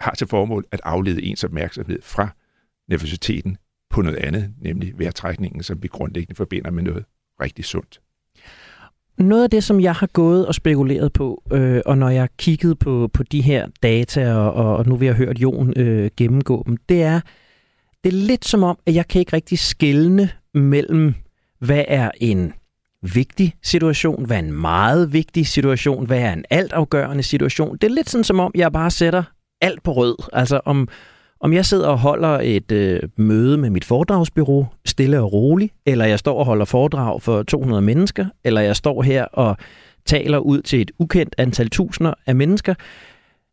har 0.00 0.14
til 0.14 0.26
formål 0.26 0.64
at 0.72 0.80
aflede 0.84 1.22
ens 1.22 1.44
opmærksomhed 1.44 2.02
fra 2.02 2.28
nervøsiteten 2.88 3.56
på 3.90 4.02
noget 4.02 4.16
andet, 4.16 4.54
nemlig 4.60 4.98
vejrtrækningen, 4.98 5.62
som 5.62 5.82
vi 5.82 5.88
grundlæggende 5.88 6.34
forbinder 6.34 6.70
med 6.70 6.82
noget 6.82 7.04
rigtig 7.40 7.64
sundt. 7.64 8.00
Noget 9.18 9.42
af 9.42 9.50
det, 9.50 9.64
som 9.64 9.80
jeg 9.80 9.94
har 9.94 10.06
gået 10.06 10.46
og 10.46 10.54
spekuleret 10.54 11.12
på, 11.12 11.42
øh, 11.52 11.80
og 11.86 11.98
når 11.98 12.08
jeg 12.08 12.28
kiggede 12.38 12.74
på, 12.74 13.10
på 13.12 13.22
de 13.22 13.40
her 13.40 13.66
data, 13.82 14.34
og, 14.34 14.76
og 14.76 14.86
nu 14.86 14.96
vil 14.96 15.06
jeg 15.06 15.14
hørt 15.14 15.38
Jon 15.38 15.72
øh, 15.76 16.10
gennemgå 16.16 16.62
dem, 16.66 16.76
det 16.88 17.02
er, 17.02 17.20
det 18.04 18.12
er 18.12 18.16
lidt 18.16 18.44
som 18.44 18.62
om, 18.62 18.78
at 18.86 18.94
jeg 18.94 19.08
kan 19.08 19.18
ikke 19.18 19.32
rigtig 19.32 19.58
skelne 19.58 20.30
mellem, 20.54 21.14
hvad 21.60 21.84
er 21.88 22.10
en 22.20 22.52
vigtig 23.14 23.54
situation, 23.62 24.26
hvad 24.26 24.36
er 24.36 24.40
en 24.42 24.52
meget 24.52 25.12
vigtig 25.12 25.46
situation, 25.46 26.06
hvad 26.06 26.20
er 26.20 26.32
en 26.32 26.44
altafgørende 26.50 27.22
situation. 27.22 27.76
Det 27.76 27.84
er 27.84 27.94
lidt 27.94 28.10
sådan 28.10 28.24
som 28.24 28.40
om, 28.40 28.52
jeg 28.54 28.72
bare 28.72 28.90
sætter 28.90 29.22
alt 29.60 29.82
på 29.82 29.92
rød. 29.92 30.16
Altså 30.32 30.60
om, 30.64 30.88
om 31.40 31.52
jeg 31.52 31.66
sidder 31.66 31.88
og 31.88 31.98
holder 31.98 32.40
et 32.42 32.72
øh, 32.72 33.00
møde 33.16 33.58
med 33.58 33.70
mit 33.70 33.84
foredragsbyrå, 33.84 34.66
stille 34.96 35.20
og 35.20 35.32
rolig, 35.32 35.70
eller 35.86 36.04
jeg 36.04 36.18
står 36.18 36.38
og 36.38 36.44
holder 36.44 36.64
foredrag 36.64 37.22
for 37.22 37.42
200 37.42 37.82
mennesker, 37.82 38.26
eller 38.44 38.60
jeg 38.60 38.76
står 38.76 39.02
her 39.02 39.24
og 39.24 39.56
taler 40.06 40.38
ud 40.38 40.62
til 40.62 40.80
et 40.80 40.90
ukendt 40.98 41.34
antal 41.38 41.70
tusinder 41.70 42.14
af 42.26 42.34
mennesker, 42.34 42.74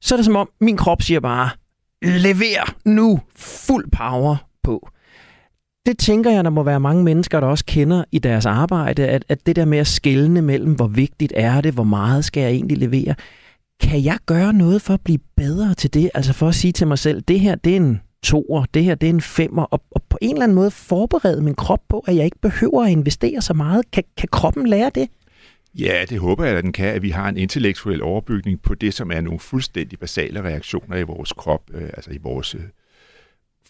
så 0.02 0.16
er 0.16 0.18
det 0.18 0.26
som 0.26 0.36
om, 0.36 0.50
min 0.62 0.78
krop 0.78 1.02
siger 1.02 1.20
bare, 1.20 1.50
lever 2.02 2.76
nu 2.86 3.20
fuld 3.36 3.92
power 3.92 4.36
på. 4.64 4.90
Det 5.86 5.98
tænker 5.98 6.32
jeg, 6.32 6.44
der 6.44 6.50
må 6.50 6.64
være 6.64 6.80
mange 6.80 7.04
mennesker, 7.04 7.40
der 7.40 7.48
også 7.48 7.66
kender 7.66 8.04
i 8.12 8.20
deres 8.20 8.46
arbejde, 8.46 9.08
at, 9.08 9.26
at 9.30 9.46
det 9.46 9.56
der 9.56 9.66
med 9.66 9.78
at 9.78 9.88
skælne 9.88 10.42
mellem, 10.42 10.74
hvor 10.74 10.88
vigtigt 10.88 11.34
er 11.36 11.62
det, 11.62 11.74
hvor 11.74 11.84
meget 11.84 12.26
skal 12.26 12.42
jeg 12.42 12.52
egentlig 12.52 12.78
levere, 12.78 13.16
kan 13.82 14.04
jeg 14.04 14.18
gøre 14.26 14.54
noget 14.54 14.82
for 14.82 14.94
at 14.94 15.02
blive 15.02 15.20
bedre 15.38 15.74
til 15.74 15.94
det? 15.94 16.10
Altså 16.14 16.34
for 16.34 16.48
at 16.48 16.56
sige 16.56 16.72
til 16.72 16.88
mig 16.88 17.00
selv, 17.00 17.22
det 17.22 17.40
her 17.40 17.56
det 17.56 17.72
er 17.72 17.78
en 17.78 18.02
toer, 18.24 18.66
det 18.74 18.84
her 18.84 18.96
det 18.96 19.10
er 19.10 19.14
en 19.14 19.22
femmer, 19.22 19.64
og, 19.64 19.82
og 19.92 20.04
på 20.10 20.18
en 20.22 20.30
eller 20.30 20.44
anden 20.44 20.56
måde 20.56 20.72
forberede 20.72 21.42
min 21.42 21.56
krop 21.56 21.82
på, 21.90 22.00
at 22.00 22.16
jeg 22.16 22.26
ikke 22.26 22.40
behøver 22.42 22.84
at 22.84 22.92
investere 22.92 23.42
så 23.42 23.54
meget. 23.54 23.92
Kan, 23.92 24.04
kan 24.18 24.30
kroppen 24.32 24.68
lære 24.68 24.92
det? 24.96 25.10
Ja, 25.76 26.06
det 26.10 26.20
håber 26.20 26.46
jeg, 26.46 26.58
at 26.58 26.64
den 26.64 26.74
kan, 26.74 26.96
at 26.96 27.02
vi 27.02 27.10
har 27.10 27.30
en 27.30 27.38
intellektuel 27.38 28.02
overbygning 28.02 28.62
på 28.62 28.76
det, 28.76 28.94
som 28.94 29.12
er 29.12 29.22
nogle 29.22 29.40
fuldstændig 29.40 30.00
basale 30.00 30.44
reaktioner 30.44 30.98
i 30.98 31.04
vores 31.04 31.34
krop, 31.34 31.62
øh, 31.74 31.90
altså 31.94 32.12
i 32.12 32.18
vores 32.18 32.56
øh, 32.56 32.62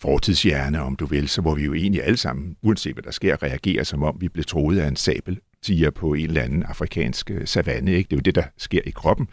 fortidshjerne, 0.01 0.81
om 0.81 0.95
du 0.95 1.05
vil, 1.05 1.29
så 1.29 1.41
hvor 1.41 1.55
vi 1.55 1.63
jo 1.63 1.73
egentlig 1.73 2.03
alle 2.03 2.17
sammen, 2.17 2.55
uanset 2.61 2.93
hvad 2.93 3.03
der 3.03 3.11
sker, 3.11 3.43
reagerer 3.43 3.83
som 3.83 4.03
om 4.03 4.17
vi 4.19 4.29
blev 4.29 4.45
troet 4.45 4.79
af 4.79 4.87
en 4.87 4.95
sabel 4.95 5.39
tiger 5.63 5.89
på 5.89 6.13
en 6.13 6.26
eller 6.26 6.41
anden 6.41 6.63
afrikansk 6.63 7.32
øh, 7.32 7.47
savanne. 7.47 7.91
Ikke? 7.91 8.08
Det 8.08 8.15
er 8.15 8.17
jo 8.17 8.21
det, 8.21 8.36
der 8.36 8.43
sker 8.58 8.82
i 8.86 8.89
kroppen. 8.89 9.28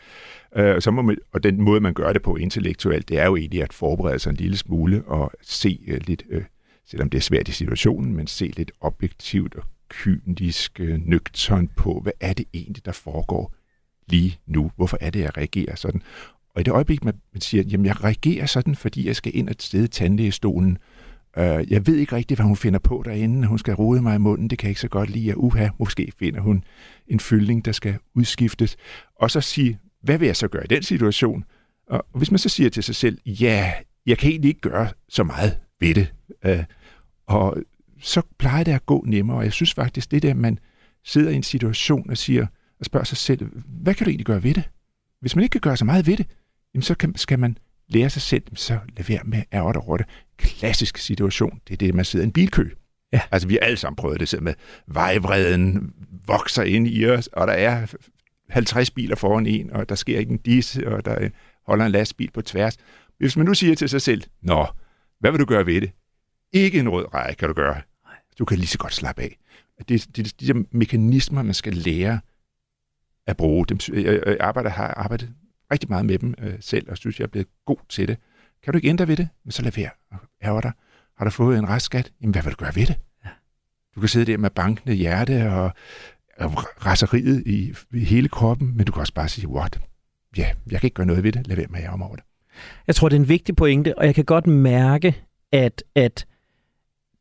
Øh, 0.56 0.82
så 0.82 0.90
må 0.90 1.02
man, 1.02 1.18
og 1.32 1.42
den 1.42 1.62
måde, 1.62 1.80
man 1.80 1.94
gør 1.94 2.12
det 2.12 2.22
på 2.22 2.36
intellektuelt, 2.36 3.08
det 3.08 3.18
er 3.18 3.26
jo 3.26 3.36
egentlig 3.36 3.62
at 3.62 3.72
forberede 3.72 4.18
sig 4.18 4.30
en 4.30 4.36
lille 4.36 4.56
smule 4.56 5.02
og 5.06 5.32
se 5.42 5.80
øh, 5.86 6.00
lidt, 6.06 6.22
øh, 6.30 6.42
selvom 6.86 7.10
det 7.10 7.18
er 7.18 7.22
svært 7.22 7.48
i 7.48 7.52
situationen, 7.52 8.16
men 8.16 8.26
se 8.26 8.52
lidt 8.56 8.72
objektivt 8.80 9.54
og 9.54 9.64
kynisk, 9.88 10.80
øh, 10.80 10.98
nøgtern 11.06 11.68
på, 11.68 12.00
hvad 12.02 12.12
er 12.20 12.32
det 12.32 12.46
egentlig, 12.54 12.84
der 12.84 12.92
foregår 12.92 13.54
lige 14.08 14.38
nu? 14.46 14.70
Hvorfor 14.76 14.98
er 15.00 15.10
det, 15.10 15.20
jeg 15.20 15.36
reagerer 15.36 15.74
sådan? 15.76 16.02
Og 16.54 16.60
i 16.60 16.64
det 16.64 16.72
øjeblik, 16.72 17.04
man, 17.04 17.14
man 17.32 17.40
siger, 17.40 17.64
jamen 17.64 17.86
jeg 17.86 18.04
reagerer 18.04 18.46
sådan, 18.46 18.74
fordi 18.74 19.06
jeg 19.06 19.16
skal 19.16 19.36
ind 19.36 19.48
og 19.48 19.54
sted 19.58 19.88
tandlægestolen, 19.88 20.78
Øh, 21.38 21.72
jeg 21.72 21.86
ved 21.86 21.96
ikke 21.96 22.16
rigtigt, 22.16 22.38
hvad 22.38 22.46
hun 22.46 22.56
finder 22.56 22.78
på 22.78 23.02
derinde. 23.04 23.48
Hun 23.48 23.58
skal 23.58 23.74
rode 23.74 24.02
mig 24.02 24.14
i 24.14 24.18
munden. 24.18 24.50
Det 24.50 24.58
kan 24.58 24.66
jeg 24.66 24.70
ikke 24.70 24.80
så 24.80 24.88
godt 24.88 25.10
lide. 25.10 25.38
Uha, 25.38 25.68
måske 25.78 26.12
finder 26.18 26.40
hun 26.40 26.64
en 27.08 27.20
fyldning, 27.20 27.64
der 27.64 27.72
skal 27.72 27.96
udskiftes. 28.14 28.76
Og 29.16 29.30
så 29.30 29.40
sige, 29.40 29.78
hvad 30.02 30.18
vil 30.18 30.26
jeg 30.26 30.36
så 30.36 30.48
gøre 30.48 30.64
i 30.64 30.66
den 30.66 30.82
situation? 30.82 31.44
Og 31.86 32.06
hvis 32.14 32.30
man 32.30 32.38
så 32.38 32.48
siger 32.48 32.70
til 32.70 32.82
sig 32.82 32.94
selv, 32.94 33.18
ja, 33.26 33.72
jeg 34.06 34.18
kan 34.18 34.30
egentlig 34.30 34.48
ikke 34.48 34.60
gøre 34.60 34.88
så 35.08 35.24
meget 35.24 35.58
ved 35.80 35.94
det. 35.94 36.14
Øh, 36.44 36.64
og 37.26 37.56
så 38.00 38.22
plejer 38.38 38.64
det 38.64 38.72
at 38.72 38.86
gå 38.86 39.04
nemmere. 39.06 39.36
Og 39.36 39.44
jeg 39.44 39.52
synes 39.52 39.74
faktisk, 39.74 40.10
det 40.10 40.22
der, 40.22 40.34
man 40.34 40.58
sidder 41.04 41.30
i 41.30 41.34
en 41.34 41.42
situation 41.42 42.10
og 42.10 42.18
siger, 42.18 42.46
og 42.80 42.84
spørger 42.84 43.04
sig 43.04 43.18
selv, 43.18 43.46
hvad 43.66 43.94
kan 43.94 44.04
du 44.04 44.10
egentlig 44.10 44.26
gøre 44.26 44.42
ved 44.42 44.54
det? 44.54 44.70
Hvis 45.20 45.36
man 45.36 45.42
ikke 45.42 45.52
kan 45.52 45.60
gøre 45.60 45.76
så 45.76 45.84
meget 45.84 46.06
ved 46.06 46.16
det, 46.16 46.26
jamen 46.74 46.82
så 46.82 46.94
kan, 46.94 47.16
skal 47.16 47.38
man 47.38 47.58
lære 47.90 48.10
sig 48.10 48.22
selv, 48.22 48.42
så 48.54 48.78
lad 48.96 49.04
være 49.04 49.24
med 49.24 49.38
at 49.38 49.44
ærge 49.52 49.76
over 49.76 49.96
det. 49.96 50.06
Klassisk 50.36 50.98
situation, 50.98 51.60
det 51.68 51.72
er 51.72 51.76
det, 51.76 51.94
man 51.94 52.04
sidder 52.04 52.24
i 52.24 52.26
en 52.26 52.32
bilkø. 52.32 52.68
Ja. 53.12 53.20
Altså, 53.30 53.48
vi 53.48 53.54
har 53.54 53.66
alle 53.66 53.76
sammen 53.76 53.96
prøvet 53.96 54.20
det, 54.20 54.28
selv 54.28 54.42
med 54.42 54.54
vejvreden 54.86 55.92
vokser 56.26 56.62
ind 56.62 56.88
i 56.88 57.06
os, 57.06 57.26
og 57.26 57.46
der 57.46 57.52
er 57.52 57.94
50 58.50 58.90
biler 58.90 59.16
foran 59.16 59.46
en, 59.46 59.70
og 59.70 59.88
der 59.88 59.94
sker 59.94 60.18
ikke 60.18 60.32
en 60.32 60.38
disse, 60.38 60.88
og 60.88 61.04
der 61.04 61.28
holder 61.66 61.86
en 61.86 61.92
lastbil 61.92 62.30
på 62.30 62.42
tværs. 62.42 62.76
Hvis 63.18 63.36
man 63.36 63.46
nu 63.46 63.54
siger 63.54 63.74
til 63.74 63.88
sig 63.88 64.02
selv, 64.02 64.22
nå, 64.42 64.66
hvad 65.20 65.30
vil 65.30 65.40
du 65.40 65.44
gøre 65.44 65.66
ved 65.66 65.80
det? 65.80 65.90
Ikke 66.52 66.78
en 66.78 66.88
rød 66.88 67.14
rej 67.14 67.34
kan 67.34 67.48
du 67.48 67.54
gøre. 67.54 67.80
Du 68.38 68.44
kan 68.44 68.58
lige 68.58 68.66
så 68.66 68.78
godt 68.78 68.94
slappe 68.94 69.22
af. 69.22 69.38
Det 69.88 70.02
er 70.02 70.12
de, 70.16 70.22
de 70.22 70.46
der 70.46 70.62
mekanismer, 70.70 71.42
man 71.42 71.54
skal 71.54 71.74
lære 71.74 72.20
at 73.26 73.36
bruge. 73.36 73.66
Dem, 73.66 73.78
jeg 73.94 74.36
arbejder, 74.40 74.70
har 74.70 74.88
arbejdet 74.88 75.30
rigtig 75.70 75.88
meget 75.88 76.06
med 76.06 76.18
dem 76.18 76.34
øh, 76.38 76.54
selv, 76.60 76.90
og 76.90 76.96
synes, 76.96 77.18
jeg 77.18 77.24
er 77.24 77.28
blevet 77.28 77.48
god 77.66 77.78
til 77.88 78.08
det. 78.08 78.16
Kan 78.62 78.72
du 78.72 78.76
ikke 78.78 78.88
ændre 78.88 79.08
ved 79.08 79.16
det? 79.16 79.28
Men 79.44 79.52
så 79.52 79.62
lad 79.62 79.72
være. 79.76 79.90
Ærger 80.42 80.60
dig. 80.60 80.72
Har 81.18 81.24
du 81.24 81.30
fået 81.30 81.58
en 81.58 81.68
restskat? 81.68 82.12
Jamen, 82.20 82.32
hvad 82.32 82.42
vil 82.42 82.52
du 82.52 82.56
gøre 82.56 82.76
ved 82.76 82.86
det? 82.86 82.98
Ja. 83.24 83.30
Du 83.94 84.00
kan 84.00 84.08
sidde 84.08 84.32
der 84.32 84.38
med 84.38 84.50
bankende 84.50 84.94
hjerte 84.94 85.52
og, 85.52 85.72
og 86.38 86.52
raseriet 86.86 87.42
i, 87.46 87.74
i 87.92 88.04
hele 88.04 88.28
kroppen, 88.28 88.76
men 88.76 88.86
du 88.86 88.92
kan 88.92 89.00
også 89.00 89.14
bare 89.14 89.28
sige, 89.28 89.48
what? 89.48 89.80
Ja, 90.36 90.50
jeg 90.70 90.80
kan 90.80 90.86
ikke 90.86 90.94
gøre 90.94 91.06
noget 91.06 91.22
ved 91.22 91.32
det. 91.32 91.46
Lad 91.46 91.56
være 91.56 91.66
med 91.70 91.78
at 91.80 91.84
ærge 91.84 91.98
mig 91.98 92.06
over 92.06 92.16
det. 92.16 92.24
Jeg 92.86 92.94
tror, 92.94 93.08
det 93.08 93.16
er 93.16 93.20
en 93.20 93.28
vigtig 93.28 93.56
pointe, 93.56 93.98
og 93.98 94.06
jeg 94.06 94.14
kan 94.14 94.24
godt 94.24 94.46
mærke, 94.46 95.22
at, 95.52 95.82
at 95.94 96.26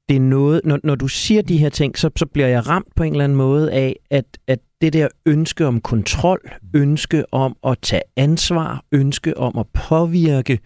det 0.09 0.15
er 0.15 0.19
noget, 0.19 0.61
når, 0.63 0.79
når 0.83 0.95
du 0.95 1.07
siger 1.07 1.41
de 1.41 1.57
her 1.57 1.69
ting, 1.69 1.97
så, 1.97 2.09
så 2.15 2.25
bliver 2.25 2.47
jeg 2.47 2.67
ramt 2.67 2.95
på 2.95 3.03
en 3.03 3.13
eller 3.13 3.23
anden 3.23 3.35
måde 3.35 3.71
af, 3.71 3.95
at, 4.09 4.25
at 4.47 4.59
det 4.81 4.93
der 4.93 5.07
ønske 5.25 5.65
om 5.65 5.81
kontrol, 5.81 6.51
ønske 6.73 7.33
om 7.33 7.57
at 7.67 7.77
tage 7.81 8.01
ansvar, 8.17 8.83
ønske 8.91 9.37
om 9.37 9.57
at 9.57 9.67
påvirke, 9.67 10.59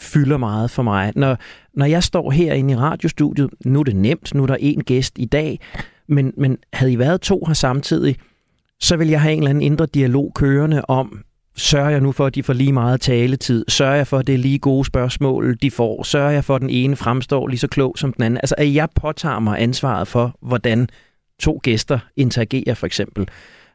fylder 0.00 0.36
meget 0.36 0.70
for 0.70 0.82
mig. 0.82 1.12
Når, 1.16 1.36
når 1.74 1.86
jeg 1.86 2.02
står 2.02 2.30
herinde 2.30 2.72
i 2.72 2.76
radiostudiet, 2.76 3.50
nu 3.64 3.80
er 3.80 3.84
det 3.84 3.96
nemt, 3.96 4.34
nu 4.34 4.42
er 4.42 4.46
der 4.46 4.56
en 4.60 4.84
gæst 4.84 5.18
i 5.18 5.24
dag, 5.24 5.60
men, 6.08 6.32
men 6.36 6.58
havde 6.72 6.92
I 6.92 6.98
været 6.98 7.20
to 7.20 7.44
her 7.46 7.54
samtidig, 7.54 8.16
så 8.80 8.96
vil 8.96 9.08
jeg 9.08 9.20
have 9.20 9.32
en 9.32 9.38
eller 9.38 9.50
anden 9.50 9.62
indre 9.62 9.86
dialog 9.86 10.32
kørende 10.34 10.82
om, 10.88 11.22
Sørger 11.56 11.90
jeg 11.90 12.00
nu 12.00 12.12
for, 12.12 12.26
at 12.26 12.34
de 12.34 12.42
får 12.42 12.52
lige 12.52 12.72
meget 12.72 13.00
taletid? 13.00 13.64
Sørger 13.68 13.94
jeg 13.94 14.06
for, 14.06 14.18
at 14.18 14.26
det 14.26 14.34
er 14.34 14.38
lige 14.38 14.58
gode 14.58 14.84
spørgsmål, 14.84 15.56
de 15.62 15.70
får? 15.70 16.02
Sørger 16.02 16.30
jeg 16.30 16.44
for, 16.44 16.54
at 16.54 16.60
den 16.60 16.70
ene 16.70 16.96
fremstår 16.96 17.48
lige 17.48 17.58
så 17.58 17.68
klog 17.68 17.94
som 17.98 18.12
den 18.12 18.24
anden? 18.24 18.36
Altså, 18.36 18.54
at 18.58 18.74
jeg 18.74 18.88
påtager 18.94 19.38
mig 19.38 19.62
ansvaret 19.62 20.08
for, 20.08 20.36
hvordan 20.42 20.88
to 21.40 21.60
gæster 21.62 21.98
interagerer, 22.16 22.74
for 22.74 22.86
eksempel. 22.86 23.28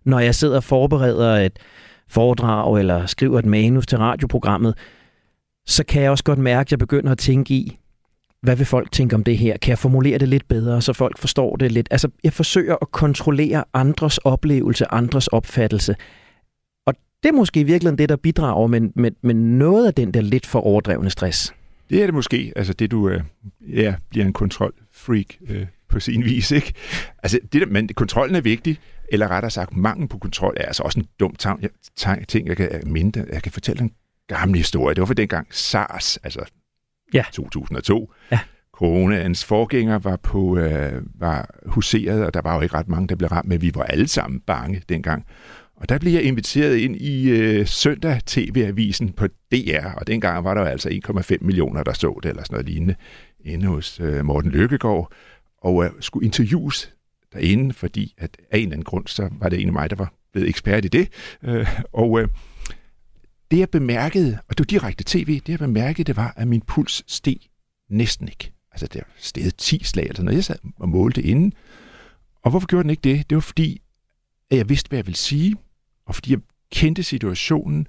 Når 0.06 0.20
jeg 0.20 0.36
sidder 0.36 0.56
og 0.56 0.64
forbereder 0.64 1.36
et 1.36 1.60
foredrag 2.10 2.80
eller 2.80 3.06
skriver 3.06 3.40
et 3.40 3.46
manus 3.46 3.88
til 3.88 3.98
radioprogrammet, 3.98 4.78
så 5.66 5.84
kan 5.84 6.02
jeg 6.02 6.12
også 6.12 6.24
godt 6.24 6.40
mærke, 6.40 6.68
at 6.68 6.72
jeg 6.72 6.80
begynder 6.80 7.12
at 7.12 7.18
tænke 7.18 7.54
i, 7.54 7.78
hvad 8.42 8.56
vil 8.56 8.66
folk 8.66 8.92
tænke 8.92 9.16
om 9.16 9.24
det 9.24 9.38
her? 9.38 9.58
Kan 9.58 9.70
jeg 9.70 9.78
formulere 9.78 10.18
det 10.18 10.28
lidt 10.28 10.48
bedre, 10.48 10.82
så 10.82 10.94
folk 10.94 11.18
forstår 11.18 11.56
det 11.56 11.72
lidt? 11.72 11.88
Altså, 11.92 12.10
jeg 12.24 12.34
forsøger 12.34 12.76
at 12.82 12.92
kontrollere 12.92 13.64
andres 13.74 14.18
oplevelse, 14.18 14.94
andres 14.94 15.28
opfattelse 15.28 15.96
det 17.24 17.30
er 17.30 17.34
måske 17.34 17.64
virkelig 17.64 17.98
det, 17.98 18.10
der 18.10 18.16
bidrager 18.16 18.68
med, 18.68 18.82
med, 18.96 19.12
med 19.22 19.34
noget 19.34 19.88
af 19.88 19.94
den 19.94 20.14
der 20.14 20.22
lidt 20.22 20.46
for 20.46 20.60
overdrevne 20.60 21.10
stress. 21.10 21.54
Det 21.90 22.02
er 22.02 22.06
det 22.06 22.14
måske. 22.14 22.54
Altså 22.56 22.74
det, 22.74 22.92
du 22.92 23.10
øh, 23.10 23.22
ja, 23.62 23.96
bliver 24.10 24.26
en 24.26 24.34
kontrolfreak 24.34 25.26
øh, 25.50 25.66
på 25.90 26.00
sin 26.00 26.24
vis. 26.24 26.52
Ikke? 26.52 26.74
Altså, 27.24 27.40
det 27.54 27.62
der, 27.62 27.68
men 27.68 27.90
kontrollen 27.96 28.36
er 28.36 28.42
vigtig, 28.42 28.80
eller 29.10 29.28
rettere 29.28 29.52
sagt, 29.52 29.78
mangel 29.78 30.08
på 30.08 30.18
kontrol 30.18 30.58
er 30.58 30.66
altså 30.66 30.84
også 30.84 31.00
en 31.00 31.08
dum 31.20 31.36
tang, 31.36 31.64
tang, 31.96 32.28
ting, 32.28 32.48
jeg 32.48 32.58
kan 32.58 32.70
minde. 32.86 33.26
Jeg 33.34 33.44
kan 33.44 33.52
fortælle 33.52 33.82
en 33.82 33.92
gammel 34.28 34.58
historie. 34.58 34.96
Det 34.96 35.02
var 35.02 35.06
for 35.06 35.14
dengang 35.14 35.48
SARS, 35.52 36.18
altså 36.18 36.46
ja. 37.14 37.24
2002. 37.32 38.14
Ja. 38.32 38.40
Coronaens 38.74 39.46
forgænger 39.46 40.00
var, 40.00 40.16
på, 40.16 40.58
øh, 40.58 41.02
var 41.16 41.50
huseret, 41.66 42.26
og 42.26 42.34
der 42.34 42.42
var 42.42 42.56
jo 42.56 42.62
ikke 42.62 42.76
ret 42.76 42.88
mange, 42.88 43.08
der 43.08 43.16
blev 43.16 43.30
ramt, 43.30 43.48
men 43.48 43.62
vi 43.62 43.72
var 43.76 43.84
alle 43.84 44.08
sammen 44.08 44.40
bange 44.40 44.82
dengang. 44.90 45.26
Og 45.78 45.90
der 45.90 45.98
blev 45.98 46.14
jeg 46.14 46.24
inviteret 46.24 46.78
ind 46.78 46.96
i 46.96 47.30
øh, 47.30 47.68
søndag 47.68 48.22
TV-avisen 48.26 49.14
på 49.14 49.28
DR, 49.28 49.88
og 49.98 50.08
dengang 50.08 50.44
var 50.44 50.54
der 50.54 50.62
altså 50.62 50.90
1,5 50.90 51.38
millioner, 51.42 51.84
der 51.84 51.94
så 51.94 52.20
det, 52.24 52.30
eller 52.30 52.44
sådan 52.44 52.54
noget 52.54 52.70
lignende, 52.70 52.96
inde 53.40 53.68
hos 53.68 54.00
øh, 54.00 54.26
Morten 54.26 54.52
Lykkegaard, 54.52 55.12
og 55.58 55.86
øh, 55.86 55.92
skulle 56.00 56.26
interviews 56.26 56.94
derinde, 57.34 57.74
fordi 57.74 58.14
at 58.18 58.38
af 58.52 58.58
en 58.58 58.64
eller 58.64 58.74
anden 58.74 58.84
grund, 58.84 59.08
så 59.08 59.30
var 59.32 59.50
det 59.50 59.62
en 59.62 59.68
af 59.68 59.74
mig, 59.74 59.90
der 59.90 59.96
var 59.96 60.14
blevet 60.34 60.50
ekspert 60.50 60.86
i 60.86 60.88
det. 60.88 61.10
Øh, 61.44 61.68
og 61.94 62.22
øh, 62.22 62.28
det 63.52 63.60
jeg 63.60 63.70
bemærkede, 63.70 64.38
og 64.48 64.58
det 64.58 64.60
var 64.60 64.80
direkte 64.80 65.04
tv, 65.08 65.40
det 65.40 65.50
jeg 65.50 65.60
bemærkede, 65.60 66.04
det 66.04 66.18
var, 66.18 66.34
at 66.38 66.48
min 66.48 66.62
puls 66.62 67.04
steg 67.08 67.38
næsten 67.90 68.28
ikke. 68.28 68.52
Altså 68.72 68.88
det 68.88 69.04
steg 69.18 69.58
10 69.58 69.84
slag 69.84 70.04
eller 70.04 70.16
sådan 70.16 70.26
noget. 70.26 70.36
Jeg 70.36 70.44
sad 70.44 70.56
og 70.80 70.90
målte 70.90 71.22
inden. 71.22 71.54
Og 72.44 72.50
hvorfor 72.50 72.68
gjorde 72.68 72.84
den 72.84 72.90
ikke 72.90 73.02
det? 73.02 73.30
Det 73.30 73.36
var 73.36 73.42
fordi, 73.42 73.82
at 74.52 74.58
jeg 74.58 74.70
vidste, 74.70 74.90
hvad 74.90 74.98
jeg 74.98 75.06
ville 75.06 75.18
sige 75.18 75.56
og 76.08 76.16
fordi 76.16 76.32
jeg 76.32 76.40
kendte 76.72 77.04
situationen, 77.04 77.88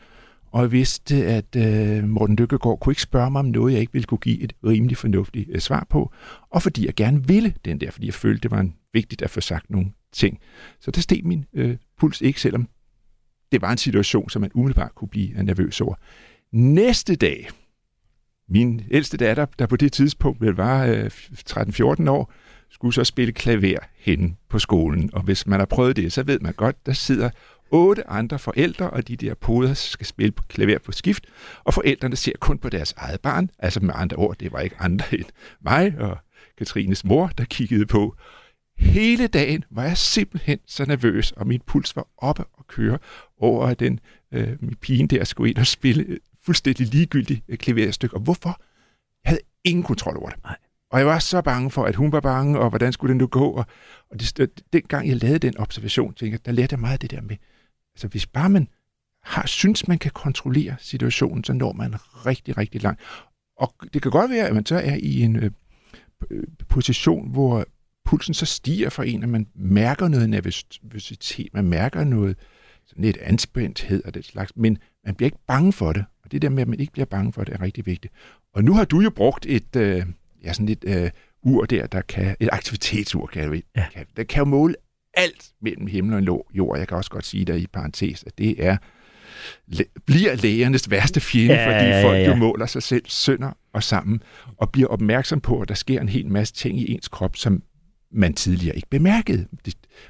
og 0.51 0.62
jeg 0.62 0.73
vidste, 0.73 1.27
at 1.27 1.57
øh, 1.57 2.05
Morten 2.05 2.37
Lykkegaard 2.37 2.81
kunne 2.81 2.91
ikke 2.91 3.03
spørge 3.03 3.31
mig 3.31 3.39
om 3.39 3.45
noget, 3.45 3.73
jeg 3.73 3.81
ikke 3.81 3.93
ville 3.93 4.07
kunne 4.07 4.19
give 4.19 4.41
et 4.41 4.53
rimelig 4.64 4.97
fornuftigt 4.97 5.49
øh, 5.53 5.61
svar 5.61 5.87
på, 5.91 6.12
og 6.51 6.62
fordi 6.62 6.87
jeg 6.87 6.95
gerne 6.95 7.29
ville 7.29 7.55
den 7.64 7.81
der, 7.81 7.91
fordi 7.91 8.07
jeg 8.07 8.14
følte, 8.14 8.43
det 8.43 8.51
var 8.51 8.61
en, 8.61 8.75
vigtigt 8.93 9.23
at 9.23 9.31
få 9.31 9.41
sagt 9.41 9.71
nogle 9.71 9.93
ting. 10.12 10.39
Så 10.81 10.91
der 10.91 11.01
steg 11.01 11.21
min 11.25 11.45
øh, 11.55 11.77
puls 11.99 12.21
ikke, 12.21 12.41
selvom 12.41 12.69
det 13.53 13.62
var 13.62 13.73
en 13.73 13.79
situation, 13.79 14.31
som 14.31 14.41
man 14.41 14.51
umiddelbart 14.55 14.95
kunne 14.95 15.09
blive 15.09 15.43
nervøs 15.43 15.81
over. 15.81 15.95
Næste 16.53 17.16
dag, 17.16 17.49
min 18.49 18.83
ældste 18.91 19.16
datter, 19.16 19.47
der 19.59 19.66
på 19.66 19.77
det 19.77 19.93
tidspunkt 19.93 20.41
vel 20.41 20.55
var 20.55 20.87
øh, 20.87 21.07
13-14 21.51 22.11
år, 22.11 22.33
skulle 22.71 22.95
så 22.95 23.05
spille 23.05 23.33
klaver 23.33 23.79
hen 23.99 24.37
på 24.49 24.59
skolen. 24.59 25.11
Og 25.12 25.23
hvis 25.23 25.47
man 25.47 25.59
har 25.59 25.66
prøvet 25.66 25.97
det, 25.97 26.12
så 26.12 26.23
ved 26.23 26.41
man 26.41 26.53
godt, 26.53 26.87
der 26.87 26.93
sidder 26.93 27.31
otte 27.71 28.11
andre 28.11 28.39
forældre, 28.39 28.91
og 28.91 29.09
de 29.09 29.16
der 29.16 29.35
poder 29.35 29.75
skal 29.75 30.07
spille 30.07 30.33
på 30.33 30.43
klaver 30.49 30.79
på 30.79 30.93
skift, 30.93 31.27
og 31.64 31.75
forældrene 31.75 32.16
ser 32.16 32.33
kun 32.41 32.59
på 32.59 32.69
deres 32.69 32.95
eget 32.97 33.21
barn, 33.21 33.51
altså 33.59 33.81
med 33.81 33.95
andre 33.97 34.16
ord, 34.16 34.37
det 34.39 34.53
var 34.53 34.61
ikke 34.61 34.77
andre 34.79 35.05
end 35.12 35.25
mig 35.61 35.95
og 35.99 36.19
Katrines 36.59 37.05
mor, 37.05 37.27
der 37.39 37.45
kiggede 37.45 37.87
på. 37.87 38.16
Hele 38.79 39.27
dagen 39.27 39.64
var 39.71 39.85
jeg 39.85 39.99
simpelthen 39.99 40.59
så 40.66 40.85
nervøs, 40.85 41.33
og 41.33 41.47
min 41.47 41.61
puls 41.66 41.97
var 41.97 42.07
oppe 42.19 42.45
og 42.53 42.66
køre 42.66 42.99
over, 43.39 43.66
at 43.66 43.81
den 43.81 44.01
øh, 44.33 44.49
min 44.61 44.75
pigen 44.81 45.07
der 45.07 45.25
skulle 45.25 45.51
ind 45.51 45.59
og 45.59 45.66
spille 45.66 46.19
fuldstændig 46.45 46.87
ligegyldigt 46.87 47.43
klaverstykke. 47.59 48.16
Og 48.16 48.21
hvorfor? 48.21 48.61
Jeg 49.25 49.31
havde 49.31 49.41
ingen 49.64 49.83
kontrol 49.83 50.16
over 50.16 50.29
det. 50.29 50.43
Nej. 50.45 50.57
Og 50.91 50.99
jeg 50.99 51.07
var 51.07 51.19
så 51.19 51.43
bange 51.43 51.71
for, 51.71 51.85
at 51.85 51.95
hun 51.95 52.12
var 52.12 52.21
bange, 52.21 52.59
og 52.59 52.69
hvordan 52.69 52.93
skulle 52.93 53.11
det 53.11 53.16
nu 53.16 53.27
gå? 53.27 53.51
Og, 53.51 53.66
og 54.11 54.21
det, 54.21 54.51
dengang 54.73 55.09
jeg 55.09 55.16
lavede 55.16 55.39
den 55.39 55.59
observation, 55.59 56.14
tænkte 56.14 56.33
jeg, 56.33 56.47
der 56.47 56.53
lærte 56.53 56.73
jeg 56.73 56.81
meget 56.81 56.93
af 56.93 56.99
det 56.99 57.11
der 57.11 57.21
med, 57.21 57.37
Altså 57.99 58.09
hvis 58.09 58.26
bare 58.26 58.51
man 58.51 58.68
har, 59.22 59.46
synes, 59.46 59.88
man 59.88 59.99
kan 59.99 60.11
kontrollere 60.11 60.76
situationen, 60.78 61.44
så 61.44 61.53
når 61.53 61.72
man 61.72 61.94
rigtig, 62.26 62.59
rigtig 62.59 62.82
langt. 62.82 63.01
Og 63.57 63.74
det 63.94 64.03
kan 64.03 64.11
godt 64.11 64.30
være, 64.30 64.46
at 64.46 64.55
man 64.55 64.66
så 64.66 64.76
er 64.76 64.94
i 65.03 65.22
en 65.22 65.36
øh, 65.36 65.51
position, 66.68 67.30
hvor 67.30 67.64
pulsen 68.05 68.34
så 68.34 68.46
stiger 68.46 68.90
for 68.90 69.03
en, 69.03 69.22
at 69.22 69.28
man 69.28 69.46
mærker 69.55 70.09
noget 70.09 70.30
nervøsitet, 70.30 71.49
man 71.55 71.64
mærker 71.64 72.05
noget 72.05 72.36
sådan 72.86 73.05
lidt 73.05 73.16
anspændthed 73.16 74.05
og 74.05 74.14
det 74.14 74.24
slags, 74.24 74.53
men 74.57 74.78
man 75.05 75.14
bliver 75.14 75.26
ikke 75.26 75.44
bange 75.46 75.72
for 75.72 75.92
det. 75.92 76.05
Og 76.24 76.32
det 76.32 76.42
der 76.42 76.49
med, 76.49 76.62
at 76.62 76.68
man 76.68 76.80
ikke 76.80 76.92
bliver 76.92 77.07
bange 77.07 77.32
for 77.32 77.44
det, 77.44 77.55
er 77.55 77.61
rigtig 77.61 77.86
vigtigt. 77.86 78.14
Og 78.55 78.64
nu 78.64 78.74
har 78.74 78.84
du 78.84 79.01
jo 79.01 79.11
brugt 79.11 79.46
et, 79.46 79.76
øh, 79.76 80.07
ja, 80.44 80.53
sådan 80.53 80.68
et 80.68 80.84
øh, 80.86 81.11
ur 81.42 81.64
der, 81.64 81.86
der 81.86 82.01
kan, 82.01 82.36
et 82.40 82.49
aktivitetsur, 82.53 83.26
kan, 83.26 83.62
ja. 83.76 83.86
kan, 83.92 84.07
der 84.16 84.24
kan 84.24 84.38
jo 84.38 84.44
måle 84.44 84.74
alt 85.19 85.51
mellem 85.62 85.87
himmel 85.87 86.31
og 86.31 86.45
jord. 86.55 86.79
Jeg 86.79 86.89
kan 86.89 86.97
også 86.97 87.11
godt 87.11 87.27
sige 87.27 87.45
der 87.45 87.55
i 87.55 87.66
parentes, 87.66 88.25
at 88.27 88.39
det 88.39 88.64
er 88.66 88.77
bliver 90.07 90.35
lægernes 90.35 90.91
værste 90.91 91.21
fjende, 91.21 91.55
ja, 91.55 91.66
fordi 91.66 92.03
folk 92.07 92.16
ja, 92.16 92.23
ja. 92.23 92.29
jo 92.29 92.35
måler 92.35 92.66
sig 92.66 92.83
selv 92.83 93.03
sønder 93.07 93.51
og 93.73 93.83
sammen, 93.83 94.23
og 94.57 94.71
bliver 94.73 94.89
opmærksom 94.89 95.41
på, 95.41 95.61
at 95.61 95.69
der 95.69 95.75
sker 95.75 96.01
en 96.01 96.09
hel 96.09 96.31
masse 96.31 96.55
ting 96.55 96.81
i 96.81 96.93
ens 96.93 97.09
krop, 97.09 97.37
som 97.37 97.62
man 98.12 98.35
tidligere 98.35 98.77
ikke 98.77 98.89
bemærkede. 98.91 99.47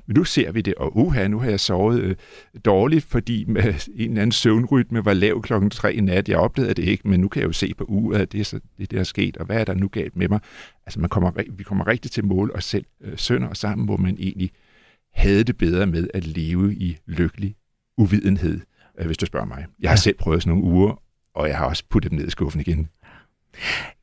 Men 0.06 0.16
nu 0.16 0.24
ser 0.24 0.52
vi 0.52 0.60
det, 0.60 0.74
og 0.74 0.96
uha, 0.96 1.28
nu 1.28 1.38
har 1.38 1.50
jeg 1.50 1.60
sovet 1.60 2.00
øh, 2.00 2.16
dårligt, 2.64 3.04
fordi 3.04 3.44
med 3.44 3.62
en 3.64 4.10
eller 4.10 4.22
anden 4.22 4.32
søvnrytme 4.32 5.04
var 5.04 5.12
lav 5.12 5.42
klokken 5.42 5.70
tre 5.70 5.94
i 5.94 6.00
nat. 6.00 6.28
Jeg 6.28 6.38
opdagede 6.38 6.74
det 6.74 6.82
ikke, 6.82 7.08
men 7.08 7.20
nu 7.20 7.28
kan 7.28 7.40
jeg 7.40 7.46
jo 7.46 7.52
se 7.52 7.74
på 7.74 7.84
uret, 7.84 8.20
at 8.20 8.32
det 8.32 8.40
er 8.40 8.44
så, 8.44 8.60
det, 8.78 8.90
der 8.90 9.00
er 9.00 9.04
sket, 9.04 9.36
og 9.36 9.46
hvad 9.46 9.60
er 9.60 9.64
der 9.64 9.74
nu 9.74 9.88
galt 9.88 10.16
med 10.16 10.28
mig? 10.28 10.40
Altså, 10.86 11.00
man 11.00 11.10
kommer, 11.10 11.30
vi 11.50 11.64
kommer 11.64 11.86
rigtig 11.86 12.10
til 12.10 12.24
mål 12.24 12.50
os 12.54 12.64
selv 12.64 12.84
øh, 13.00 13.12
sønder 13.16 13.48
og 13.48 13.56
sammen, 13.56 13.84
hvor 13.84 13.96
man 13.96 14.16
egentlig 14.20 14.50
øh, 14.52 14.67
havde 15.14 15.44
det 15.44 15.56
bedre 15.56 15.86
med 15.86 16.08
at 16.14 16.26
leve 16.26 16.74
i 16.74 16.96
lykkelig 17.06 17.54
uvidenhed, 17.98 18.60
øh, 18.98 19.06
hvis 19.06 19.18
du 19.18 19.26
spørger 19.26 19.46
mig. 19.46 19.66
Jeg 19.80 19.90
har 19.90 19.96
ja. 19.96 20.00
selv 20.00 20.16
prøvet 20.18 20.42
sådan 20.42 20.58
nogle 20.58 20.72
uger, 20.72 21.02
og 21.34 21.48
jeg 21.48 21.58
har 21.58 21.66
også 21.66 21.84
puttet 21.90 22.10
dem 22.10 22.18
ned 22.18 22.26
i 22.26 22.30
skuffen 22.30 22.60
igen. 22.60 22.88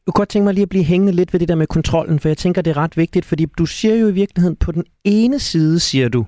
Jeg 0.06 0.14
kunne 0.14 0.20
godt 0.20 0.30
tænke 0.30 0.44
mig 0.44 0.54
lige 0.54 0.64
at 0.64 0.70
blive 0.70 0.84
hængende 0.84 1.14
lidt 1.14 1.34
ved 1.34 1.40
det 1.40 1.48
der 1.48 1.56
med 1.56 1.68
kontrollen, 1.68 2.20
for 2.20 2.30
jeg 2.30 2.38
tænker, 2.38 2.62
det 2.62 2.72
er 2.72 2.78
ret 2.78 2.98
vigtigt, 2.98 3.26
fordi 3.26 3.46
du 3.58 3.66
siger 3.66 3.96
jo 3.96 4.08
i 4.08 4.14
virkeligheden, 4.14 4.56
på 4.56 4.72
den 4.72 4.84
ene 5.04 5.40
side 5.40 5.80
siger 5.80 6.10
du, 6.10 6.26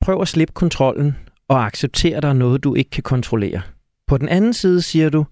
prøv 0.00 0.20
at 0.20 0.28
slippe 0.28 0.54
kontrollen 0.54 1.16
og 1.48 1.66
acceptere, 1.66 2.20
der 2.20 2.28
er 2.28 2.32
noget, 2.32 2.64
du 2.64 2.74
ikke 2.74 2.90
kan 2.90 3.02
kontrollere. 3.02 3.62
På 4.06 4.18
den 4.18 4.28
anden 4.28 4.52
side 4.52 4.82
siger 4.82 5.08
du, 5.08 5.24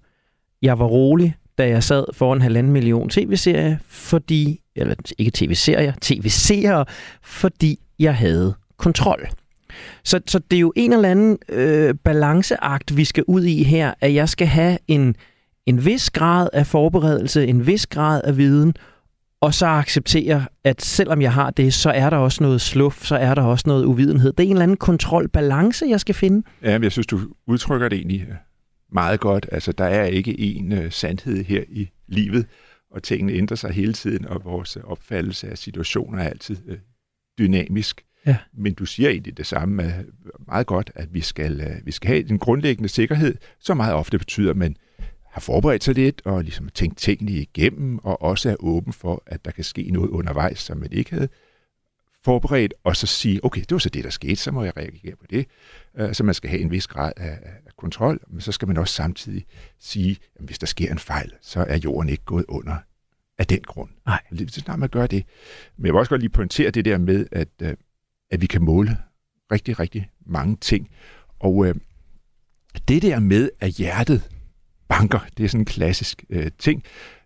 jeg 0.61 0.79
var 0.79 0.85
rolig, 0.85 1.35
da 1.57 1.67
jeg 1.67 1.83
sad 1.83 2.05
foran 2.13 2.41
halvanden 2.41 2.73
million 2.73 3.09
tv-serier, 3.09 3.77
fordi, 3.87 4.61
eller 4.75 4.95
ikke 5.17 5.31
tv-serier, 5.33 5.93
tv-serier, 6.01 6.83
fordi 7.23 7.79
jeg 8.03 8.15
havde 8.15 8.53
kontrol. 8.77 9.27
Så, 10.03 10.19
så 10.27 10.39
det 10.39 10.57
er 10.57 10.61
jo 10.61 10.73
en 10.75 10.93
eller 10.93 11.09
anden 11.09 11.37
øh, 11.49 11.95
balanceakt, 12.03 12.97
vi 12.97 13.05
skal 13.05 13.23
ud 13.27 13.43
i 13.43 13.63
her, 13.63 13.93
at 14.01 14.13
jeg 14.13 14.29
skal 14.29 14.47
have 14.47 14.77
en, 14.87 15.15
en 15.65 15.85
vis 15.85 16.09
grad 16.09 16.49
af 16.53 16.67
forberedelse, 16.67 17.47
en 17.47 17.67
vis 17.67 17.87
grad 17.87 18.21
af 18.23 18.37
viden, 18.37 18.73
og 19.41 19.53
så 19.53 19.65
acceptere, 19.65 20.45
at 20.63 20.81
selvom 20.81 21.21
jeg 21.21 21.33
har 21.33 21.49
det, 21.49 21.73
så 21.73 21.89
er 21.89 22.09
der 22.09 22.17
også 22.17 22.43
noget 22.43 22.61
sluf, 22.61 23.05
så 23.05 23.15
er 23.15 23.35
der 23.35 23.41
også 23.41 23.63
noget 23.67 23.85
uvidenhed. 23.85 24.33
Det 24.33 24.39
er 24.39 24.47
en 24.47 24.51
eller 24.51 24.63
anden 24.63 24.77
kontrolbalance, 24.77 25.85
jeg 25.89 25.99
skal 25.99 26.15
finde. 26.15 26.47
Ja, 26.63 26.77
men 26.77 26.83
jeg 26.83 26.91
synes, 26.91 27.07
du 27.07 27.19
udtrykker 27.47 27.89
det 27.89 27.95
egentlig 27.95 28.21
øh, 28.21 28.35
meget 28.91 29.19
godt. 29.19 29.49
Altså, 29.51 29.71
der 29.71 29.85
er 29.85 30.05
ikke 30.05 30.39
en 30.39 30.71
uh, 30.71 30.89
sandhed 30.89 31.43
her 31.43 31.63
i 31.69 31.89
livet, 32.07 32.45
og 32.91 33.03
tingene 33.03 33.33
ændrer 33.33 33.57
sig 33.57 33.71
hele 33.71 33.93
tiden, 33.93 34.27
og 34.27 34.41
vores 34.45 34.75
opfattelse 34.75 35.49
af 35.49 35.57
situationer 35.57 36.19
er 36.19 36.29
altid 36.29 36.57
uh, 36.69 36.75
dynamisk. 37.39 38.05
Ja. 38.25 38.37
Men 38.53 38.73
du 38.73 38.85
siger 38.85 39.09
egentlig 39.09 39.37
det 39.37 39.47
samme 39.47 40.05
meget 40.47 40.67
godt, 40.67 40.91
at 40.95 41.13
vi 41.13 41.21
skal, 41.21 41.61
uh, 41.61 41.85
vi 41.85 41.91
skal 41.91 42.07
have 42.07 42.29
en 42.29 42.39
grundlæggende 42.39 42.89
sikkerhed, 42.89 43.35
som 43.59 43.77
meget 43.77 43.93
ofte 43.93 44.17
betyder, 44.17 44.49
at 44.49 44.57
man 44.57 44.75
har 45.31 45.41
forberedt 45.41 45.83
sig 45.83 45.95
lidt 45.95 46.21
og 46.25 46.43
ligesom 46.43 46.69
tænkt 46.69 46.97
tingene 46.97 47.31
igennem, 47.31 47.97
og 47.97 48.21
også 48.21 48.49
er 48.49 48.55
åben 48.59 48.93
for, 48.93 49.23
at 49.25 49.45
der 49.45 49.51
kan 49.51 49.63
ske 49.63 49.91
noget 49.91 50.09
undervejs, 50.09 50.59
som 50.59 50.77
man 50.77 50.91
ikke 50.91 51.11
havde 51.11 51.29
forberedt, 52.25 52.73
og 52.83 52.95
så 52.95 53.07
sige, 53.07 53.45
okay, 53.45 53.61
det 53.61 53.71
var 53.71 53.77
så 53.77 53.89
det, 53.89 54.03
der 54.03 54.09
skete, 54.09 54.35
så 54.35 54.51
må 54.51 54.63
jeg 54.63 54.77
reagere 54.77 55.15
på 55.15 55.25
det. 55.29 55.45
Uh, 56.01 56.13
så 56.13 56.23
man 56.23 56.33
skal 56.33 56.49
have 56.49 56.61
en 56.61 56.71
vis 56.71 56.87
grad 56.87 57.13
af, 57.17 57.39
af 57.41 57.71
kontrol, 57.77 58.19
men 58.27 58.41
så 58.41 58.51
skal 58.51 58.67
man 58.67 58.77
også 58.77 58.93
samtidig 58.93 59.45
sige, 59.79 60.17
at 60.35 60.45
hvis 60.45 60.59
der 60.59 60.67
sker 60.67 60.91
en 60.91 60.99
fejl, 60.99 61.31
så 61.41 61.59
er 61.59 61.77
jorden 61.77 62.09
ikke 62.09 62.25
gået 62.25 62.45
under 62.47 62.75
af 63.43 63.47
den 63.47 63.61
grund. 63.61 63.89
Nej. 64.05 64.21
Så 64.47 64.59
snart 64.59 64.79
man 64.79 64.89
gør 64.89 65.07
det. 65.07 65.25
Men 65.77 65.85
jeg 65.85 65.93
vil 65.93 65.99
også 65.99 66.09
godt 66.09 66.21
lige 66.21 66.29
pointere 66.29 66.71
det 66.71 66.85
der 66.85 66.97
med, 66.97 67.25
at, 67.31 67.47
uh, 67.63 67.69
at 68.31 68.41
vi 68.41 68.45
kan 68.45 68.63
måle 68.63 68.97
rigtig, 69.51 69.79
rigtig 69.79 70.09
mange 70.25 70.57
ting. 70.61 70.89
Og 71.39 71.55
uh, 71.55 71.71
det 72.87 73.01
der 73.01 73.19
med, 73.19 73.49
at 73.59 73.69
hjertet 73.69 74.29
banker. 74.87 75.19
Det 75.37 75.43
er 75.43 75.47
sådan 75.47 75.61
en 75.61 75.65
klassisk 75.65 76.23
øh, 76.29 76.51
ting. 76.59 76.83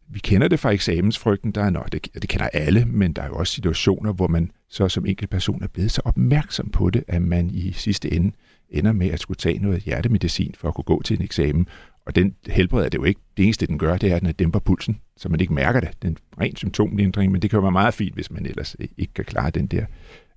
Vi 0.09 0.19
kender 0.19 0.47
det 0.47 0.59
fra 0.59 0.71
eksamensfrygten, 0.71 1.51
der 1.51 1.63
er 1.63 1.69
nok, 1.69 1.91
det, 1.91 2.07
det 2.13 2.29
kender 2.29 2.49
alle, 2.53 2.85
men 2.85 3.13
der 3.13 3.21
er 3.21 3.27
jo 3.27 3.35
også 3.35 3.53
situationer, 3.53 4.13
hvor 4.13 4.27
man 4.27 4.51
så 4.69 4.89
som 4.89 5.05
enkelt 5.05 5.29
person 5.29 5.63
er 5.63 5.67
blevet 5.67 5.91
så 5.91 6.01
opmærksom 6.05 6.69
på 6.69 6.89
det, 6.89 7.03
at 7.07 7.21
man 7.21 7.49
i 7.49 7.71
sidste 7.71 8.13
ende 8.13 8.31
ender 8.69 8.91
med 8.91 9.07
at 9.07 9.19
skulle 9.19 9.37
tage 9.37 9.59
noget 9.59 9.81
hjertemedicin 9.81 10.55
for 10.57 10.67
at 10.67 10.73
kunne 10.73 10.83
gå 10.83 11.01
til 11.01 11.17
en 11.17 11.23
eksamen. 11.23 11.67
Og 12.07 12.15
den 12.15 12.35
helbreder 12.47 12.89
det 12.89 12.97
jo 12.97 13.03
ikke. 13.03 13.21
Det 13.37 13.43
eneste, 13.43 13.67
den 13.67 13.77
gør, 13.77 13.97
det 13.97 14.11
er, 14.11 14.15
at 14.15 14.21
den 14.21 14.33
dæmper 14.33 14.59
pulsen, 14.59 15.01
så 15.17 15.29
man 15.29 15.39
ikke 15.39 15.53
mærker 15.53 15.79
det. 15.79 15.89
Den 16.01 16.17
er 16.37 16.41
ren 16.41 16.55
symptomlindring, 16.55 17.31
men 17.31 17.41
det 17.41 17.49
kan 17.49 17.57
jo 17.57 17.61
være 17.61 17.71
meget 17.71 17.93
fint, 17.93 18.13
hvis 18.13 18.31
man 18.31 18.45
ellers 18.45 18.75
ikke 18.97 19.13
kan 19.13 19.25
klare 19.25 19.49
den 19.49 19.67
der 19.67 19.85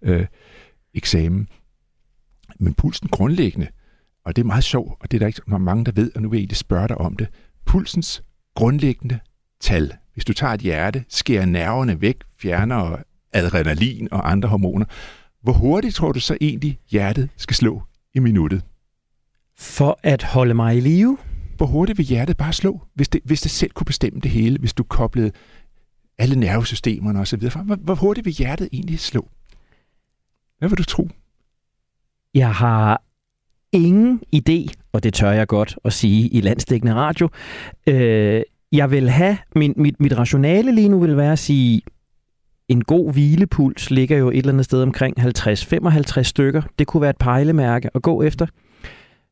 øh, 0.03 0.27
eksamen. 0.95 1.49
Men 2.59 2.75
pulsen 2.75 3.09
grundlæggende, 3.09 3.69
og 4.25 4.37
det 4.37 4.43
er 4.43 4.47
meget 4.47 4.65
sjovt, 4.65 4.97
og 5.01 5.11
det 5.11 5.17
er 5.17 5.19
der 5.19 5.27
ikke 5.27 5.59
mange, 5.59 5.85
der 5.85 5.93
ved, 5.93 6.13
og 6.15 6.23
nu 6.23 6.29
vil 6.29 6.37
jeg 6.37 6.41
egentlig 6.41 6.57
spørge 6.57 6.89
dig 6.89 6.99
om 6.99 7.17
det. 7.17 7.29
Pulsens 7.67 8.23
grundlæggende 8.55 9.19
tal. 9.61 9.93
Hvis 10.13 10.25
du 10.25 10.33
tager 10.33 10.53
et 10.53 10.61
hjerte, 10.61 11.05
skærer 11.09 11.47
nerverne 11.47 12.01
væk, 12.01 12.17
fjerner 12.39 12.97
adrenalin 13.33 14.09
og 14.13 14.31
andre 14.31 14.49
hormoner, 14.49 14.87
hvor 15.43 15.53
hurtigt 15.53 15.95
tror 15.95 16.13
du 16.13 16.21
så 16.21 16.37
egentlig, 16.41 16.79
hjertet 16.91 17.29
skal 17.37 17.57
slå 17.57 17.83
i 18.15 18.19
minuttet? 18.19 18.63
For 19.57 20.01
at 20.03 20.23
holde 20.23 20.55
mig 20.55 20.77
i 20.77 20.81
live? 20.81 21.19
Hvor 21.61 21.67
hurtigt 21.67 21.99
vil 21.99 22.07
hjertet 22.07 22.37
bare 22.37 22.53
slå, 22.53 22.81
hvis 22.95 23.09
det, 23.09 23.21
hvis 23.25 23.41
det 23.41 23.51
selv 23.51 23.71
kunne 23.71 23.85
bestemme 23.85 24.21
det 24.21 24.31
hele, 24.31 24.59
hvis 24.59 24.73
du 24.73 24.83
koblede 24.83 25.33
alle 26.19 26.37
nervesystemerne 26.37 27.21
osv. 27.21 27.49
Hvor, 27.65 27.77
hvor 27.77 27.95
hurtigt 27.95 28.25
vil 28.25 28.33
hjertet 28.33 28.69
egentlig 28.73 29.01
slå? 29.01 29.29
Hvad 30.59 30.69
vil 30.69 30.79
du 30.79 30.85
tro? 30.85 31.09
Jeg 32.35 32.55
har 32.55 33.03
ingen 33.73 34.21
idé, 34.37 34.73
og 34.93 35.03
det 35.03 35.15
tør 35.15 35.31
jeg 35.31 35.47
godt 35.47 35.79
at 35.85 35.93
sige 35.93 36.29
i 36.29 36.41
landsdækkende 36.41 36.95
radio. 36.95 37.29
Øh, 37.87 38.43
jeg 38.73 38.91
vil 38.91 39.11
have, 39.11 39.39
min, 39.57 39.75
mit, 39.77 40.01
mit 40.01 40.19
rationale 40.19 40.75
lige 40.75 40.89
nu 40.89 41.01
vil 41.01 41.17
være 41.17 41.33
at 41.33 41.39
sige, 41.39 41.83
en 42.69 42.85
god 42.85 43.13
hvilepuls 43.13 43.91
ligger 43.91 44.19
jo 44.19 44.31
et 44.31 44.37
eller 44.37 44.53
andet 44.53 44.65
sted 44.65 44.83
omkring 44.83 45.19
50-55 45.19 46.23
stykker. 46.23 46.63
Det 46.79 46.87
kunne 46.87 47.01
være 47.01 47.11
et 47.11 47.19
pejlemærke 47.19 47.91
at 47.95 48.03
gå 48.03 48.23
efter. 48.23 48.47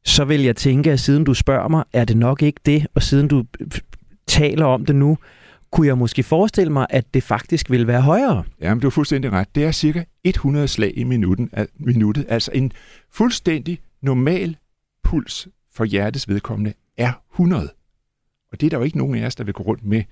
Så 0.04 0.24
vil 0.24 0.42
jeg 0.42 0.56
tænke, 0.56 0.92
at 0.92 1.00
siden 1.00 1.24
du 1.24 1.34
spørger 1.34 1.68
mig, 1.68 1.84
er 1.92 2.04
det 2.04 2.16
nok 2.16 2.42
ikke 2.42 2.60
det, 2.66 2.86
og 2.94 3.02
siden 3.02 3.28
du 3.28 3.44
øh, 3.60 3.66
taler 4.26 4.64
om 4.64 4.86
det 4.86 4.96
nu, 4.96 5.18
kunne 5.70 5.86
jeg 5.86 5.98
måske 5.98 6.22
forestille 6.22 6.72
mig, 6.72 6.86
at 6.90 7.14
det 7.14 7.22
faktisk 7.22 7.70
vil 7.70 7.86
være 7.86 8.00
højere. 8.00 8.44
Jamen, 8.60 8.80
du 8.80 8.86
har 8.86 8.90
fuldstændig 8.90 9.32
ret. 9.32 9.54
Det 9.54 9.64
er 9.64 9.72
cirka 9.72 10.04
100 10.24 10.68
slag 10.68 10.92
i 10.96 11.04
minuten, 11.04 11.50
minuttet, 11.74 12.26
altså 12.28 12.50
en 12.54 12.72
fuldstændig 13.10 13.80
normal 14.02 14.56
puls 15.04 15.48
for 15.74 15.84
hjertets 15.84 16.28
vedkommende 16.28 16.72
er 16.96 17.12
100. 17.32 17.70
Og 18.52 18.60
det 18.60 18.66
er 18.66 18.70
der 18.70 18.78
jo 18.78 18.84
ikke 18.84 18.98
nogen 18.98 19.14
af 19.18 19.26
os, 19.26 19.34
der 19.34 19.44
vil 19.44 19.54
gå 19.54 19.62
rundt 19.62 19.84
med. 19.84 20.02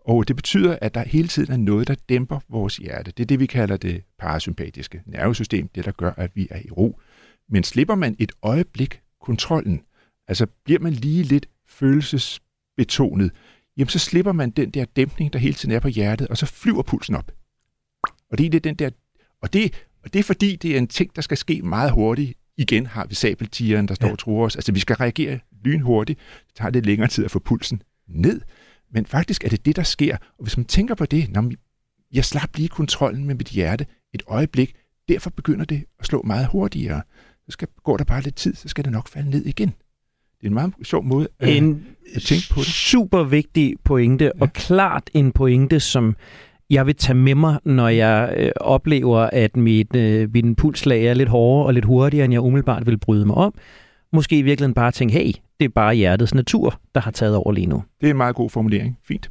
Og 0.00 0.28
det 0.28 0.36
betyder, 0.36 0.78
at 0.82 0.94
der 0.94 1.04
hele 1.04 1.28
tiden 1.28 1.52
er 1.52 1.56
noget, 1.56 1.88
der 1.88 1.94
dæmper 2.08 2.40
vores 2.48 2.76
hjerte. 2.76 3.12
Det 3.16 3.22
er 3.22 3.26
det, 3.26 3.40
vi 3.40 3.46
kalder 3.46 3.76
det 3.76 4.02
parasympatiske 4.18 5.02
nervesystem, 5.06 5.68
det 5.68 5.84
der 5.84 5.92
gør, 5.92 6.10
at 6.16 6.30
vi 6.34 6.48
er 6.50 6.58
i 6.64 6.70
ro. 6.70 7.00
Men 7.48 7.64
slipper 7.64 7.94
man 7.94 8.16
et 8.18 8.32
øjeblik 8.42 9.00
kontrollen, 9.24 9.82
altså 10.28 10.46
bliver 10.64 10.80
man 10.80 10.92
lige 10.92 11.22
lidt 11.22 11.46
følelsesbetonet, 11.68 13.30
jamen 13.76 13.88
så 13.88 13.98
slipper 13.98 14.32
man 14.32 14.50
den 14.50 14.70
der 14.70 14.84
dæmpning, 14.84 15.32
der 15.32 15.38
hele 15.38 15.54
tiden 15.54 15.74
er 15.74 15.80
på 15.80 15.88
hjertet, 15.88 16.28
og 16.28 16.36
så 16.36 16.46
flyver 16.46 16.82
pulsen 16.82 17.14
op. 17.14 17.32
Og 18.30 18.38
det 18.38 18.54
er 18.54 18.60
den 18.60 18.74
der, 18.74 18.90
og 19.42 19.52
det, 19.52 19.74
og 20.02 20.12
det 20.12 20.18
er 20.18 20.22
fordi, 20.22 20.56
det 20.56 20.74
er 20.74 20.78
en 20.78 20.88
ting, 20.88 21.16
der 21.16 21.22
skal 21.22 21.36
ske 21.36 21.62
meget 21.62 21.92
hurtigt 21.92 22.38
igen 22.56 22.86
har 22.86 23.06
vi 23.06 23.14
sabeltigeren, 23.14 23.88
der 23.88 23.94
står 23.94 24.08
ja. 24.08 24.32
og 24.32 24.38
os. 24.38 24.56
Altså, 24.56 24.72
vi 24.72 24.80
skal 24.80 24.96
reagere 24.96 25.38
lynhurtigt. 25.64 26.18
Det 26.46 26.54
tager 26.54 26.70
lidt 26.70 26.86
længere 26.86 27.08
tid 27.08 27.24
at 27.24 27.30
få 27.30 27.38
pulsen 27.38 27.82
ned. 28.08 28.40
Men 28.90 29.06
faktisk 29.06 29.44
er 29.44 29.48
det 29.48 29.66
det, 29.66 29.76
der 29.76 29.82
sker. 29.82 30.16
Og 30.16 30.42
hvis 30.42 30.56
man 30.56 30.66
tænker 30.66 30.94
på 30.94 31.06
det, 31.06 31.30
når 31.30 31.52
jeg 32.12 32.24
slap 32.24 32.56
lige 32.56 32.68
kontrollen 32.68 33.24
med 33.24 33.34
mit 33.34 33.48
hjerte 33.48 33.86
et 34.12 34.22
øjeblik, 34.26 34.74
derfor 35.08 35.30
begynder 35.30 35.64
det 35.64 35.84
at 35.98 36.06
slå 36.06 36.22
meget 36.22 36.46
hurtigere. 36.46 37.02
Så 37.46 37.52
skal, 37.52 37.68
går 37.84 37.96
der 37.96 38.04
bare 38.04 38.22
lidt 38.22 38.36
tid, 38.36 38.54
så 38.54 38.68
skal 38.68 38.84
det 38.84 38.92
nok 38.92 39.08
falde 39.08 39.30
ned 39.30 39.44
igen. 39.46 39.68
Det 39.68 40.42
er 40.42 40.46
en 40.46 40.54
meget 40.54 40.72
sjov 40.82 41.04
måde 41.04 41.28
at, 41.40 41.56
en 41.56 41.86
at 42.14 42.22
tænke 42.22 42.44
på 42.50 42.60
det. 42.60 42.66
super 42.66 43.22
vigtig 43.22 43.74
pointe, 43.84 44.24
ja. 44.24 44.30
og 44.40 44.52
klart 44.52 45.10
en 45.14 45.32
pointe, 45.32 45.80
som 45.80 46.16
jeg 46.70 46.86
vil 46.86 46.96
tage 46.96 47.16
med 47.16 47.34
mig, 47.34 47.58
når 47.64 47.88
jeg 47.88 48.34
øh, 48.36 48.50
oplever, 48.56 49.18
at 49.32 49.56
mit, 49.56 49.96
øh, 49.96 50.30
min 50.32 50.54
pulslag 50.54 51.04
er 51.04 51.14
lidt 51.14 51.28
hårdere 51.28 51.66
og 51.66 51.74
lidt 51.74 51.84
hurtigere, 51.84 52.24
end 52.24 52.32
jeg 52.32 52.40
umiddelbart 52.40 52.86
vil 52.86 52.98
bryde 52.98 53.26
mig 53.26 53.36
om. 53.36 53.54
Måske 54.12 54.38
i 54.38 54.42
virkeligheden 54.42 54.74
bare 54.74 54.92
tænke, 54.92 55.14
hey, 55.14 55.32
det 55.60 55.64
er 55.64 55.68
bare 55.68 55.94
hjertets 55.94 56.34
natur, 56.34 56.80
der 56.94 57.00
har 57.00 57.10
taget 57.10 57.36
over 57.36 57.52
lige 57.52 57.66
nu. 57.66 57.82
Det 58.00 58.06
er 58.06 58.10
en 58.10 58.16
meget 58.16 58.34
god 58.34 58.50
formulering. 58.50 58.98
Fint. 59.04 59.30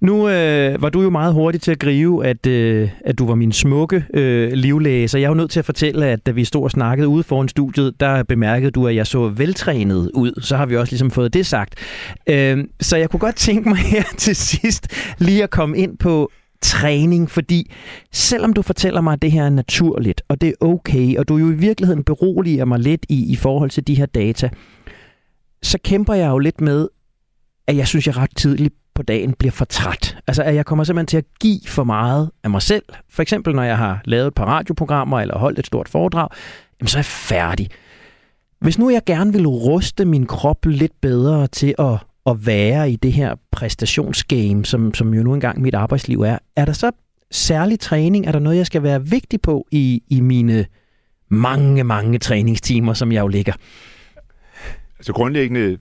Nu 0.00 0.28
øh, 0.28 0.82
var 0.82 0.88
du 0.88 1.02
jo 1.02 1.10
meget 1.10 1.34
hurtig 1.34 1.60
til 1.60 1.70
at 1.70 1.78
gribe, 1.78 2.26
at, 2.26 2.46
øh, 2.46 2.90
at 3.04 3.18
du 3.18 3.26
var 3.26 3.34
min 3.34 3.52
smukke 3.52 4.04
øh, 4.14 4.52
livlæge, 4.52 5.08
så 5.08 5.18
jeg 5.18 5.24
er 5.24 5.28
jo 5.28 5.34
nødt 5.34 5.50
til 5.50 5.58
at 5.58 5.64
fortælle, 5.64 6.06
at 6.06 6.26
da 6.26 6.30
vi 6.30 6.44
stod 6.44 6.62
og 6.62 6.70
snakkede 6.70 7.08
ude 7.08 7.22
foran 7.22 7.48
studiet, 7.48 8.00
der 8.00 8.22
bemærkede 8.22 8.70
du, 8.70 8.86
at 8.86 8.94
jeg 8.94 9.06
så 9.06 9.28
veltrænet 9.28 10.10
ud. 10.14 10.40
Så 10.42 10.56
har 10.56 10.66
vi 10.66 10.76
også 10.76 10.92
ligesom 10.92 11.10
fået 11.10 11.34
det 11.34 11.46
sagt. 11.46 11.74
Øh, 12.26 12.64
så 12.80 12.96
jeg 12.96 13.10
kunne 13.10 13.20
godt 13.20 13.36
tænke 13.36 13.68
mig 13.68 13.78
her 13.78 14.04
til 14.18 14.36
sidst 14.36 14.86
lige 15.18 15.42
at 15.42 15.50
komme 15.50 15.78
ind 15.78 15.98
på 15.98 16.30
træning, 16.62 17.30
fordi 17.30 17.72
selvom 18.12 18.52
du 18.52 18.62
fortæller 18.62 19.00
mig, 19.00 19.12
at 19.12 19.22
det 19.22 19.32
her 19.32 19.44
er 19.44 19.50
naturligt, 19.50 20.22
og 20.28 20.40
det 20.40 20.48
er 20.48 20.66
okay, 20.66 21.16
og 21.16 21.28
du 21.28 21.36
jo 21.36 21.50
i 21.50 21.54
virkeligheden 21.54 22.04
beroliger 22.04 22.64
mig 22.64 22.78
lidt 22.78 23.06
i, 23.08 23.32
i 23.32 23.36
forhold 23.36 23.70
til 23.70 23.86
de 23.86 23.94
her 23.94 24.06
data, 24.06 24.50
så 25.62 25.78
kæmper 25.84 26.14
jeg 26.14 26.28
jo 26.28 26.38
lidt 26.38 26.60
med, 26.60 26.88
at 27.66 27.76
jeg 27.76 27.88
synes, 27.88 28.06
jeg 28.06 28.16
ret 28.16 28.36
tidligt 28.36 28.74
på 28.94 29.02
dagen 29.02 29.32
bliver 29.38 29.52
for 29.52 29.64
træt. 29.64 30.16
Altså, 30.26 30.42
at 30.42 30.54
jeg 30.54 30.66
kommer 30.66 30.84
simpelthen 30.84 31.06
til 31.06 31.16
at 31.16 31.24
give 31.40 31.60
for 31.66 31.84
meget 31.84 32.30
af 32.44 32.50
mig 32.50 32.62
selv. 32.62 32.84
For 33.10 33.22
eksempel, 33.22 33.54
når 33.54 33.62
jeg 33.62 33.78
har 33.78 34.00
lavet 34.04 34.26
et 34.26 34.34
par 34.34 34.44
radioprogrammer 34.44 35.20
eller 35.20 35.38
holdt 35.38 35.58
et 35.58 35.66
stort 35.66 35.88
foredrag, 35.88 36.28
jamen, 36.80 36.88
så 36.88 36.96
er 36.96 37.00
jeg 37.00 37.04
færdig. 37.04 37.70
Hvis 38.60 38.78
nu 38.78 38.90
jeg 38.90 39.02
gerne 39.06 39.32
vil 39.32 39.46
ruste 39.46 40.04
min 40.04 40.26
krop 40.26 40.66
lidt 40.66 41.00
bedre 41.00 41.46
til 41.46 41.74
at 41.78 41.98
at 42.26 42.46
være 42.46 42.90
i 42.90 42.96
det 42.96 43.12
her 43.12 43.34
præstationsgame, 43.50 44.64
som, 44.64 44.94
som 44.94 45.14
jo 45.14 45.22
nu 45.22 45.34
engang 45.34 45.60
mit 45.60 45.74
arbejdsliv 45.74 46.20
er, 46.20 46.38
er 46.56 46.64
der 46.64 46.72
så 46.72 46.90
særlig 47.30 47.80
træning? 47.80 48.26
Er 48.26 48.32
der 48.32 48.38
noget, 48.38 48.56
jeg 48.56 48.66
skal 48.66 48.82
være 48.82 49.06
vigtig 49.06 49.40
på 49.40 49.66
i, 49.70 50.02
i 50.08 50.20
mine 50.20 50.66
mange, 51.28 51.84
mange 51.84 52.18
træningstimer, 52.18 52.94
som 52.94 53.12
jeg 53.12 53.20
jo 53.20 53.28
ligger? 53.28 53.52
Altså 54.98 55.12
grundlæggende 55.12 55.78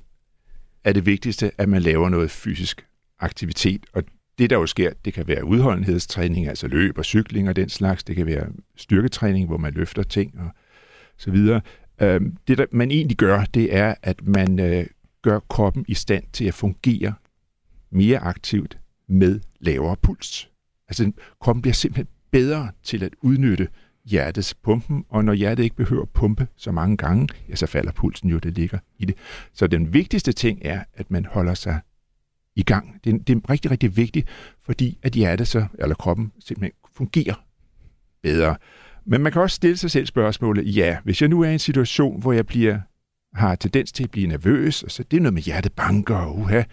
er 0.83 0.93
det 0.93 1.05
vigtigste, 1.05 1.51
at 1.57 1.69
man 1.69 1.81
laver 1.81 2.09
noget 2.09 2.31
fysisk 2.31 2.85
aktivitet, 3.19 3.85
og 3.93 4.03
det, 4.37 4.49
der 4.49 4.55
jo 4.55 4.65
sker, 4.65 4.91
det 5.05 5.13
kan 5.13 5.27
være 5.27 5.45
udholdenhedstræning, 5.45 6.47
altså 6.47 6.67
løb 6.67 6.97
og 6.97 7.05
cykling 7.05 7.49
og 7.49 7.55
den 7.55 7.69
slags. 7.69 8.03
Det 8.03 8.15
kan 8.15 8.25
være 8.25 8.47
styrketræning, 8.75 9.47
hvor 9.47 9.57
man 9.57 9.73
løfter 9.73 10.03
ting 10.03 10.39
og 10.39 10.49
så 11.17 11.31
videre. 11.31 11.61
Øhm, 12.01 12.37
det, 12.47 12.57
der 12.57 12.65
man 12.71 12.91
egentlig 12.91 13.17
gør, 13.17 13.43
det 13.43 13.75
er, 13.75 13.95
at 14.01 14.27
man 14.27 14.59
øh, 14.59 14.85
gør 15.21 15.39
kroppen 15.39 15.85
i 15.87 15.93
stand 15.93 16.23
til 16.33 16.45
at 16.45 16.53
fungere 16.53 17.13
mere 17.91 18.19
aktivt 18.19 18.77
med 19.07 19.39
lavere 19.59 19.95
puls. 19.97 20.49
Altså 20.87 21.11
kroppen 21.41 21.61
bliver 21.61 21.73
simpelthen 21.73 22.07
bedre 22.31 22.71
til 22.83 23.03
at 23.03 23.13
udnytte 23.21 23.67
hjertets 24.05 24.53
pumpen, 24.53 25.05
og 25.09 25.25
når 25.25 25.33
hjertet 25.33 25.63
ikke 25.63 25.75
behøver 25.75 26.01
at 26.01 26.09
pumpe 26.09 26.47
så 26.55 26.71
mange 26.71 26.97
gange, 26.97 27.27
ja, 27.49 27.55
så 27.55 27.67
falder 27.67 27.91
pulsen 27.91 28.29
jo, 28.29 28.37
det 28.37 28.53
ligger 28.53 28.79
i 28.99 29.05
det. 29.05 29.15
Så 29.53 29.67
den 29.67 29.93
vigtigste 29.93 30.31
ting 30.31 30.59
er, 30.61 30.83
at 30.93 31.11
man 31.11 31.25
holder 31.25 31.53
sig 31.53 31.79
i 32.55 32.63
gang. 32.63 33.03
Det 33.03 33.13
er, 33.13 33.17
det 33.17 33.35
er 33.35 33.49
rigtig, 33.49 33.71
rigtig 33.71 33.97
vigtigt, 33.97 34.27
fordi 34.65 34.99
at 35.03 35.13
hjertet 35.13 35.47
så, 35.47 35.65
eller 35.79 35.95
kroppen 35.95 36.31
simpelthen 36.39 36.73
fungerer 36.93 37.45
bedre. 38.23 38.55
Men 39.05 39.21
man 39.21 39.31
kan 39.31 39.41
også 39.41 39.55
stille 39.55 39.77
sig 39.77 39.91
selv 39.91 40.05
spørgsmålet, 40.05 40.75
ja, 40.75 40.97
hvis 41.03 41.21
jeg 41.21 41.29
nu 41.29 41.41
er 41.41 41.49
i 41.49 41.53
en 41.53 41.59
situation, 41.59 42.21
hvor 42.21 42.33
jeg 42.33 42.45
bliver, 42.45 42.79
har 43.35 43.55
tendens 43.55 43.91
til 43.91 44.03
at 44.03 44.11
blive 44.11 44.27
nervøs, 44.27 44.83
og 44.83 44.91
så 44.91 45.03
det 45.03 45.17
er 45.17 45.21
noget 45.21 45.33
med 45.33 45.41
hjertet 45.41 45.73
banker, 45.73 46.15
og 46.15 46.37
uha, 46.37 46.63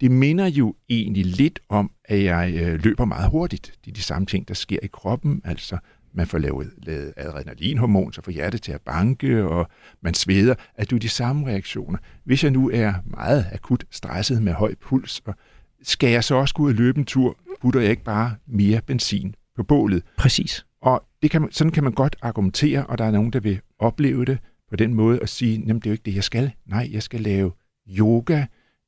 det 0.00 0.10
minder 0.10 0.46
jo 0.46 0.74
egentlig 0.88 1.26
lidt 1.26 1.60
om, 1.68 1.90
at 2.04 2.24
jeg 2.24 2.54
øh, 2.54 2.84
løber 2.84 3.04
meget 3.04 3.30
hurtigt. 3.30 3.72
Det 3.84 3.90
er 3.90 3.94
de 3.94 4.02
samme 4.02 4.26
ting, 4.26 4.48
der 4.48 4.54
sker 4.54 4.78
i 4.82 4.86
kroppen, 4.86 5.40
altså 5.44 5.78
man 6.14 6.26
får 6.26 6.38
lavet, 6.38 6.70
lavet 6.76 7.12
adrenalinhormon, 7.16 8.12
så 8.12 8.22
får 8.22 8.32
hjertet 8.32 8.62
til 8.62 8.72
at 8.72 8.80
banke, 8.80 9.44
og 9.44 9.66
man 10.02 10.14
sveder, 10.14 10.54
at 10.74 10.90
du 10.90 10.94
er 10.94 11.00
de 11.00 11.08
samme 11.08 11.46
reaktioner. 11.46 11.98
Hvis 12.24 12.44
jeg 12.44 12.50
nu 12.50 12.70
er 12.70 12.92
meget 13.04 13.46
akut 13.52 13.84
stresset 13.90 14.42
med 14.42 14.52
høj 14.52 14.74
puls, 14.80 15.22
og 15.24 15.34
skal 15.82 16.10
jeg 16.10 16.24
så 16.24 16.34
også 16.34 16.54
gå 16.54 16.62
ud 16.62 16.68
og 16.68 16.74
løbe 16.74 16.98
en 16.98 17.04
tur, 17.04 17.38
putter 17.60 17.80
jeg 17.80 17.90
ikke 17.90 18.04
bare 18.04 18.34
mere 18.46 18.80
benzin 18.86 19.34
på 19.56 19.62
bålet. 19.62 20.02
Præcis. 20.18 20.66
Og 20.82 21.04
det 21.22 21.30
kan 21.30 21.40
man, 21.40 21.52
sådan 21.52 21.72
kan 21.72 21.84
man 21.84 21.92
godt 21.92 22.16
argumentere, 22.22 22.86
og 22.86 22.98
der 22.98 23.04
er 23.04 23.10
nogen, 23.10 23.32
der 23.32 23.40
vil 23.40 23.60
opleve 23.78 24.24
det 24.24 24.38
på 24.70 24.76
den 24.76 24.94
måde 24.94 25.18
og 25.22 25.28
sige, 25.28 25.58
jamen 25.66 25.80
det 25.80 25.86
er 25.86 25.90
jo 25.90 25.92
ikke 25.92 26.04
det, 26.04 26.14
jeg 26.14 26.24
skal. 26.24 26.52
Nej, 26.66 26.88
jeg 26.92 27.02
skal 27.02 27.20
lave 27.20 27.52
yoga, 27.98 28.44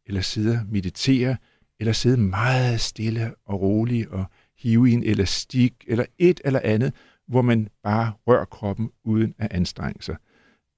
eller 0.06 0.20
sidde 0.20 0.52
og 0.52 0.66
meditere, 0.72 1.36
eller 1.80 1.92
sidde 1.92 2.16
meget 2.16 2.80
stille 2.80 3.34
og 3.46 3.60
rolig 3.60 4.10
og 4.10 4.24
hive 4.58 4.90
i 4.90 4.92
en 4.92 5.02
elastik, 5.02 5.74
eller 5.86 6.04
et 6.18 6.40
eller 6.44 6.60
andet, 6.64 6.92
hvor 7.28 7.42
man 7.42 7.68
bare 7.82 8.12
rører 8.26 8.44
kroppen 8.44 8.90
uden 9.04 9.34
at 9.38 9.52
anstrenge 9.52 10.02
sig. 10.02 10.16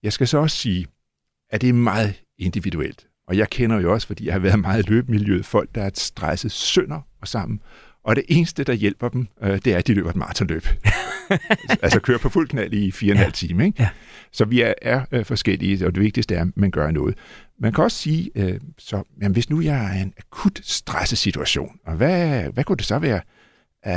Jeg 0.02 0.12
skal 0.12 0.28
så 0.28 0.38
også 0.38 0.56
sige, 0.56 0.86
at 1.50 1.60
det 1.60 1.68
er 1.68 1.72
meget 1.72 2.22
individuelt. 2.38 3.06
Og 3.28 3.36
jeg 3.36 3.50
kender 3.50 3.80
jo 3.80 3.92
også, 3.92 4.06
fordi 4.06 4.26
jeg 4.26 4.34
har 4.34 4.38
været 4.38 4.58
meget 4.60 4.86
i 4.86 4.90
løbemiljøet, 4.90 5.46
folk, 5.46 5.74
der 5.74 5.82
er 5.82 5.90
stresset 5.94 6.52
sønder 6.52 7.00
og 7.20 7.28
sammen. 7.28 7.60
Og 8.04 8.16
det 8.16 8.24
eneste, 8.28 8.64
der 8.64 8.72
hjælper 8.72 9.08
dem, 9.08 9.26
øh, 9.42 9.58
det 9.64 9.66
er, 9.66 9.78
at 9.78 9.86
de 9.86 9.94
løber 9.94 10.10
et 10.10 10.16
maratonløb. 10.16 10.66
altså 11.82 12.00
kører 12.00 12.18
på 12.18 12.28
fuld 12.28 12.48
knald 12.48 12.72
i 12.72 12.90
fire 12.90 13.12
og 13.12 13.16
en 13.16 13.18
halv 13.18 13.32
time. 13.32 13.66
Ikke? 13.66 13.82
Ja. 13.82 13.88
Så 14.32 14.44
vi 14.44 14.60
er, 14.60 14.74
er 14.82 15.04
øh, 15.12 15.24
forskellige, 15.24 15.86
og 15.86 15.94
det 15.94 16.02
vigtigste 16.02 16.34
er, 16.34 16.42
at 16.42 16.56
man 16.56 16.70
gør 16.70 16.90
noget. 16.90 17.18
Man 17.60 17.72
kan 17.72 17.84
også 17.84 17.96
sige, 17.96 18.30
øh, 18.34 18.60
så, 18.78 19.02
jamen, 19.22 19.32
hvis 19.32 19.50
nu 19.50 19.60
jeg 19.60 19.84
er 19.84 19.98
i 19.98 20.02
en 20.02 20.14
akut 20.18 20.60
stressesituation, 20.62 21.78
og 21.86 21.96
hvad, 21.96 22.42
hvad 22.52 22.64
kunne 22.64 22.76
det 22.76 22.86
så 22.86 22.98
være? 22.98 23.20
Uh, 23.86 23.92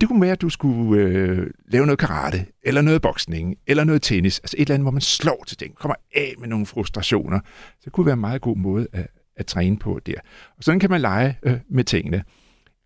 det 0.00 0.08
kunne 0.08 0.20
være, 0.20 0.32
at 0.32 0.40
du 0.40 0.48
skulle 0.48 1.02
øh, 1.02 1.50
lave 1.68 1.86
noget 1.86 1.98
karate, 1.98 2.46
eller 2.62 2.82
noget 2.82 3.02
boksning, 3.02 3.56
eller 3.66 3.84
noget 3.84 4.02
tennis. 4.02 4.38
Altså 4.38 4.56
et 4.56 4.60
eller 4.60 4.74
andet, 4.74 4.84
hvor 4.84 4.90
man 4.90 5.00
slår 5.00 5.44
til 5.46 5.56
ting, 5.56 5.74
kommer 5.74 5.94
af 6.14 6.34
med 6.38 6.48
nogle 6.48 6.66
frustrationer. 6.66 7.40
Så 7.70 7.82
det 7.84 7.92
kunne 7.92 8.06
være 8.06 8.12
en 8.12 8.20
meget 8.20 8.40
god 8.40 8.56
måde 8.56 8.86
at, 8.92 9.06
at 9.36 9.46
træne 9.46 9.78
på 9.78 10.00
der. 10.06 10.14
Og 10.58 10.64
sådan 10.64 10.80
kan 10.80 10.90
man 10.90 11.00
lege 11.00 11.38
øh, 11.42 11.58
med 11.70 11.84
tingene. 11.84 12.24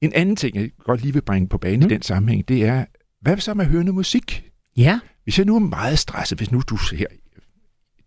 En 0.00 0.12
anden 0.12 0.36
ting, 0.36 0.56
jeg 0.56 0.70
godt 0.84 1.02
lige 1.02 1.12
vil 1.12 1.22
bringe 1.22 1.48
på 1.48 1.58
banen 1.58 1.80
mm. 1.80 1.86
i 1.86 1.88
den 1.88 2.02
sammenhæng, 2.02 2.48
det 2.48 2.64
er, 2.64 2.84
hvad 3.20 3.36
så 3.36 3.54
med 3.54 3.64
at 3.64 3.70
høre 3.70 3.84
noget 3.84 3.94
musik? 3.94 4.50
Ja. 4.76 5.00
Hvis 5.24 5.38
jeg 5.38 5.46
nu 5.46 5.54
er 5.54 5.60
meget 5.60 5.98
stresset, 5.98 6.38
hvis 6.38 6.52
nu 6.52 6.60
du 6.60 6.78
her, 6.92 7.06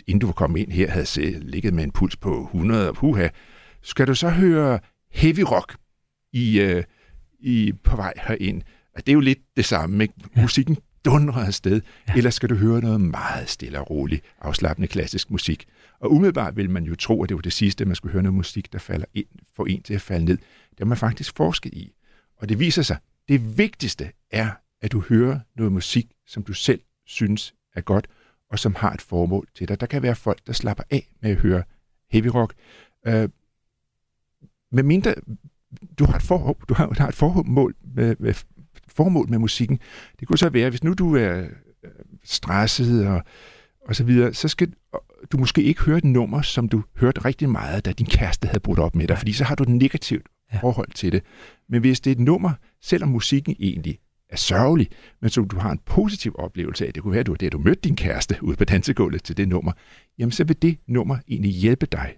inden 0.07 0.19
du 0.19 0.25
var 0.25 0.33
kommet 0.33 0.59
ind 0.59 0.71
her, 0.71 0.89
havde 0.89 1.39
ligget 1.39 1.73
med 1.73 1.83
en 1.83 1.91
puls 1.91 2.17
på 2.17 2.43
100 2.43 2.89
og 2.89 2.95
puha, 2.95 3.27
skal 3.81 4.07
du 4.07 4.15
så 4.15 4.29
høre 4.29 4.79
heavy 5.11 5.43
rock 5.51 5.75
i... 6.33 6.59
Øh, 6.59 6.83
i, 7.39 7.73
på 7.83 7.95
vej 7.95 8.13
herind. 8.27 8.61
Og 8.95 9.05
det 9.05 9.11
er 9.11 9.13
jo 9.13 9.19
lidt 9.19 9.39
det 9.55 9.65
samme. 9.65 10.03
Ikke? 10.03 10.13
Musikken 10.35 10.77
dundrer 11.05 11.45
afsted, 11.45 11.81
ja. 12.07 12.13
eller 12.13 12.29
skal 12.29 12.49
du 12.49 12.55
høre 12.55 12.81
noget 12.81 13.01
meget 13.01 13.49
stille 13.49 13.79
og 13.79 13.89
roligt, 13.89 14.23
afslappende 14.41 14.87
klassisk 14.87 15.31
musik. 15.31 15.65
Og 15.99 16.11
umiddelbart 16.11 16.55
vil 16.55 16.69
man 16.69 16.83
jo 16.83 16.95
tro, 16.95 17.23
at 17.23 17.29
det 17.29 17.35
var 17.35 17.41
det 17.41 17.53
sidste, 17.53 17.81
at 17.81 17.87
man 17.87 17.95
skulle 17.95 18.13
høre 18.13 18.23
noget 18.23 18.35
musik, 18.35 18.73
der 18.73 18.79
falder 18.79 19.05
ind, 19.13 19.27
får 19.55 19.65
en 19.65 19.81
til 19.81 19.93
at 19.93 20.01
falde 20.01 20.25
ned. 20.25 20.37
Det 20.69 20.79
har 20.79 20.85
man 20.85 20.97
faktisk 20.97 21.35
forsket 21.37 21.73
i. 21.73 21.93
Og 22.37 22.49
det 22.49 22.59
viser 22.59 22.81
sig, 22.81 22.97
det 23.27 23.57
vigtigste 23.57 24.11
er, 24.31 24.49
at 24.81 24.91
du 24.91 25.03
hører 25.09 25.39
noget 25.55 25.71
musik, 25.71 26.07
som 26.27 26.43
du 26.43 26.53
selv 26.53 26.81
synes 27.05 27.53
er 27.75 27.81
godt, 27.81 28.07
og 28.51 28.59
som 28.59 28.75
har 28.75 28.93
et 28.93 29.01
formål 29.01 29.47
til 29.55 29.67
dig. 29.67 29.79
Der 29.79 29.85
kan 29.85 30.01
være 30.01 30.15
folk, 30.15 30.47
der 30.47 30.53
slapper 30.53 30.83
af 30.89 31.09
med 31.21 31.31
at 31.31 31.37
høre 31.37 31.63
heavy 32.11 32.27
rock. 32.27 32.53
Øh, 33.07 33.29
med 34.71 34.83
mindre 34.83 35.15
du 35.99 36.05
har 36.05 36.13
et, 36.13 36.21
for, 36.21 36.57
du 36.69 36.73
har, 36.73 36.87
du 36.87 37.01
har 37.01 37.07
et 37.07 37.15
formål 37.15 37.75
med, 37.95 38.15
med, 38.19 38.33
formål 38.87 39.29
med 39.29 39.39
musikken. 39.39 39.79
Det 40.19 40.27
kunne 40.27 40.37
så 40.37 40.49
være, 40.49 40.69
hvis 40.69 40.83
nu 40.83 40.93
du 40.93 41.15
er 41.15 41.39
øh, 41.83 41.91
stresset 42.23 43.07
og, 43.07 43.23
og 43.87 43.95
så 43.95 44.03
videre, 44.03 44.33
så 44.33 44.47
skal 44.47 44.73
du 45.31 45.37
måske 45.37 45.63
ikke 45.63 45.81
høre 45.81 45.97
et 45.97 46.03
nummer, 46.03 46.41
som 46.41 46.69
du 46.69 46.83
hørte 46.97 47.25
rigtig 47.25 47.49
meget, 47.49 47.85
da 47.85 47.91
din 47.91 48.05
kæreste 48.05 48.47
havde 48.47 48.59
brudt 48.59 48.79
op 48.79 48.95
med 48.95 49.07
dig, 49.07 49.17
fordi 49.17 49.33
så 49.33 49.43
har 49.43 49.55
du 49.55 49.63
et 49.63 49.69
negativt 49.69 50.27
ja. 50.53 50.59
forhold 50.59 50.91
til 50.91 51.11
det. 51.11 51.23
Men 51.69 51.81
hvis 51.81 51.99
det 51.99 52.11
er 52.11 52.15
et 52.15 52.19
nummer, 52.19 52.51
selvom 52.81 53.09
musikken 53.09 53.55
egentlig 53.59 53.99
er 54.29 54.37
sørgelig, 54.37 54.87
men 55.21 55.29
som 55.29 55.47
du 55.47 55.59
har 55.59 55.71
en 55.71 55.79
positiv 55.85 56.35
oplevelse 56.39 56.87
af, 56.87 56.93
det 56.93 57.03
kunne 57.03 57.11
være, 57.11 57.19
at 57.19 57.27
du, 57.27 57.33
det, 57.33 57.51
du 57.51 57.59
mødte 57.59 57.81
din 57.81 57.95
kæreste 57.95 58.37
ude 58.41 58.55
på 58.55 58.65
dansegulvet 58.65 59.23
til 59.23 59.37
det 59.37 59.47
nummer, 59.47 59.71
jamen 60.17 60.31
så 60.31 60.43
vil 60.43 60.61
det 60.61 60.77
nummer 60.87 61.17
egentlig 61.27 61.51
hjælpe 61.51 61.85
dig 61.85 62.15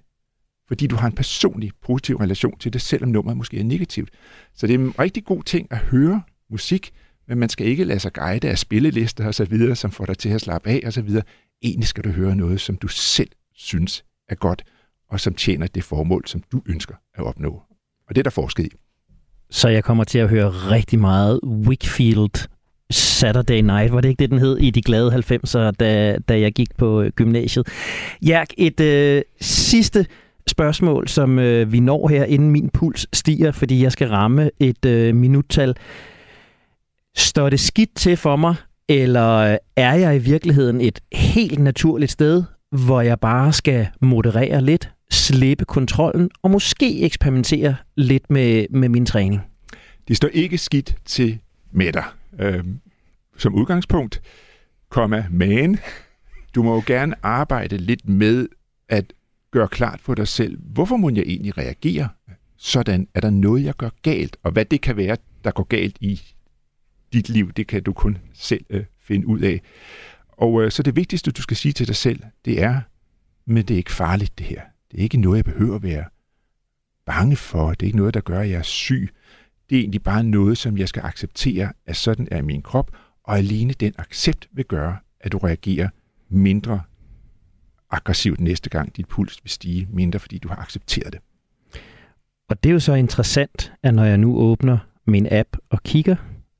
fordi 0.67 0.87
du 0.87 0.95
har 0.95 1.07
en 1.07 1.15
personlig 1.15 1.71
positiv 1.81 2.15
relation 2.15 2.57
til 2.59 2.73
det, 2.73 2.81
selvom 2.81 3.09
nummeret 3.09 3.37
måske 3.37 3.59
er 3.59 3.63
negativt. 3.63 4.09
Så 4.55 4.67
det 4.67 4.75
er 4.75 4.79
en 4.79 4.99
rigtig 4.99 5.25
god 5.25 5.43
ting 5.43 5.67
at 5.71 5.77
høre 5.77 6.21
musik, 6.49 6.91
men 7.27 7.37
man 7.37 7.49
skal 7.49 7.67
ikke 7.67 7.83
lade 7.83 7.99
sig 7.99 8.13
guide 8.13 8.49
af 8.49 8.57
spillelister 8.57 9.27
og 9.27 9.35
så 9.35 9.45
videre, 9.45 9.75
som 9.75 9.91
får 9.91 10.05
dig 10.05 10.17
til 10.17 10.29
at 10.29 10.41
slappe 10.41 10.69
af 10.69 10.81
og 10.85 10.93
så 10.93 11.01
videre. 11.01 11.23
Egentlig 11.63 11.87
skal 11.87 12.03
du 12.03 12.09
høre 12.09 12.35
noget, 12.35 12.61
som 12.61 12.75
du 12.75 12.87
selv 12.87 13.29
synes 13.53 14.03
er 14.29 14.35
godt, 14.35 14.63
og 15.09 15.19
som 15.19 15.33
tjener 15.33 15.67
det 15.67 15.83
formål, 15.83 16.27
som 16.27 16.43
du 16.51 16.61
ønsker 16.65 16.95
at 17.15 17.23
opnå. 17.23 17.61
Og 18.07 18.15
det 18.15 18.17
er 18.17 18.23
der 18.23 18.29
forsket 18.29 18.65
i. 18.65 18.69
Så 19.49 19.69
jeg 19.69 19.83
kommer 19.83 20.03
til 20.03 20.19
at 20.19 20.29
høre 20.29 20.49
rigtig 20.49 20.99
meget 20.99 21.39
Wickfield 21.43 22.47
Saturday 22.91 23.61
Night, 23.61 23.93
var 23.93 24.01
det 24.01 24.09
ikke 24.09 24.19
det, 24.19 24.29
den 24.29 24.39
hed, 24.39 24.57
i 24.57 24.69
de 24.69 24.81
glade 24.81 25.15
90'er, 25.15 25.71
da, 25.71 26.17
da 26.17 26.39
jeg 26.39 26.51
gik 26.51 26.77
på 26.77 27.03
gymnasiet. 27.15 27.67
Ja, 28.25 28.43
et 28.57 28.79
øh, 28.79 29.21
sidste 29.41 30.05
spørgsmål, 30.47 31.07
som 31.07 31.39
øh, 31.39 31.71
vi 31.71 31.79
når 31.79 32.07
her, 32.07 32.23
inden 32.23 32.51
min 32.51 32.69
puls 32.69 33.07
stiger, 33.13 33.51
fordi 33.51 33.83
jeg 33.83 33.91
skal 33.91 34.07
ramme 34.09 34.49
et 34.59 34.85
øh, 34.85 35.15
minuttal. 35.15 35.75
Står 37.15 37.49
det 37.49 37.59
skidt 37.59 37.95
til 37.95 38.17
for 38.17 38.35
mig, 38.35 38.55
eller 38.89 39.35
øh, 39.35 39.57
er 39.75 39.93
jeg 39.93 40.15
i 40.15 40.19
virkeligheden 40.19 40.81
et 40.81 40.99
helt 41.13 41.59
naturligt 41.59 42.11
sted, 42.11 42.43
hvor 42.71 43.01
jeg 43.01 43.19
bare 43.19 43.53
skal 43.53 43.87
moderere 44.01 44.61
lidt, 44.61 44.91
slippe 45.11 45.65
kontrollen 45.65 46.29
og 46.41 46.51
måske 46.51 47.01
eksperimentere 47.01 47.75
lidt 47.95 48.29
med, 48.29 48.65
med 48.69 48.89
min 48.89 49.05
træning? 49.05 49.41
Det 50.07 50.17
står 50.17 50.27
ikke 50.33 50.57
skidt 50.57 50.95
til 51.05 51.39
med 51.71 51.93
dig. 51.93 52.03
Øh, 52.39 52.63
som 53.37 53.55
udgangspunkt, 53.55 54.21
komma, 54.89 55.25
men 55.29 55.79
du 56.55 56.63
må 56.63 56.75
jo 56.75 56.83
gerne 56.85 57.15
arbejde 57.23 57.77
lidt 57.77 58.09
med 58.09 58.47
at 58.89 59.13
gøre 59.51 59.67
klart 59.67 60.01
for 60.01 60.15
dig 60.15 60.27
selv, 60.27 60.59
hvorfor 60.61 60.97
må 60.97 61.09
jeg 61.09 61.23
egentlig 61.25 61.57
reagere 61.57 62.09
sådan? 62.57 63.07
Er 63.13 63.21
der 63.21 63.29
noget, 63.29 63.63
jeg 63.63 63.75
gør 63.75 63.89
galt? 64.01 64.37
Og 64.43 64.51
hvad 64.51 64.65
det 64.65 64.81
kan 64.81 64.97
være, 64.97 65.17
der 65.43 65.51
går 65.51 65.63
galt 65.63 65.97
i 66.01 66.21
dit 67.13 67.29
liv, 67.29 67.51
det 67.51 67.67
kan 67.67 67.83
du 67.83 67.93
kun 67.93 68.17
selv 68.33 68.65
øh, 68.69 68.83
finde 68.99 69.27
ud 69.27 69.39
af. 69.39 69.61
Og 70.27 70.63
øh, 70.63 70.71
så 70.71 70.83
det 70.83 70.95
vigtigste, 70.95 71.31
du 71.31 71.41
skal 71.41 71.57
sige 71.57 71.71
til 71.71 71.87
dig 71.87 71.95
selv, 71.95 72.19
det 72.45 72.61
er, 72.61 72.81
men 73.45 73.65
det 73.65 73.73
er 73.73 73.77
ikke 73.77 73.91
farligt 73.91 74.37
det 74.37 74.45
her. 74.45 74.61
Det 74.91 74.99
er 74.99 75.03
ikke 75.03 75.17
noget, 75.17 75.37
jeg 75.37 75.45
behøver 75.45 75.75
at 75.75 75.83
være 75.83 76.05
bange 77.05 77.35
for. 77.35 77.69
Det 77.69 77.81
er 77.81 77.85
ikke 77.85 77.97
noget, 77.97 78.13
der 78.13 78.21
gør, 78.21 78.39
at 78.39 78.49
jeg 78.49 78.57
er 78.57 78.63
syg. 78.63 79.09
Det 79.69 79.75
er 79.75 79.79
egentlig 79.79 80.03
bare 80.03 80.23
noget, 80.23 80.57
som 80.57 80.77
jeg 80.77 80.87
skal 80.87 81.01
acceptere, 81.05 81.73
at 81.85 81.95
sådan 81.95 82.27
er 82.31 82.41
min 82.41 82.61
krop, 82.61 82.91
og 83.23 83.37
alene 83.37 83.73
den 83.73 83.93
accept 83.97 84.47
vil 84.51 84.65
gøre, 84.65 84.97
at 85.19 85.31
du 85.31 85.37
reagerer 85.37 85.89
mindre 86.29 86.81
aggressivt 87.91 88.39
næste 88.39 88.69
gang, 88.69 88.97
dit 88.97 89.07
puls 89.07 89.39
vil 89.43 89.51
stige 89.51 89.87
mindre, 89.93 90.19
fordi 90.19 90.37
du 90.37 90.47
har 90.47 90.55
accepteret 90.55 91.13
det. 91.13 91.21
Og 92.49 92.63
det 92.63 92.69
er 92.69 92.73
jo 92.73 92.79
så 92.79 92.93
interessant, 92.93 93.73
at 93.83 93.93
når 93.93 94.03
jeg 94.03 94.17
nu 94.17 94.37
åbner 94.37 94.77
min 95.07 95.27
app 95.31 95.57
og 95.69 95.83
kigger, 95.83 96.15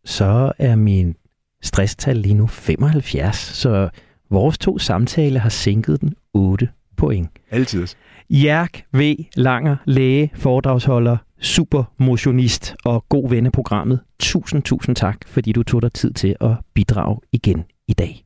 så 0.06 0.52
er 0.58 0.76
min 0.76 1.16
stresstal 1.62 2.18
lige 2.18 2.36
nu 2.36 2.48
75, 2.48 3.38
så 3.38 3.90
vores 4.30 4.58
to 4.58 4.78
samtale 4.78 5.40
har 5.40 5.50
sænket 5.50 6.02
den 6.02 6.14
8 6.34 6.70
point. 6.98 7.30
Altid. 7.50 7.88
Jerk 8.30 8.84
V. 8.94 9.16
Langer, 9.36 9.76
læge, 9.86 10.32
foredragsholder, 10.36 11.18
supermotionist 11.40 12.76
og 12.86 13.06
god 13.10 13.30
ven 13.30 13.46
af 13.46 13.52
programmet. 13.52 14.00
Tusind, 14.20 14.64
tusind 14.64 14.96
tak, 14.96 15.18
fordi 15.28 15.52
du 15.52 15.64
tog 15.64 15.82
dig 15.82 15.94
tid 15.94 16.14
til 16.14 16.36
at 16.42 16.52
bidrage 16.74 17.20
igen 17.32 17.64
i 17.88 17.94
dag. 17.94 18.24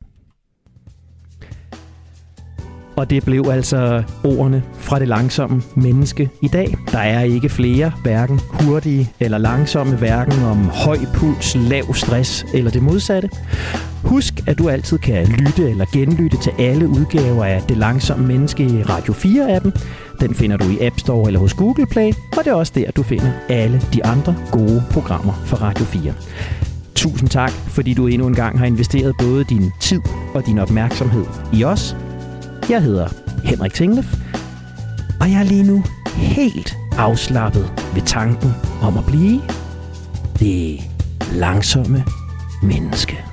Og 2.96 3.10
det 3.10 3.24
blev 3.24 3.44
altså 3.50 4.02
ordene 4.24 4.62
fra 4.78 4.98
det 4.98 5.08
langsomme 5.08 5.62
menneske 5.74 6.30
i 6.42 6.48
dag. 6.48 6.76
Der 6.92 6.98
er 6.98 7.22
ikke 7.22 7.48
flere, 7.48 7.92
hverken 8.02 8.40
hurtige 8.52 9.10
eller 9.20 9.38
langsomme, 9.38 9.96
hverken 9.96 10.42
om 10.44 10.64
høj 10.64 10.98
puls, 11.14 11.56
lav 11.56 11.94
stress 11.94 12.46
eller 12.54 12.70
det 12.70 12.82
modsatte. 12.82 13.28
Husk, 14.04 14.34
at 14.46 14.58
du 14.58 14.68
altid 14.68 14.98
kan 14.98 15.26
lytte 15.26 15.70
eller 15.70 15.84
genlytte 15.92 16.36
til 16.42 16.52
alle 16.58 16.88
udgaver 16.88 17.44
af 17.44 17.62
Det 17.68 17.76
Langsomme 17.76 18.26
Menneske 18.26 18.64
i 18.64 18.82
Radio 18.82 19.12
4-appen. 19.12 19.70
Den 20.20 20.34
finder 20.34 20.56
du 20.56 20.64
i 20.64 20.86
App 20.86 20.98
Store 20.98 21.26
eller 21.26 21.40
hos 21.40 21.54
Google 21.54 21.86
Play, 21.86 22.12
og 22.36 22.44
det 22.44 22.46
er 22.46 22.54
også 22.54 22.72
der, 22.74 22.90
du 22.90 23.02
finder 23.02 23.30
alle 23.48 23.80
de 23.94 24.06
andre 24.06 24.36
gode 24.50 24.82
programmer 24.90 25.32
fra 25.44 25.56
Radio 25.56 25.84
4. 25.84 26.12
Tusind 26.94 27.28
tak, 27.28 27.50
fordi 27.50 27.94
du 27.94 28.06
endnu 28.06 28.26
en 28.26 28.34
gang 28.34 28.58
har 28.58 28.66
investeret 28.66 29.14
både 29.18 29.44
din 29.44 29.72
tid 29.80 30.00
og 30.34 30.46
din 30.46 30.58
opmærksomhed 30.58 31.24
i 31.52 31.64
os. 31.64 31.96
Jeg 32.70 32.82
hedder 32.82 33.08
Henrik 33.44 33.74
Tinglef, 33.74 34.16
og 35.20 35.30
jeg 35.30 35.40
er 35.40 35.44
lige 35.44 35.62
nu 35.62 35.84
helt 36.16 36.76
afslappet 36.98 37.72
ved 37.94 38.02
tanken 38.02 38.54
om 38.82 38.98
at 38.98 39.04
blive 39.06 39.40
det 40.38 40.80
langsomme 41.32 42.04
menneske. 42.62 43.25